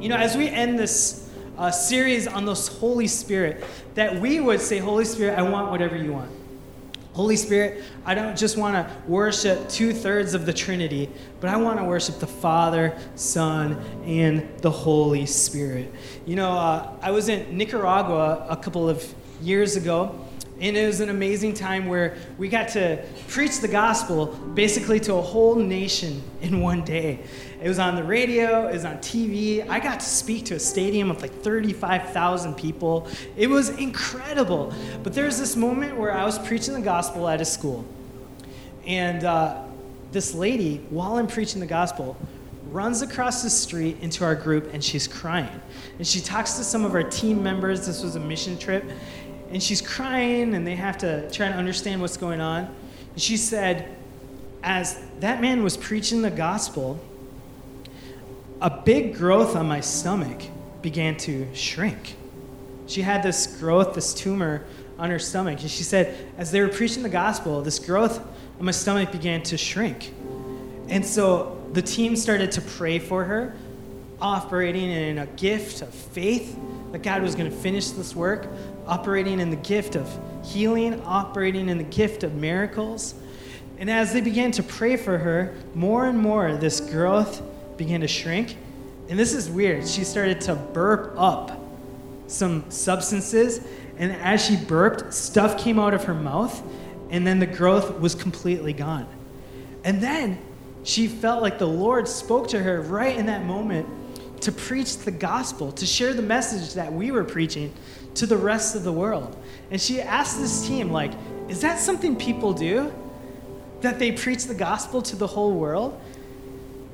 you 0.00 0.08
know, 0.08 0.16
as 0.16 0.36
we 0.36 0.48
end 0.48 0.78
this 0.78 1.30
uh, 1.56 1.70
series 1.70 2.26
on 2.26 2.44
the 2.44 2.54
Holy 2.54 3.06
Spirit, 3.06 3.64
that 3.94 4.20
we 4.20 4.40
would 4.40 4.60
say, 4.60 4.78
Holy 4.78 5.04
Spirit, 5.04 5.38
I 5.38 5.42
want 5.42 5.70
whatever 5.70 5.96
you 5.96 6.12
want. 6.12 6.30
Holy 7.14 7.36
Spirit, 7.36 7.84
I 8.04 8.14
don't 8.14 8.36
just 8.36 8.56
want 8.56 8.74
to 8.74 8.92
worship 9.06 9.68
two 9.68 9.92
thirds 9.92 10.34
of 10.34 10.46
the 10.46 10.52
Trinity, 10.52 11.08
but 11.38 11.48
I 11.48 11.56
want 11.56 11.78
to 11.78 11.84
worship 11.84 12.18
the 12.18 12.26
Father, 12.26 12.98
Son, 13.14 13.80
and 14.04 14.48
the 14.62 14.70
Holy 14.70 15.24
Spirit. 15.24 15.94
You 16.26 16.34
know, 16.34 16.50
uh, 16.50 16.90
I 17.00 17.12
was 17.12 17.28
in 17.28 17.56
Nicaragua 17.56 18.44
a 18.50 18.56
couple 18.56 18.88
of 18.88 19.14
years 19.40 19.76
ago, 19.76 20.26
and 20.60 20.76
it 20.76 20.88
was 20.88 20.98
an 20.98 21.08
amazing 21.08 21.54
time 21.54 21.86
where 21.86 22.16
we 22.36 22.48
got 22.48 22.70
to 22.70 23.04
preach 23.28 23.60
the 23.60 23.68
gospel 23.68 24.26
basically 24.26 24.98
to 25.00 25.14
a 25.14 25.22
whole 25.22 25.54
nation 25.54 26.20
in 26.40 26.60
one 26.60 26.84
day. 26.84 27.20
It 27.64 27.68
was 27.68 27.78
on 27.78 27.96
the 27.96 28.04
radio, 28.04 28.68
it 28.68 28.74
was 28.74 28.84
on 28.84 28.98
TV. 28.98 29.66
I 29.66 29.80
got 29.80 29.98
to 30.00 30.04
speak 30.04 30.44
to 30.44 30.54
a 30.56 30.60
stadium 30.60 31.10
of 31.10 31.22
like 31.22 31.32
35,000 31.32 32.56
people. 32.56 33.08
It 33.38 33.46
was 33.46 33.70
incredible. 33.70 34.74
But 35.02 35.14
there 35.14 35.24
was 35.24 35.38
this 35.38 35.56
moment 35.56 35.96
where 35.96 36.12
I 36.12 36.26
was 36.26 36.38
preaching 36.38 36.74
the 36.74 36.82
gospel 36.82 37.26
at 37.26 37.40
a 37.40 37.44
school. 37.46 37.86
And 38.86 39.24
uh, 39.24 39.62
this 40.12 40.34
lady, 40.34 40.84
while 40.90 41.16
I'm 41.16 41.26
preaching 41.26 41.58
the 41.58 41.66
gospel, 41.66 42.18
runs 42.70 43.00
across 43.00 43.42
the 43.42 43.48
street 43.48 43.96
into 44.02 44.24
our 44.24 44.34
group 44.34 44.74
and 44.74 44.84
she's 44.84 45.08
crying. 45.08 45.62
And 45.96 46.06
she 46.06 46.20
talks 46.20 46.58
to 46.58 46.64
some 46.64 46.84
of 46.84 46.94
our 46.94 47.04
team 47.04 47.42
members. 47.42 47.86
This 47.86 48.02
was 48.02 48.14
a 48.14 48.20
mission 48.20 48.58
trip 48.58 48.84
and 49.50 49.62
she's 49.62 49.80
crying, 49.80 50.54
and 50.54 50.66
they 50.66 50.76
have 50.76 50.98
to 50.98 51.30
try 51.30 51.48
to 51.48 51.54
understand 51.54 52.02
what's 52.02 52.18
going 52.18 52.42
on. 52.42 52.64
And 53.12 53.22
she 53.22 53.38
said, 53.38 53.96
as 54.62 55.00
that 55.20 55.40
man 55.40 55.62
was 55.62 55.78
preaching 55.78 56.20
the 56.20 56.30
gospel, 56.30 57.00
a 58.60 58.70
big 58.70 59.14
growth 59.14 59.56
on 59.56 59.66
my 59.66 59.80
stomach 59.80 60.42
began 60.82 61.16
to 61.18 61.46
shrink. 61.54 62.16
She 62.86 63.02
had 63.02 63.22
this 63.22 63.58
growth, 63.58 63.94
this 63.94 64.14
tumor 64.14 64.64
on 64.98 65.10
her 65.10 65.18
stomach. 65.18 65.60
And 65.60 65.70
she 65.70 65.82
said, 65.82 66.16
as 66.38 66.50
they 66.50 66.60
were 66.60 66.68
preaching 66.68 67.02
the 67.02 67.08
gospel, 67.08 67.62
this 67.62 67.78
growth 67.78 68.18
on 68.58 68.64
my 68.64 68.72
stomach 68.72 69.10
began 69.10 69.42
to 69.44 69.56
shrink. 69.56 70.12
And 70.88 71.04
so 71.04 71.60
the 71.72 71.82
team 71.82 72.14
started 72.16 72.52
to 72.52 72.60
pray 72.60 72.98
for 72.98 73.24
her, 73.24 73.56
operating 74.20 74.90
in 74.90 75.18
a 75.18 75.26
gift 75.26 75.82
of 75.82 75.92
faith 75.92 76.56
that 76.92 77.02
God 77.02 77.22
was 77.22 77.34
going 77.34 77.50
to 77.50 77.56
finish 77.56 77.90
this 77.90 78.14
work 78.14 78.46
operating 78.86 79.40
in 79.40 79.50
the 79.50 79.56
gift 79.56 79.96
of 79.96 80.08
healing, 80.44 81.00
operating 81.02 81.68
in 81.68 81.78
the 81.78 81.84
gift 81.84 82.22
of 82.22 82.34
miracles. 82.34 83.14
And 83.78 83.90
as 83.90 84.12
they 84.12 84.20
began 84.20 84.52
to 84.52 84.62
pray 84.62 84.96
for 84.96 85.18
her, 85.18 85.54
more 85.74 86.06
and 86.06 86.18
more 86.18 86.56
this 86.56 86.80
growth 86.80 87.42
began 87.76 88.00
to 88.00 88.08
shrink. 88.08 88.56
And 89.08 89.18
this 89.18 89.34
is 89.34 89.50
weird. 89.50 89.86
She 89.86 90.04
started 90.04 90.40
to 90.42 90.54
burp 90.54 91.14
up 91.18 91.60
some 92.26 92.70
substances. 92.70 93.60
And 93.98 94.12
as 94.12 94.44
she 94.44 94.56
burped, 94.56 95.12
stuff 95.12 95.58
came 95.58 95.78
out 95.78 95.94
of 95.94 96.04
her 96.04 96.14
mouth. 96.14 96.62
And 97.10 97.26
then 97.26 97.38
the 97.38 97.46
growth 97.46 98.00
was 98.00 98.14
completely 98.14 98.72
gone. 98.72 99.06
And 99.84 100.00
then 100.00 100.38
she 100.82 101.06
felt 101.06 101.42
like 101.42 101.58
the 101.58 101.68
Lord 101.68 102.08
spoke 102.08 102.48
to 102.48 102.62
her 102.62 102.80
right 102.80 103.16
in 103.16 103.26
that 103.26 103.44
moment 103.44 103.88
to 104.42 104.52
preach 104.52 104.98
the 104.98 105.10
gospel, 105.10 105.72
to 105.72 105.86
share 105.86 106.12
the 106.12 106.22
message 106.22 106.74
that 106.74 106.92
we 106.92 107.10
were 107.10 107.24
preaching 107.24 107.72
to 108.14 108.26
the 108.26 108.36
rest 108.36 108.74
of 108.74 108.84
the 108.84 108.92
world. 108.92 109.36
And 109.70 109.80
she 109.80 110.00
asked 110.00 110.38
this 110.38 110.66
team, 110.66 110.90
like, 110.90 111.12
is 111.48 111.60
that 111.62 111.78
something 111.78 112.16
people 112.16 112.52
do? 112.52 112.92
That 113.80 113.98
they 113.98 114.12
preach 114.12 114.44
the 114.44 114.54
gospel 114.54 115.02
to 115.02 115.16
the 115.16 115.26
whole 115.26 115.52
world? 115.52 116.00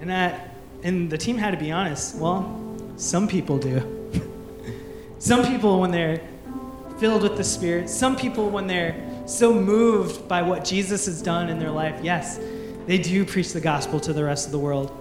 And 0.01 0.11
that 0.11 0.50
and 0.83 1.11
the 1.11 1.19
team 1.19 1.37
had 1.37 1.51
to 1.53 1.57
be 1.57 1.71
honest. 1.71 2.17
Well, 2.17 2.57
some 2.97 3.29
people 3.29 3.59
do. 3.59 3.83
some 5.19 5.45
people 5.45 5.81
when 5.81 5.91
they're 5.91 6.21
filled 6.99 7.23
with 7.23 7.37
the 7.37 7.45
Spirit, 7.45 7.89
some 7.89 8.17
people 8.17 8.51
when 8.51 8.67
they're 8.67 8.95
so 9.27 9.55
moved 9.55 10.27
by 10.29 10.43
what 10.43 10.65
Jesus 10.65 11.07
has 11.07 11.23
done 11.23 11.49
in 11.49 11.59
their 11.59 11.71
life, 11.71 11.99
yes, 12.03 12.39
they 12.87 12.99
do 12.99 13.25
preach 13.25 13.53
the 13.53 13.61
gospel 13.61 14.01
to 14.01 14.13
the 14.13 14.25
rest 14.25 14.47
of 14.47 14.53
the 14.53 14.59
world. 14.59 14.97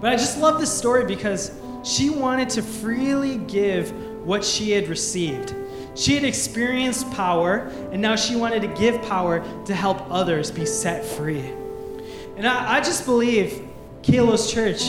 But 0.00 0.12
I 0.12 0.16
just 0.16 0.38
love 0.38 0.60
this 0.60 0.72
story 0.72 1.04
because 1.04 1.52
she 1.84 2.10
wanted 2.10 2.48
to 2.50 2.62
freely 2.62 3.36
give 3.36 3.92
what 4.24 4.44
she 4.44 4.70
had 4.70 4.88
received. 4.88 5.54
She 5.94 6.14
had 6.14 6.24
experienced 6.24 7.10
power, 7.12 7.70
and 7.92 8.02
now 8.02 8.16
she 8.16 8.34
wanted 8.34 8.62
to 8.62 8.68
give 8.68 9.00
power 9.02 9.44
to 9.66 9.74
help 9.74 10.10
others 10.10 10.50
be 10.50 10.66
set 10.66 11.04
free. 11.04 11.44
And 12.36 12.46
I, 12.46 12.78
I 12.78 12.80
just 12.80 13.04
believe, 13.04 13.62
Kalos 14.02 14.52
Church, 14.52 14.82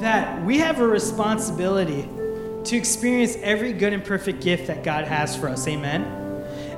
that 0.00 0.42
we 0.44 0.58
have 0.58 0.80
a 0.80 0.86
responsibility 0.86 2.08
to 2.64 2.76
experience 2.76 3.36
every 3.42 3.72
good 3.72 3.92
and 3.92 4.04
perfect 4.04 4.42
gift 4.42 4.66
that 4.66 4.82
God 4.82 5.04
has 5.04 5.36
for 5.36 5.48
us. 5.48 5.66
Amen? 5.68 6.02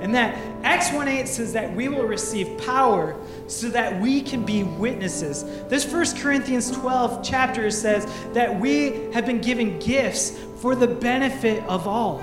And 0.00 0.14
that 0.16 0.36
Acts 0.64 0.92
1 0.92 1.06
8 1.06 1.28
says 1.28 1.52
that 1.52 1.72
we 1.74 1.88
will 1.88 2.04
receive 2.04 2.58
power 2.58 3.16
so 3.46 3.68
that 3.68 4.00
we 4.00 4.20
can 4.20 4.44
be 4.44 4.64
witnesses. 4.64 5.44
This 5.68 5.84
First 5.84 6.16
Corinthians 6.16 6.70
12 6.72 7.22
chapter 7.22 7.70
says 7.70 8.06
that 8.32 8.58
we 8.60 9.12
have 9.12 9.26
been 9.26 9.40
given 9.40 9.78
gifts 9.78 10.36
for 10.56 10.74
the 10.74 10.88
benefit 10.88 11.62
of 11.64 11.86
all. 11.86 12.18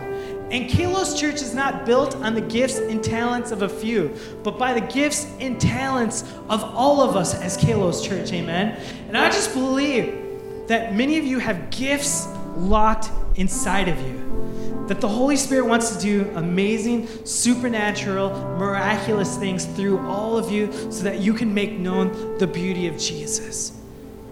And 0.52 0.70
Kalos 0.70 1.18
Church 1.18 1.36
is 1.36 1.54
not 1.54 1.86
built 1.86 2.16
on 2.18 2.34
the 2.34 2.42
gifts 2.42 2.80
and 2.80 3.04
talents 3.04 3.52
of 3.52 3.62
a 3.62 3.70
few, 3.70 4.14
but 4.44 4.58
by 4.58 4.74
the 4.74 4.82
gifts 4.82 5.28
and 5.40 5.62
talents 5.62 6.24
of 6.50 6.64
all 6.64 7.02
of 7.02 7.16
us 7.16 7.36
as 7.36 7.58
Kalos 7.58 8.06
Church. 8.06 8.34
Amen. 8.34 8.78
And 9.08 9.18
I 9.18 9.28
just 9.28 9.54
believe 9.54 10.29
that 10.70 10.96
many 10.96 11.18
of 11.18 11.26
you 11.26 11.40
have 11.40 11.72
gifts 11.72 12.28
locked 12.56 13.10
inside 13.36 13.88
of 13.88 14.00
you. 14.02 14.86
That 14.88 15.02
the 15.02 15.08
Holy 15.08 15.36
Spirit 15.36 15.66
wants 15.66 15.96
to 15.96 16.00
do 16.00 16.32
amazing, 16.36 17.08
supernatural, 17.26 18.30
miraculous 18.58 19.36
things 19.36 19.66
through 19.66 19.98
all 20.08 20.38
of 20.38 20.52
you 20.52 20.72
so 20.92 21.04
that 21.04 21.20
you 21.20 21.34
can 21.34 21.56
make 21.56 21.72
known 21.72 22.38
the 22.38 22.46
beauty 22.46 22.86
of 22.86 23.00
Jesus. 23.00 23.80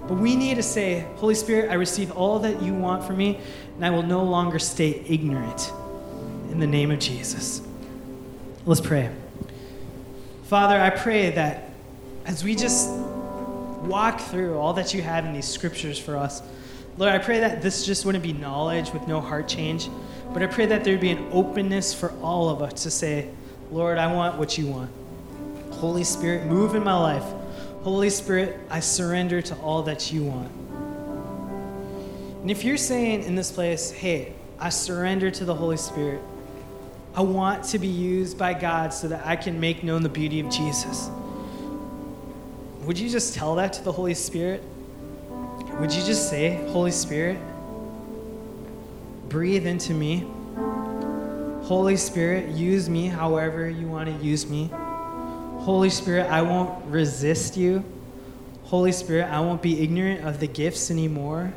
But 0.08 0.20
we 0.20 0.36
need 0.36 0.56
to 0.56 0.64
say, 0.64 1.08
Holy 1.16 1.34
Spirit, 1.34 1.72
I 1.72 1.74
receive 1.74 2.12
all 2.12 2.38
that 2.40 2.62
you 2.62 2.72
want 2.72 3.04
from 3.04 3.18
me, 3.18 3.40
and 3.76 3.84
I 3.84 3.90
will 3.90 4.04
no 4.04 4.24
longer 4.24 4.60
stay 4.60 5.04
ignorant 5.08 5.72
in 6.52 6.60
the 6.60 6.68
name 6.68 6.92
of 6.92 7.00
Jesus. 7.00 7.62
Let's 8.66 8.82
pray. 8.82 9.10
Father, 10.44 10.80
I 10.80 10.92
pray 10.92 11.32
that 11.32 11.72
as 12.26 12.44
we 12.44 12.56
just 12.56 12.90
walk 13.84 14.20
through 14.20 14.58
all 14.58 14.74
that 14.74 14.94
you 14.94 15.02
have 15.02 15.26
in 15.26 15.34
these 15.34 15.48
scriptures 15.48 15.98
for 16.00 16.18
us, 16.18 16.42
Lord, 16.98 17.14
I 17.14 17.20
pray 17.20 17.40
that 17.42 17.62
this 17.62 17.86
just 17.86 18.06
wouldn't 18.06 18.24
be 18.24 18.34
knowledge 18.34 18.92
with 18.92 19.08
no 19.08 19.22
heart 19.22 19.48
change, 19.48 19.88
but 20.34 20.42
I 20.42 20.48
pray 20.48 20.66
that 20.66 20.84
there'd 20.84 21.00
be 21.00 21.12
an 21.12 21.30
openness 21.32 21.94
for 21.94 22.12
all 22.22 22.50
of 22.50 22.62
us 22.62 22.84
to 22.84 22.92
say, 22.92 23.30
Lord, 23.72 24.00
I 24.00 24.12
want 24.12 24.38
what 24.38 24.58
you 24.58 24.66
want. 24.68 24.90
Holy 25.74 26.04
Spirit, 26.04 26.48
move 26.48 26.74
in 26.74 26.84
my 26.84 26.98
life. 26.98 27.24
Holy 27.84 28.10
Spirit, 28.10 28.60
I 28.70 28.80
surrender 28.80 29.42
to 29.44 29.56
all 29.58 29.84
that 29.84 30.12
you 30.12 30.24
want. 30.24 30.52
And 32.42 32.50
if 32.50 32.64
you're 32.64 32.78
saying 32.78 33.24
in 33.24 33.36
this 33.36 33.52
place, 33.52 33.92
hey, 33.92 34.34
I 34.60 34.70
surrender 34.70 35.30
to 35.30 35.46
the 35.46 35.54
Holy 35.54 35.78
Spirit, 35.78 36.22
I 37.14 37.22
want 37.22 37.64
to 37.66 37.80
be 37.80 37.88
used 37.88 38.38
by 38.38 38.54
God 38.54 38.94
so 38.94 39.08
that 39.10 39.26
I 39.26 39.36
can 39.36 39.60
make 39.60 39.84
known 39.84 40.02
the 40.02 40.10
beauty 40.10 40.40
of 40.40 40.50
Jesus. 40.50 41.10
Would 42.88 42.98
you 42.98 43.10
just 43.10 43.36
tell 43.36 43.56
that 43.56 43.74
to 43.74 43.84
the 43.84 43.92
Holy 43.92 44.14
Spirit? 44.14 44.64
Would 45.82 45.94
you 45.94 46.02
just 46.06 46.30
say, 46.30 46.66
Holy 46.70 46.92
Spirit, 46.92 47.38
breathe 49.28 49.68
into 49.68 49.94
me? 49.94 50.26
Holy 51.66 51.98
Spirit, 51.98 52.56
use 52.56 52.90
me 52.90 53.08
however 53.08 53.70
you 53.70 53.88
want 53.88 54.08
to 54.08 54.26
use 54.26 54.50
me. 54.50 54.72
Holy 54.72 55.90
Spirit, 55.90 56.28
I 56.32 56.42
won't 56.42 56.86
resist 56.86 57.58
you. 57.58 57.84
Holy 58.64 58.94
Spirit, 58.94 59.26
I 59.26 59.42
won't 59.42 59.62
be 59.62 59.84
ignorant 59.84 60.26
of 60.26 60.40
the 60.40 60.48
gifts 60.48 60.90
anymore. 60.90 61.54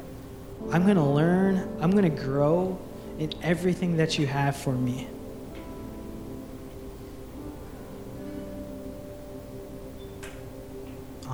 I'm 0.73 0.83
going 0.83 0.97
to 0.97 1.05
learn, 1.05 1.59
I'm 1.81 1.93
going 1.93 2.13
to 2.13 2.23
grow 2.25 2.77
in 3.21 3.33
everything 3.41 3.99
that 3.99 4.19
you 4.19 4.27
have 4.27 4.57
for 4.57 4.73
me. 4.73 5.07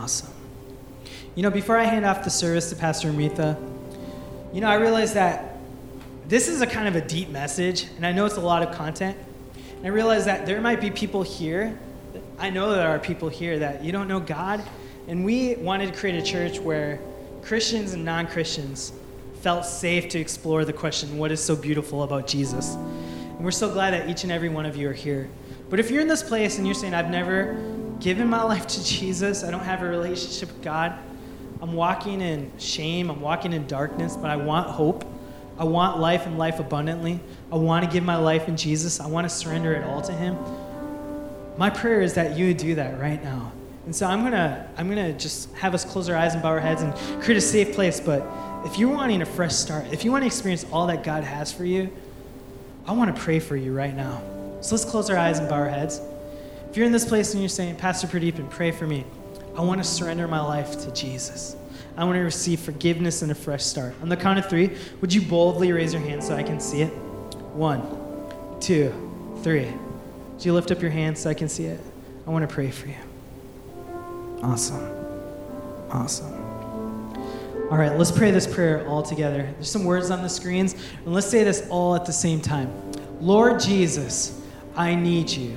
Awesome. 0.07 0.33
You 1.35 1.43
know, 1.43 1.51
before 1.51 1.77
I 1.77 1.83
hand 1.83 2.05
off 2.05 2.23
the 2.23 2.31
service 2.31 2.71
to 2.71 2.77
Pastor 2.77 3.09
Amitha, 3.09 3.61
you 4.53 4.61
know, 4.61 4.69
I 4.69 4.77
realized 4.77 5.15
that 5.15 5.59
this 6.29 6.47
is 6.47 6.61
a 6.61 6.67
kind 6.69 6.87
of 6.87 6.95
a 6.95 7.01
deep 7.01 7.29
message, 7.31 7.89
and 7.97 8.07
I 8.07 8.13
know 8.13 8.25
it's 8.25 8.37
a 8.37 8.41
lot 8.41 8.63
of 8.63 8.73
content. 8.73 9.19
And 9.79 9.85
I 9.85 9.89
realize 9.89 10.25
that 10.27 10.47
there 10.47 10.61
might 10.61 10.81
be 10.81 10.93
people 10.93 11.25
here, 11.25 11.77
I 12.39 12.51
know 12.51 12.73
there 12.73 12.87
are 12.87 13.01
people 13.01 13.29
here 13.29 13.59
that 13.59 13.83
you 13.83 13.91
don't 13.91 14.07
know 14.07 14.21
God, 14.21 14.63
and 15.09 15.25
we 15.25 15.57
wanted 15.57 15.93
to 15.93 15.99
create 15.99 16.15
a 16.15 16.25
church 16.25 16.61
where 16.61 17.01
Christians 17.43 17.93
and 17.93 18.05
non 18.05 18.29
Christians 18.29 18.93
felt 19.41 19.67
safe 19.67 20.09
to 20.11 20.21
explore 20.21 20.65
the 20.65 20.73
question 20.73 21.19
what 21.19 21.33
is 21.33 21.43
so 21.43 21.57
beautiful 21.57 22.05
about 22.05 22.29
Jesus? 22.29 22.77
And 22.77 23.41
we're 23.41 23.51
so 23.51 23.73
glad 23.73 23.93
that 23.93 24.09
each 24.09 24.23
and 24.23 24.31
every 24.31 24.51
one 24.51 24.67
of 24.67 24.77
you 24.77 24.89
are 24.89 24.93
here. 24.93 25.29
But 25.69 25.81
if 25.81 25.91
you're 25.91 26.01
in 26.01 26.07
this 26.07 26.23
place 26.23 26.59
and 26.59 26.67
you're 26.67 26.77
saying, 26.77 26.95
I've 26.95 27.11
never 27.11 27.76
given 28.01 28.29
my 28.29 28.43
life 28.55 28.67
to 28.67 28.85
Jesus, 28.85 29.45
I 29.45 29.51
don't 29.51 29.65
have 29.65 29.83
a 29.83 29.89
relationship 29.89 30.53
with 30.53 30.63
God, 30.63 30.99
I'm 31.61 31.73
walking 31.73 32.21
in 32.21 32.51
shame, 32.59 33.11
I'm 33.11 33.21
walking 33.21 33.53
in 33.53 33.67
darkness, 33.67 34.17
but 34.17 34.31
I 34.31 34.37
want 34.37 34.69
hope. 34.69 35.05
I 35.59 35.65
want 35.65 35.99
life 35.99 36.27
and 36.27 36.37
life 36.37 36.61
abundantly. 36.61 37.19
I 37.51 37.57
want 37.57 37.85
to 37.85 37.91
give 37.91 38.05
my 38.05 38.17
life 38.17 38.47
in 38.47 38.57
Jesus. 38.57 39.01
I 39.01 39.07
want 39.07 39.29
to 39.29 39.35
surrender 39.35 39.73
it 39.73 39.85
all 39.85 40.03
to 40.03 40.13
Him. 40.13 40.37
My 41.57 41.71
prayer 41.71 42.03
is 42.03 42.15
that 42.15 42.37
you 42.37 42.49
would 42.49 42.59
do 42.59 42.75
that 42.75 43.01
right 43.01 43.23
now. 43.25 43.53
And 43.87 43.97
so 43.97 44.07
I'm 44.07 44.23
gonna 44.23 44.69
I'm 44.77 44.89
gonna 44.89 45.13
just 45.13 45.53
have 45.55 45.73
us 45.73 45.85
close 45.85 46.11
our 46.11 46.17
eyes 46.17 46.35
and 46.35 46.43
bow 46.43 46.51
our 46.51 46.61
heads 46.61 46.83
and 46.83 46.95
create 47.23 47.39
a 47.39 47.41
safe 47.41 47.75
place. 47.75 48.01
But 48.01 48.27
if 48.67 48.79
you're 48.79 48.93
wanting 48.93 49.23
a 49.23 49.27
fresh 49.27 49.55
start, 49.55 49.87
if 49.93 50.05
you 50.05 50.13
want 50.13 50.23
to 50.23 50.27
experience 50.27 50.67
all 50.73 50.89
that 50.89 51.05
God 51.05 51.25
has 51.25 51.53
for 51.53 51.65
you, 51.65 51.91
I 52.87 52.93
want 52.93 53.15
to 53.15 53.23
pray 53.23 53.39
for 53.39 53.57
you 53.57 53.73
right 53.73 53.95
now. 53.95 54.23
So 54.61 54.75
let's 54.75 54.85
close 54.85 55.09
our 55.09 55.17
eyes 55.17 55.39
and 55.39 55.49
bow 55.49 55.57
our 55.57 55.69
heads. 55.69 56.01
If 56.77 56.79
you're 56.81 56.87
in 56.87 56.93
this 56.93 57.07
place 57.07 57.33
and 57.33 57.43
you're 57.43 57.49
saying, 57.49 57.77
Pastor 57.77 58.07
Pradeep, 58.07 58.37
and 58.37 58.51
pray 58.51 58.71
for 58.71 58.87
me, 58.87 59.07
I 59.57 59.63
want 59.63 59.83
to 59.83 59.89
surrender 59.89 60.29
my 60.29 60.43
life 60.43 60.79
to 60.83 60.93
Jesus. 60.93 61.57
I 61.97 62.05
want 62.05 62.17
to 62.17 62.21
receive 62.21 62.61
forgiveness 62.61 63.23
and 63.23 63.33
a 63.33 63.35
fresh 63.35 63.65
start. 63.65 63.95
On 64.03 64.11
the 64.11 64.17
count 64.19 64.39
of 64.39 64.51
three, 64.51 64.77
would 65.01 65.11
you 65.11 65.23
boldly 65.23 65.73
raise 65.73 65.95
your 65.95 66.03
hand 66.03 66.23
so 66.23 66.35
I 66.35 66.43
can 66.43 66.61
see 66.61 66.83
it? 66.83 66.91
One, 67.55 67.81
two, 68.61 68.93
three. 69.43 69.73
Do 70.39 70.45
you 70.45 70.53
lift 70.53 70.71
up 70.71 70.83
your 70.83 70.91
hand 70.91 71.17
so 71.17 71.31
I 71.31 71.33
can 71.33 71.49
see 71.49 71.65
it? 71.65 71.81
I 72.27 72.31
want 72.31 72.47
to 72.47 72.55
pray 72.55 72.71
for 72.71 72.89
you. 72.89 72.97
Awesome. 74.43 74.87
Awesome. 75.91 76.35
All 77.71 77.79
right, 77.79 77.97
let's 77.97 78.13
pray 78.13 78.33
this 78.33 78.47
prayer 78.47 78.87
all 78.87 79.03
together. 79.03 79.51
There's 79.55 79.71
some 79.71 79.85
words 79.85 80.11
on 80.11 80.23
the 80.23 80.29
screens, 80.29 80.75
and 81.07 81.15
let's 81.15 81.27
say 81.27 81.43
this 81.43 81.67
all 81.71 81.97
at 81.97 82.05
the 82.05 82.13
same 82.13 82.43
time. 82.43 82.71
Lord 83.23 83.61
Jesus, 83.61 84.39
I 84.77 84.95
need 84.95 85.31
you. 85.31 85.57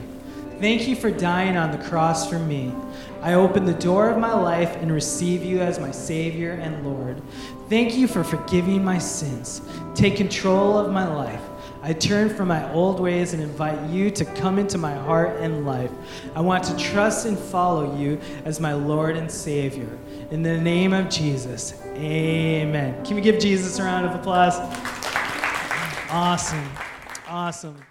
Thank 0.59 0.89
you 0.89 0.95
for 0.95 1.09
dying 1.09 1.55
on 1.55 1.71
the 1.71 1.77
cross 1.77 2.29
for 2.29 2.37
me. 2.37 2.73
I 3.21 3.35
open 3.35 3.65
the 3.65 3.73
door 3.73 4.09
of 4.09 4.17
my 4.17 4.33
life 4.33 4.75
and 4.77 4.91
receive 4.91 5.41
you 5.43 5.61
as 5.61 5.79
my 5.79 5.91
Savior 5.91 6.51
and 6.51 6.85
Lord. 6.85 7.21
Thank 7.69 7.95
you 7.95 8.07
for 8.07 8.25
forgiving 8.25 8.83
my 8.83 8.97
sins. 8.97 9.61
Take 9.95 10.17
control 10.17 10.77
of 10.77 10.91
my 10.91 11.07
life. 11.07 11.41
I 11.81 11.93
turn 11.93 12.29
from 12.29 12.49
my 12.49 12.69
old 12.73 12.99
ways 12.99 13.33
and 13.33 13.41
invite 13.41 13.89
you 13.89 14.11
to 14.11 14.25
come 14.25 14.59
into 14.59 14.77
my 14.77 14.93
heart 14.93 15.37
and 15.39 15.65
life. 15.65 15.91
I 16.35 16.41
want 16.41 16.65
to 16.65 16.75
trust 16.75 17.25
and 17.25 17.39
follow 17.39 17.97
you 17.97 18.19
as 18.43 18.59
my 18.59 18.73
Lord 18.73 19.15
and 19.15 19.31
Savior. 19.31 19.87
In 20.29 20.43
the 20.43 20.57
name 20.57 20.91
of 20.91 21.09
Jesus, 21.09 21.73
amen. 21.85 23.05
Can 23.05 23.15
we 23.15 23.21
give 23.21 23.39
Jesus 23.39 23.79
a 23.79 23.83
round 23.83 24.05
of 24.05 24.13
applause? 24.13 24.59
Awesome. 26.11 26.69
Awesome. 27.29 27.88